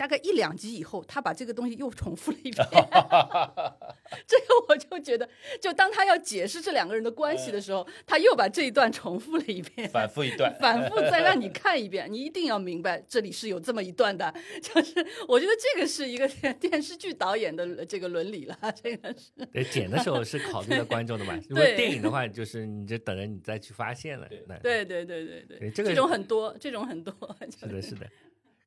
[0.00, 2.66] 大概一两集以后，他把这个东西又重复了一遍。
[4.26, 5.28] 这个我就觉得，
[5.60, 9.86] 就当他要解释这两个人的关系的时候，他又把这一段重复了一遍。
[9.90, 21.38] 反复一段，反复再让你看一遍，你一定要明白这里是有这么一段的， 就是我觉得这个是一个电电视剧导演的这个伦理了，这个是对，剪的时候是考虑了观众的嘛。
[21.50, 24.26] 如果电影的话，就是你就等着你再去发现了。
[24.62, 27.12] 对对对对对，对这个种很多，这种很多，
[27.60, 28.06] 是的，是的。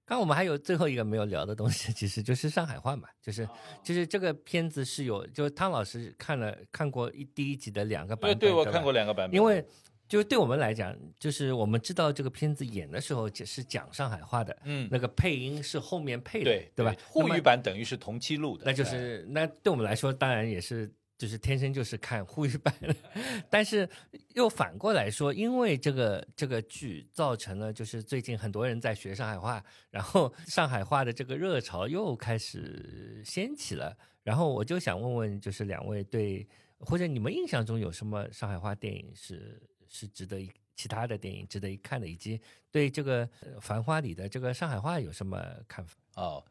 [0.06, 3.48] 刚我们还有最后一个没有聊的东西， 其实就是上海话嘛，就是
[3.82, 9.66] 就是这个片子是有，就是汤老师看了看过一第一集的两个版本，吧对我看过两个版本，因为
[10.08, 14.88] 就是对我们来讲，就是我们知道这个片子演的时候是讲上海话的，嗯。
[14.92, 16.94] 那个配音是后面配的，对对吧？
[17.08, 20.92] 沪语版等于是同期录的，那就是那对我们来说，当然也是
[21.24, 22.94] 就是天生就是看沪语版的，
[23.50, 23.88] 但是
[24.34, 33.98] 又反过来说，因为这个这个剧造成了就是最近很多人在学上海话，然后 上海话的这个热潮又开始掀起了。
[34.22, 36.46] 然后我就想问问，就是两位对
[36.80, 42.38] 或者你们印象中有什么上海话电影是是值得一其他的电影值得一看的，以及
[42.70, 43.26] 对这个
[43.62, 45.96] 《繁花》里的这个上海话有什么看法？
[46.16, 46.44] 哦。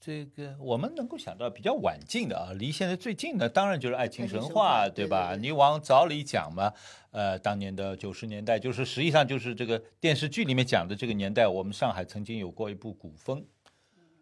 [0.00, 5.36] 这个我们能够想到比较晚近的啊，离现在最近的当然就是《爱情神话话》，对吧？
[5.36, 6.72] 你往早里讲嘛，
[7.10, 13.44] 呃，当年的九十年代，就是实际上就是这个电视剧里面讲的这个年代，我们上海曾经有过一部古风，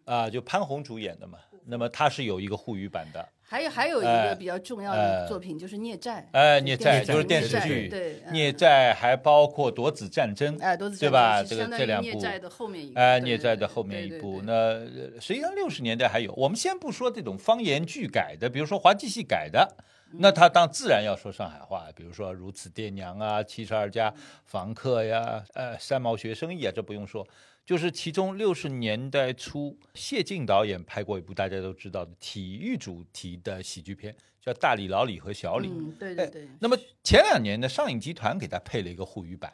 [0.05, 1.37] 啊、就潘虹主演的嘛。
[1.63, 11.43] 那么它是有一个沪语版的，还有还有一呃个比较重要的呃作品就是《孽债》，哎，孽债就是电视剧，对，嗯孽债还包括夺子战争，哎，夺子战争对吧？
[11.43, 14.41] 这个这两部孽债的后面一部，哎，孽债的后面一部。
[14.43, 14.87] 那呃
[15.21, 19.65] 实际上六十年代还有，我们先不说这种方言剧改的，比如说滑稽戏改的，
[20.11, 24.13] 嗯那他当自然要说上海话，比如说如此爹娘啊、七十二家
[24.43, 27.25] 房客呀、呃三毛学生意啊，这不用说。
[27.67, 35.67] 就是其中六十年代初，谢晋导演拍过一部大家都知道的体育主题的喜剧片，叫《大李、老李和小李》。
[35.73, 36.47] 嗯，对哎对对。
[36.61, 39.51] 那么前两年呢，上影集团给他配了一个沪语版。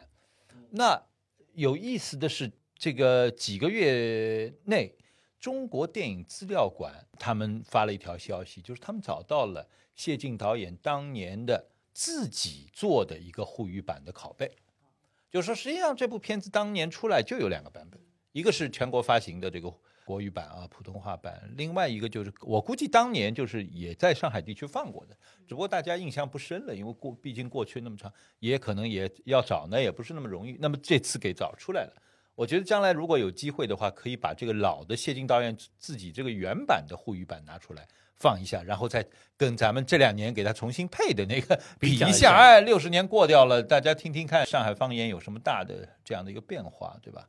[0.70, 1.04] 那
[1.56, 4.96] 有意思的是，这个几个月内，
[5.40, 14.52] 中国电影资料馆他们发了一条消息，就是他们找到了谢晋导演当年的自己做的一个沪语版的拷贝。
[15.34, 18.00] 就是说，实际上这部片子当年出来就有两个版本，
[18.34, 19.74] 一个是全国发行的这个
[20.06, 30.56] 国语版啊，普通话版；另外一个就是我估计当年就是也在上海地区放过的，只不过大家印象不深了，因为过毕竟过去那么长，也可能也要找呢，也不是那么容易。
[30.60, 31.94] 那么这次给找出来了，
[32.36, 37.88] 我觉得将来如果有机会的话，可以把这个老的谢晋导演自己这个原版的沪语版拿出来，
[38.24, 39.06] 放一下，然后再
[39.36, 42.12] 跟咱们这两年给它重新配的那个 比一。
[42.14, 47.28] 下哎，六十年过掉了，大家听听看上海方言有什么大的这样的一个变化，对吧？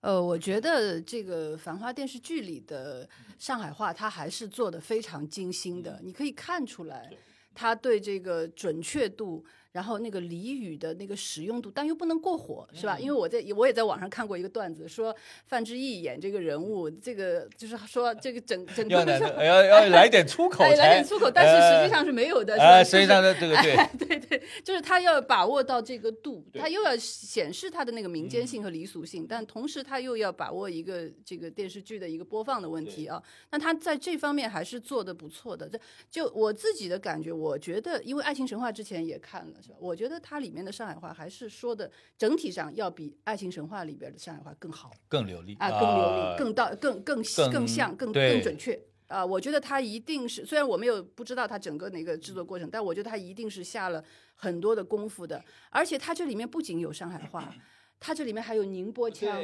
[0.00, 7.10] 呃，我觉得这个《繁花》电视剧里的上海话，它还是做的非常精心的，你可以看出来，
[7.54, 9.42] 它对这个准确度，
[9.72, 12.98] 然后那个俚语的那个使用度，但又不能过火，是吧？
[12.98, 15.14] 因为我在我也在网上看过一个段子，说
[15.46, 23.76] 范志毅演这个人物，这个就是说这个整整个是要要来点粗口 哎，来点粗口，但是实际上是没有的，是吧哎，实际上的这个 对。
[24.08, 33.22] 对对，就是他要把握到这个度，他又要显示他的那个民间性和离俗性，但同时他又要把握一个这个电视剧的一个播放的问题啊。
[33.50, 35.68] 那他在这方面还是做的不错的。
[35.68, 35.78] 这
[36.10, 39.78] 就我自己的感觉，我觉得因为《爱情神话》之前也看了，是吧？
[39.80, 44.90] 我觉得它里面的上海话还是说的整体上要比《爱情神话》里边的上海话更好。
[45.08, 48.80] 更流利啊，更流啊利、更到、更更更更像、更更准确。
[49.08, 54.04] 啊，我觉得他一定是，虽然我没有不知道他整个那个制作过程，但我觉得他一定是下了
[54.34, 55.42] 很多的功夫的。
[55.70, 57.54] 而且他这里面不仅有上海话，
[57.98, 59.40] 他这里面还有宁波腔，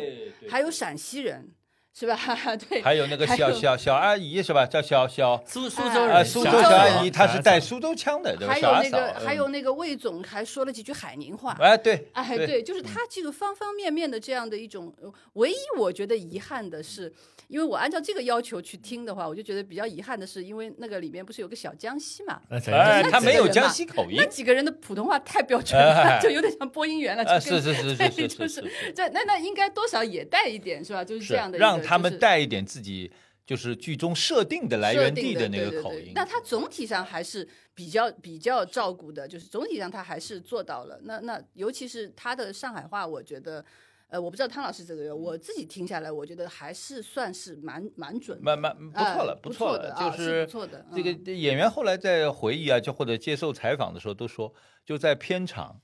[0.50, 1.50] 还有陕西人，
[1.96, 2.18] 是吧？
[2.68, 4.66] 对，还有那个小小小阿姨是吧？
[4.66, 8.54] 叫小小苏苏州人，苏州小阿姨，她是带带苏州腔的，对吧？
[8.54, 11.56] 还有那个，还有嗯那个魏总还说了几句海宁话。
[11.60, 17.12] 哎，对，哎，对，就是他这个方方面面的这样的一种，呃唯一我觉得遗憾的是，
[17.46, 27.22] 因为我按照这个要求去听的话，我就觉得比较遗憾的是，因为那个里面不是有个小江西嘛，哎哎，那她没有江几个人嘛西口音那，几个人的普通话太标准哎了，就有点像播音员了。
[27.22, 31.04] 啊，就跟是是是是对是就是这那那应该多少也带一点是吧？
[31.04, 33.12] 就是是这样的一个，让他们带一点自己
[33.46, 36.12] 就是剧中设定的来源地的那对对对个口音。
[36.14, 41.00] 那他总体上还是比较比较照顾的，就是总体上他还是做到了。
[41.04, 43.64] 那那尤其是他的上海话，我觉得。
[44.08, 54.54] 呃，我不知道汤老师这个，我自己听下来，我觉得还是算是蛮蛮准的，蛮蛮不错了哎，不错的啊就是不错的这个演员后来在回忆啊，就或者接受采访的时候都说，
[54.84, 55.80] 就在片场，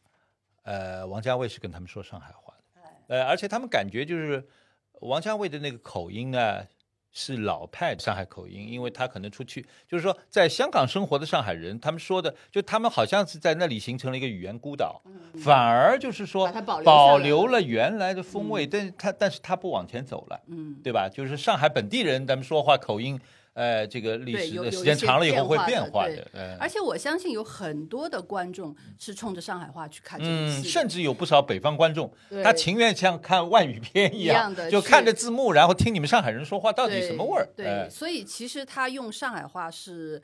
[0.62, 4.47] 呃，王家卫是跟他们说上海话的，呃，而且他们感觉就是
[5.01, 6.62] 王家卫的那个口音呢
[7.12, 15.02] 是老派上海口音，因为他可能出去，就是说在香港生活的上海人，他们说的就他们好像是在那里形成了一个语言孤岛，
[15.43, 16.48] 反而就是说
[16.85, 20.40] 保留了原来的风味，但是他但是他不往前走了。
[20.47, 21.09] 嗯，对吧？
[21.12, 23.18] 就是上海本地人，咱们说话口音，
[23.52, 32.12] 呃，这个历史的时间长了以后会变化的而且我相信有很多的观众是冲着上海话去看这个嗯，戏的，甚至有不少北方观众，
[32.43, 37.48] 他情愿像看外语片一一样的就看着字幕，然后听你们上海人说话到底什么味儿？
[37.56, 40.22] 对，哎所以其实他用上海话是。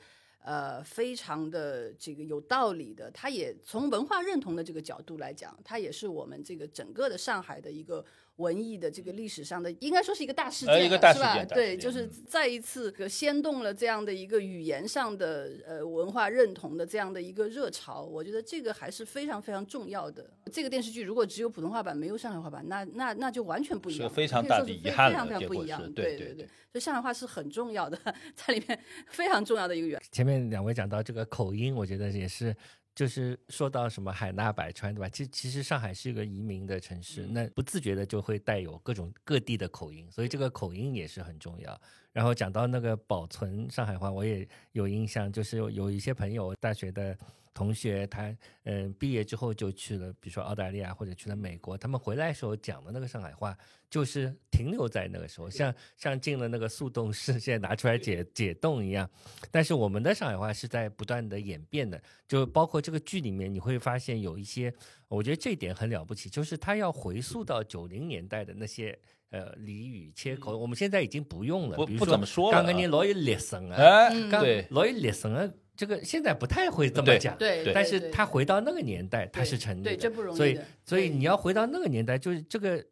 [0.48, 8.04] 呃，非常的这个有道理的，他也从文化认同的这个角度来讲，它也是我们这个整个的上海的一个
[8.36, 11.32] 文艺的这个历史上的，应该说是一个大事件了，呃一个大是吧？
[11.32, 20.28] 事件大对，就是再一次这个掀动了这样的一个语言上的呃文化认同的这样的一个热潮，我觉得这个还是非常非常重要的。
[20.52, 25.80] 这个电视剧如果只有普通话版没有上海话版，那那那就完全不一样了，是个非常大的遗憾非常不一样。
[25.94, 27.98] 对对对对对，所以上海话是很重要的，
[28.36, 30.08] 在里面非常重要的一个元素。
[30.12, 32.54] 前面两位讲到这个口音，我觉得也是，
[32.96, 35.08] 就是说到什么海纳百川，对吧？
[35.10, 41.78] 其实其实上海是一个移民的城市，那不自觉的就会带有各种各地的口音，所以这个口音也是很重要。
[42.10, 47.14] 然后讲到那个保存上海话，我也有印象，就是有有一些朋友，大学的
[47.56, 53.56] 同学，他嗯毕业之后就去了，比如说澳大利亚或者去了美国，他们回来时候讲的那个上海话，
[53.88, 59.08] 就是停留在那个时候，像像进了那个速冻室，现在拿出来解解冻一样。
[59.50, 64.70] 但是我们的上海话是在不断的演变的，就包括这个剧里面，你会发现有一些，
[65.08, 68.98] 我觉得这一点很了不起，就是他要回溯到九零年代的那些。
[69.36, 72.56] 呃，俚语切口，我们现在已经不用了，不不怎么说了。
[72.56, 75.46] 刚刚你啊老有劣声啊，刚对，老有劣声啊，
[75.76, 77.36] 这个现在不太会这么讲。
[77.36, 78.10] 对，对但是对。
[78.10, 82.82] 他回到那个年代，他是成立的，对这不容易所以所以你要回到那个年代，就是这个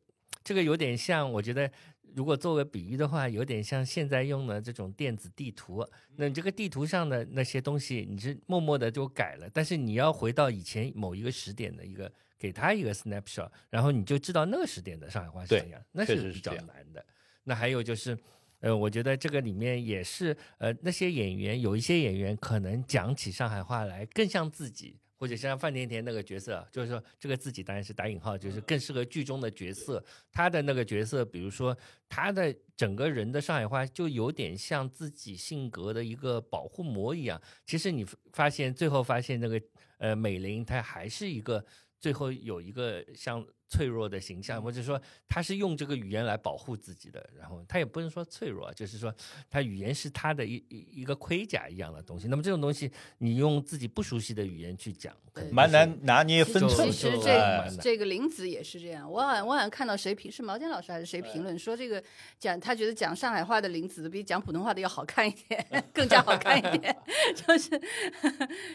[0.42, 1.70] 这个有点像，我觉得
[2.14, 5.84] 如果做个比喻的话，有点像现在用的这种电子地图。
[6.16, 12.12] 那你这个地图上的那些东西，你是默默的就改了，但是你要回到以前某一个时点的一个，
[12.44, 17.02] 给他一个 snapshot，然后你就知道那个时点的上海话是对怎样，那确是比较难的。
[17.44, 18.18] 那还有就是。
[18.60, 30.02] 呃，我觉得这个里面也是，呃，那些演员有一些演员可能讲起上海话来更像自己，或者像范甜甜那个角色，就是说这个自己当然是打引号，就是更适合剧中的角色。
[30.32, 31.76] 他的那个角色，比如说
[32.08, 37.38] 他的整个人的上海话，就有点像自己性格的一个保护膜一样。
[37.66, 38.02] 其实你
[38.32, 39.60] 发现最后发现那个
[39.98, 41.62] 呃美玲，她还是一个
[42.04, 43.42] 最后有一个像
[43.74, 49.12] 脆弱的形象，或者说他是用这个语言来保护自己的，然后他也不能说脆弱，就是说
[49.50, 52.28] 他语言是他的一一一个盔甲一样的东西。
[52.28, 52.88] 那么这种东西，
[53.18, 55.12] 你用自己不熟悉的语言去讲，
[55.50, 56.86] 蛮难拿捏分寸。
[56.86, 62.00] 就其实这这个林子也是这样，我好像我好像看到谁评是毛尖老师还是谁评论说这个
[62.38, 66.96] 讲他觉得讲上海话的林子比讲普通话的要好看一点， 更加好看一点，
[67.34, 67.80] 就是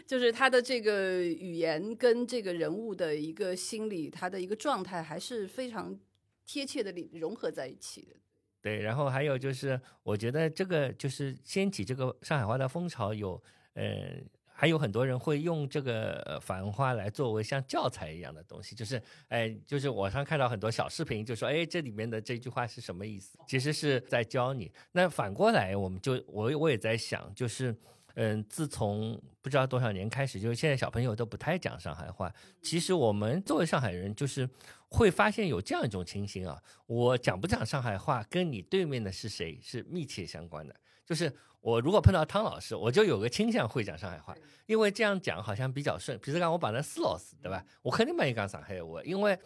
[0.06, 5.98] 就是他的这个语言跟这个人物的一个心理，他的一个状态还是非常
[6.46, 8.16] 贴切的融合在一起的。
[8.62, 13.42] 对，然后还有就是，我觉得这个就是掀起这个上海话的风潮有，
[13.74, 23.38] 呃，还有很多人会用这个繁花来作为像教材一样的东西，就是，哎，就是网上看到很多小视频，就说，哎，这里面的这句话是什么意思？
[23.48, 24.70] 其实是在教你。
[24.92, 27.74] 那反过来，我们就我我也在想，就是。
[28.22, 32.30] 嗯，自从不知道多少年开始，就是现在小朋友都不太讲上海话。
[32.62, 34.50] 其实我们作为上海人，就是
[34.90, 40.76] 会发现有这样一种情形啊，我讲不讲上海话，跟你对面的是谁是密切相关的。
[41.06, 44.36] 就是我如果碰到汤老师，我就有个倾向会讲上海话，
[44.66, 46.20] 因为这样讲好像比较顺。
[46.20, 47.64] 比如讲我碰到施老师，对吧？
[47.82, 49.40] 我肯定没伊讲上海话，因为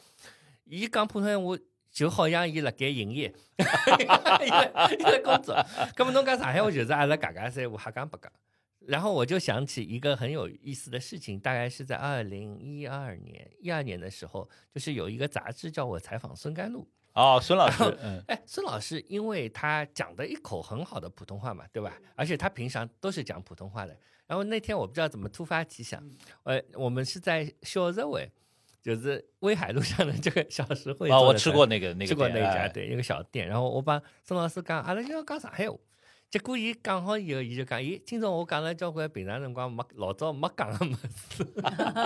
[0.64, 1.56] 伊讲普通话。
[1.94, 5.56] 就好像伊辣盖营业， 伊辣 工作，
[5.96, 8.32] 咁么侬讲上海话就是阿拉嘎嘎三胡瞎讲八讲。
[8.88, 16.88] 然后我就想起一个很有意思的事情，大概是在二零一二年一二年的时候，就是有一个杂志叫我采访孙甘露。
[17.14, 21.96] 哦，孙老师，嗯，哎，孙老师因为他讲的一口很好的普通话嘛，对吧？
[22.16, 23.96] 而且他平常都是讲普通话的。
[24.26, 26.04] 然后那天我不知道怎么突发奇想，
[26.42, 28.32] 呃，我们是在小日尾，
[28.82, 35.78] 就是威海路上的这个小食会哦，我吃过那个那个吃过那家对一个小店，然后我帮孙老师讲，阿拉就要讲上海话。
[36.34, 41.54] 结果伊讲好以后，伊就讲，咦，今朝我讲了交关平常辰光没老早没讲的么子，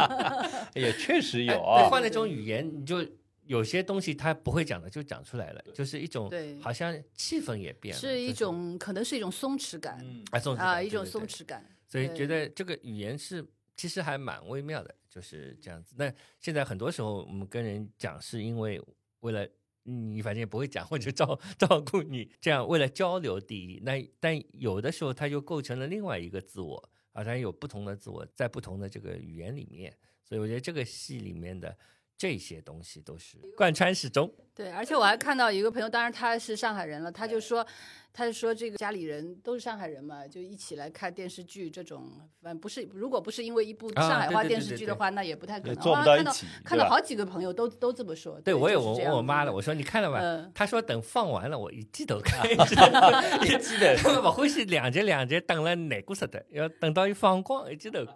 [0.75, 1.89] 也确实有哎啊。
[1.89, 2.97] 换了一种语言，你就
[3.45, 6.29] 有些东西他不会讲的就讲出来了，就是一种
[6.59, 11.65] 好像气氛也变了，是一就是种可能是一种松弛感、嗯，啊松弛啊，一种松弛感。
[11.87, 13.41] 所以觉得这个语言是
[13.77, 15.95] 其实还蛮微妙的，就是这样子。
[15.97, 18.81] 那现在很多时候我们跟人讲，是因为
[19.21, 19.47] 为了
[19.87, 23.79] 你反正也不会讲，或者照 照顾你，这样为了交流第一。
[23.83, 29.95] 那但有的时候它又构成了另外一个自我啊，它有不同的自我在不同的这个语言里面。
[30.23, 31.77] 所以我觉得这个戏里面的
[32.17, 34.33] 这些东西都是贯穿始终。
[34.55, 37.63] 对，而且我还看到一个朋友，当然他是上海人了，他就说，
[38.11, 42.09] 他就说这个家里人都是上海人嘛，就一起来看电视剧这种，
[42.41, 45.77] 反正不是，如果不是因为一部啊上海话对对对对对电视剧的话，那也不太可能。
[45.85, 46.33] 我好像看到
[46.65, 48.41] 看到好几个朋友都都这么说。
[48.41, 50.17] 对，我也问我妈了，我说你看了吗？
[50.19, 58.15] 嗯她说等放完了，我一记头 看，一记头他们不欢喜两集两集等了难过死的，要等到一放光一记头看。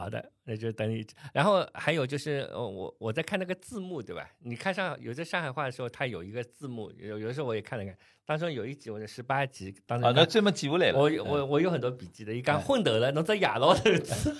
[0.00, 1.06] 好的，那就等你。
[1.34, 4.28] 然后还有就是，呃，我我在看那个字幕，对吧？
[4.40, 7.94] 你看上有在上海话的时候，它有一个字幕，有有的时候我也看了看。
[8.24, 10.98] 当中有一集，我是十八集，当中啊，那这么记下来了。
[10.98, 14.34] 我嗯我我有很多笔记的，一讲混得了，侬只野老头子，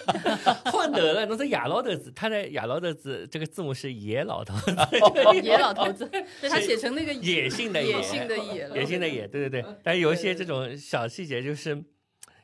[0.67, 4.77] 混得了，侬只野老头子，他的野老头子这个字母是野老头子，
[5.43, 6.09] 野老头子，
[6.41, 9.65] 对他写成那个野性的野性的野了，野性的野，对对对。
[9.83, 11.83] 但有一些这种小细节，就是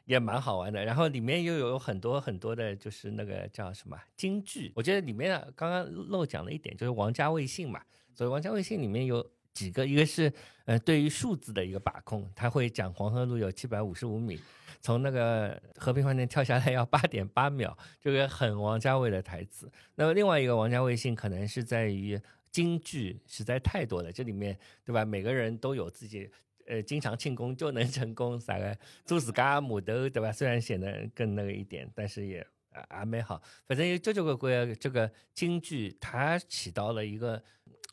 [0.06, 0.82] 也蛮好玩的。
[0.82, 4.72] 然后里面又有很多很多的，就是那个叫什么京剧。
[4.74, 7.80] 我觉得里面啊，刚刚漏讲了一点，就是王家卫信嘛。
[8.14, 10.32] 所以王家卫信里面有几个，一个是
[10.64, 14.40] 呃对于数字的一个把控，他会讲黄河路有七百五十五米。
[14.80, 19.70] 从那个和平饭店跳下来要八点八秒，这个很王家卫的台词。
[19.96, 22.20] 那么另外一个王家卫信可能是在于
[22.52, 25.04] 京剧实在太多了，这里面对吧？
[25.04, 26.30] 每个人都有自己。
[26.66, 30.32] 呃，经常庆功就能成功，啥个做自家码头，对吧？
[30.32, 32.40] 虽然显得更那个一点，但是也
[32.70, 33.40] 啊还蛮好。
[33.66, 37.42] 反正这这个个这个京剧，它起到了一个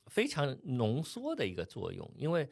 [0.07, 2.49] 非常浓缩的一个作用，因为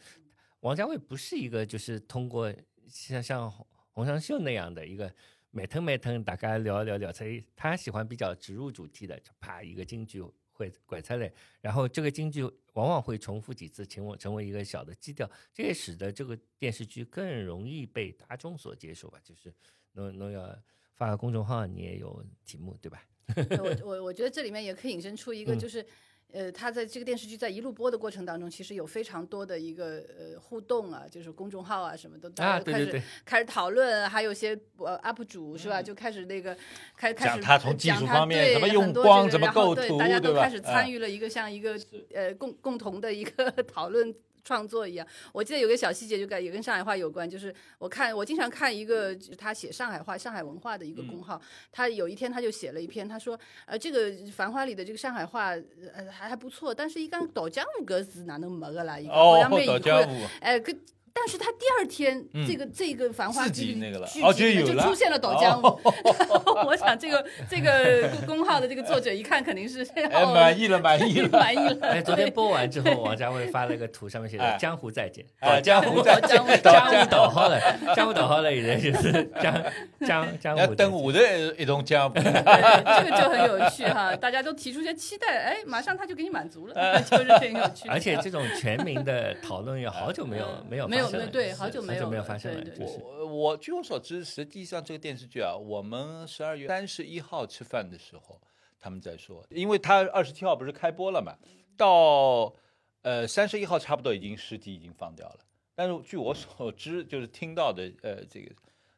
[0.62, 2.54] 王家卫不是一个就是通过
[2.88, 3.52] 像像
[3.94, 5.14] 洪尚秀那样的一个
[5.50, 10.22] 每腾每腾大家聊一聊聊，所以他喜欢比较植入主题的，就啪一个京剧
[10.52, 19.20] 会拐出来，然后这个京剧往往会重复几次，成为成为一个小的基调，这也使得这个电视剧更容易被大众所接受吧。
[19.24, 19.54] 就是
[19.94, 20.58] 侬侬要
[20.96, 23.04] 发个公众号，你也有题目，对吧？
[23.60, 25.86] 我我我觉得这里面也可以引申出一个，嗯就是。
[26.34, 36.56] 呃，他在这个电视剧在一路播的过程当中，其实有非常多的一个呃互动啊，就是公众号啊什么的，大啊，家开始、对对对，开始讨论，还有些呃 UP 主是吧，就开始那个
[36.96, 40.62] 开开始讲他从技讲他术方面对怎么用很多光怎么这个然后构图对大家都开始？
[40.62, 41.78] 参哎与了一个像一个
[42.14, 44.14] 呃共共同的一个 讨论
[44.44, 45.06] 创作一样。
[45.32, 51.42] 我记得有个小细节，就跟也跟上海话有关，就是我看我经常看一个他写上海话、上海文化的一个公号，
[51.72, 59.00] 他有一天他就写了一篇，他说呃这个《繁花》里的这个上海话呃还还不错，但是一讲豆浆五个字哪能没个啦？
[59.00, 60.74] 一个好哦像被，到以后江湖，哎，可
[61.14, 62.46] 但是他第二天、嗯。
[62.48, 64.08] 这个这个繁花自己剧那个了。
[64.08, 64.84] 就就有了。
[64.84, 65.62] 出现了岛江。
[65.62, 71.30] 舞，然 后我想这个这个公号的这个作者一看肯定是 哎，满意了，满意了。
[71.38, 71.88] 满意了。
[71.88, 74.52] 哎，昨天播完之后，王家卫发了个图，上面写哎。
[74.54, 76.44] 的“江湖再见”，哎，江湖再见。
[76.46, 77.60] 再见，江湖倒好了，
[77.96, 79.64] 江湖倒好了，现在就是江
[80.06, 80.76] 江江湖。
[80.76, 81.20] 等我的
[81.58, 82.16] 一种江湖。
[82.16, 87.88] 这个就很有趣哈，大家都提出一些期待，哎，马上他就给你满足了，就是挺有趣。
[87.90, 98.40] 而且这种全民的讨论也好久没有没有没有对好久好久没有没有发生了，我我据我所知，实际上这个电视剧啊，我们十二月三十一号吃饭的时候，
[98.80, 101.34] 他们在说，因为他二十七号不是开播了嘛，
[101.78, 102.54] 到
[103.02, 105.40] 呃三十一号差不多已经十集已经放掉了，
[105.74, 108.54] 但是据我所知，就是听到的呃这个，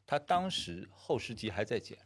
[0.06, 1.98] 他当时后十集还在剪。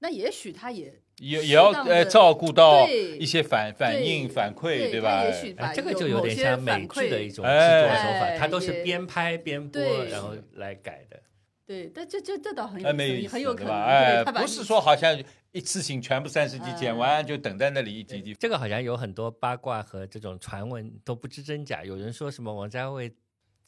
[0.00, 5.24] 那也许他也也也要呃照顾到一些反反应反馈，对吧？
[5.24, 11.22] 也许把哎，这个就有点像美剧的一种制哎作手法，哎它都是边拍边播，然后来改的。
[11.66, 13.84] 对，但这这这倒很有哎，没有意思意思，对很有可能，吧？
[13.84, 15.22] 哎，不是说好像
[15.52, 18.34] 一次性全部三十集剪完就等在那里一集集。
[18.34, 23.12] 这个好像有很多八卦和这种传闻都不知真假，有人说什么王家卫。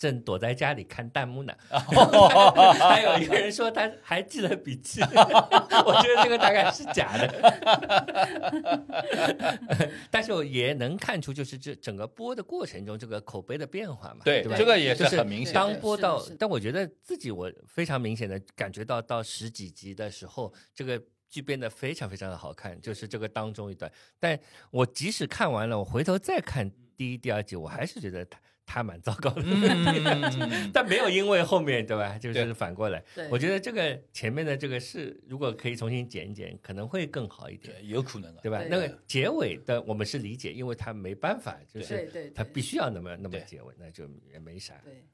[0.02, 1.54] 正躲在家里看弹幕呢，
[2.80, 5.00] 还有一个人说他还记得笔记，
[5.86, 7.28] 我觉得这个大概是假的，
[10.10, 14.58] 但是我也能看出，就是这整个播的过程中，这个口碑的变化嘛，对对吧？
[14.58, 21.00] 这个也是很明显当播到但我觉得自己我非常明显的感觉到，到十几集的时候，这个
[21.30, 23.88] 剧变得非常非常的好看，就是这个当中一段。
[24.18, 24.36] 但
[24.72, 28.40] 我即使看完了，我回头再看第一、第二集，我还是觉得他
[28.72, 29.42] 他蛮糟糕的。
[29.44, 32.16] 嗯， 但没有因为后面对吧？
[32.16, 37.74] 就是反过来，我觉得这个前面的这个是，如果可以重新剪一剪，可能会更好一点。
[37.78, 38.40] 对，有可能啊。
[38.42, 38.60] 对吧？
[38.60, 44.80] 对那个结尾的我们是理解，因为他没办法，就是他必须要那么那么结尾，那就也没啥。
[44.82, 45.04] 对。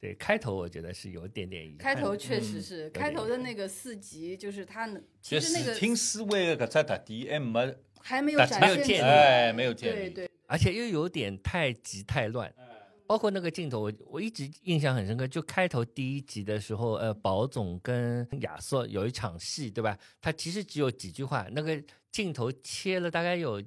[0.00, 1.94] 对，开头我觉得是有点点遗憾。
[1.94, 10.10] 开头确实嗯是，开头的那个四集，就是他能，其就实那个听思维的搿只特点还没，还没有但展现没有建立出来哎，没有建立。
[10.10, 12.52] 对对而且又有点太急太乱。
[13.06, 15.26] 包括那个镜头，我我一直印象很深刻。
[15.26, 19.98] 就开头第一集的时候，呃，宝总跟亚瑟有一场戏，对吧？
[20.20, 23.62] 他其实只有几句话，那个镜头切了大概有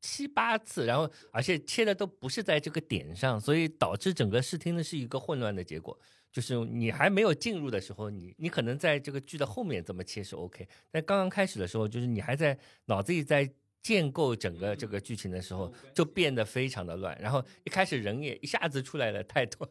[0.00, 5.98] 七八次，然后而且切的都不是在这个点上，所以导致整个视听的是一个混乱的结果。
[6.32, 13.52] 就是你还没有进入的时候，你你可能在这个剧的后面这么切是 OK，但刚刚开始的时候，就是你还在脑子里在
[13.82, 17.18] 建构整个这个剧情的时候，就变得非常的乱。
[17.20, 19.68] 然后一开始人也一下子出来了太多，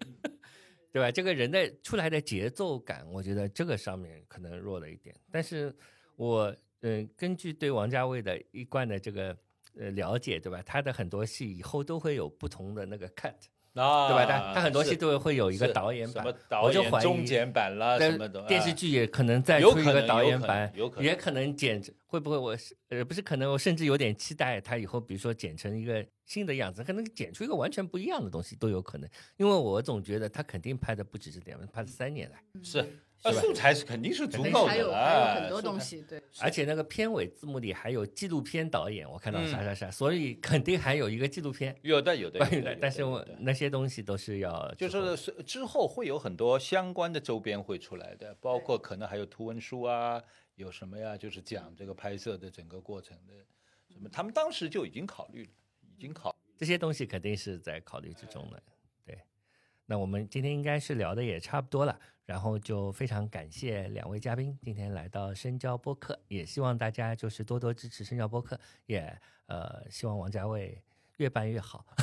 [0.92, 1.10] 对吧？
[1.10, 5.14] 这个人的出来的节奏感，我觉得这个上面可能弱了一点。
[5.30, 5.74] 但是
[6.16, 9.36] 我嗯，根据对王家卫的一贯的这个
[9.76, 10.62] 呃了解，对吧？
[10.62, 13.34] 他的很多戏以后都会有不同的那个 cut，
[13.76, 14.24] 啊，对吧？
[14.26, 21.04] 他他很多戏都会有一个导演版什么，导演我就怀疑中剪版啦什么的，电视啊剧也可能再出一个导有可能演版，有可能。
[21.04, 32.84] 也可能剪，会不会我是呃不是可能我甚至有点期待他以后，比如说剪成一个新的样子，可能剪出一个完全不一样的东西都有可能，因为我总觉得他肯定拍的不止这点，拍了三年来，是，
[33.22, 34.94] 呃素材是肯定是足够还有的。
[34.94, 39.48] 还有很啊多东西，对，而且那个片尾字幕里还有纪录片导演，我看到嗯。
[39.48, 41.76] 啥啥啥，所以肯定还有一个纪录片。
[41.82, 50.22] 有的有的有的，，但是我那些东西都是要就是是之后会有很多相关的周边会出来的，包括可能还有图文书啊，
[50.54, 53.34] 有什么呀，就是讲这个拍摄的整个过程的
[53.92, 55.50] 什么，他们当时就已经考虑了，
[55.82, 56.34] 已经考。
[56.58, 58.62] 这些东西肯定是在考虑之中的。
[59.86, 70.82] 对，那我们今天应该是聊的也差不多了，然后就非常感谢两位嘉宾今天来到深交播客，也希望大家就是多多支持深交播客，也呃希望王家卫
[71.18, 71.86] 越办越好。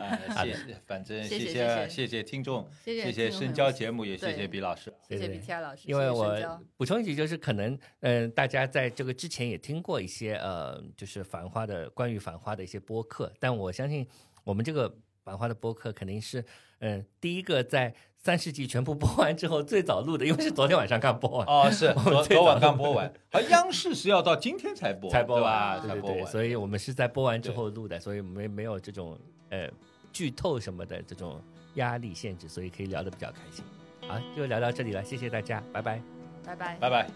[0.00, 4.92] 啊，谢谢，反正谢谢谢谢谢谢谢听众，谢谢谢谢深交节目，也谢谢毕老师。
[5.08, 6.34] 谢谢对对 BTR 老师，因为我
[6.76, 14.06] 补充一句，就是可能，嗯、大家在这个之前也听过一些呃，就是繁花的关于繁花的一些播客，但我相信
[14.42, 14.92] 我们这个
[15.26, 16.44] 繁花的播客肯定是，
[16.78, 21.44] 嗯、第一个在三十集全部播完之后最早录的，因为是昨天晚上刚播完。
[21.48, 25.78] 哦，是 昨最昨晚刚播完，而央视是要到今天才播，才播对吧？
[25.78, 29.18] 完，对对对，才播完，所以我们是在播完之后录的，所以没没有这种
[29.50, 29.68] 呃
[30.12, 31.42] 剧透什么的这种
[31.74, 33.64] 压力限制，所以可以聊得比较开心。
[34.06, 36.00] 好，就聊到这里了，谢谢大家，拜拜。
[36.44, 37.10] 拜拜，拜拜，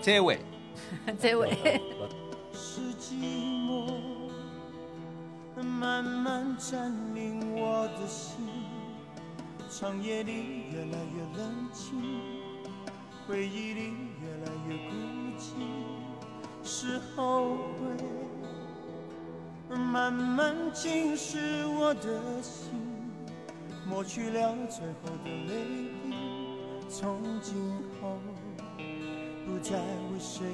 [0.00, 0.38] 这位。
[1.20, 1.50] 这位。
[5.62, 8.46] 慢慢占领我的心，
[9.70, 12.20] 长夜里越来越冷清，
[13.26, 14.92] 回忆里越来越孤
[15.38, 15.54] 寂，
[16.62, 17.86] 是后悔
[19.74, 22.70] 慢慢侵蚀我的心，
[23.88, 26.14] 抹去了最后的泪滴，
[26.90, 28.18] 从今后
[29.46, 30.44] 不再为谁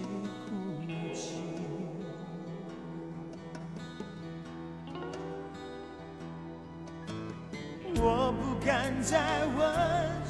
[8.65, 9.75] 敢再问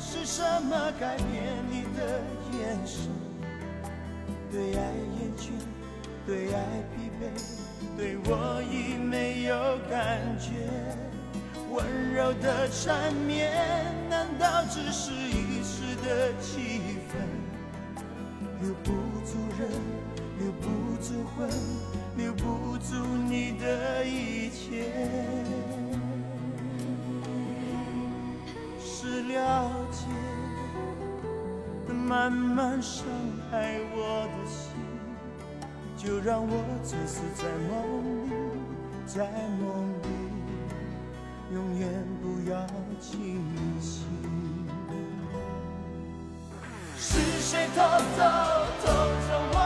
[0.01, 2.21] 是什么改变你的
[2.59, 3.11] 眼神，
[4.51, 4.81] 对爱
[5.19, 5.51] 厌倦，
[6.27, 6.65] 对爱
[6.95, 7.23] 疲惫，
[7.97, 9.55] 对我已没有
[9.91, 10.51] 感觉。
[11.71, 13.53] 温柔的缠绵，
[14.09, 17.13] 难道只是一时的气氛？
[18.63, 18.93] 留不
[19.27, 19.69] 住人，
[20.39, 20.69] 留不
[21.03, 21.49] 住魂，
[22.17, 22.97] 留不住
[23.29, 24.91] 你的一切。
[29.13, 30.07] 是了解，
[31.93, 33.05] 慢慢伤
[33.51, 34.73] 害我的心，
[35.99, 37.77] 就让我醉死在梦
[38.25, 38.33] 里，
[39.05, 39.29] 在
[39.61, 40.09] 梦里，
[41.53, 41.91] 永远
[42.23, 42.57] 不要
[42.99, 43.45] 清
[43.79, 44.07] 醒。
[46.97, 48.23] 是谁偷偷
[48.81, 48.87] 偷
[49.29, 49.57] 走我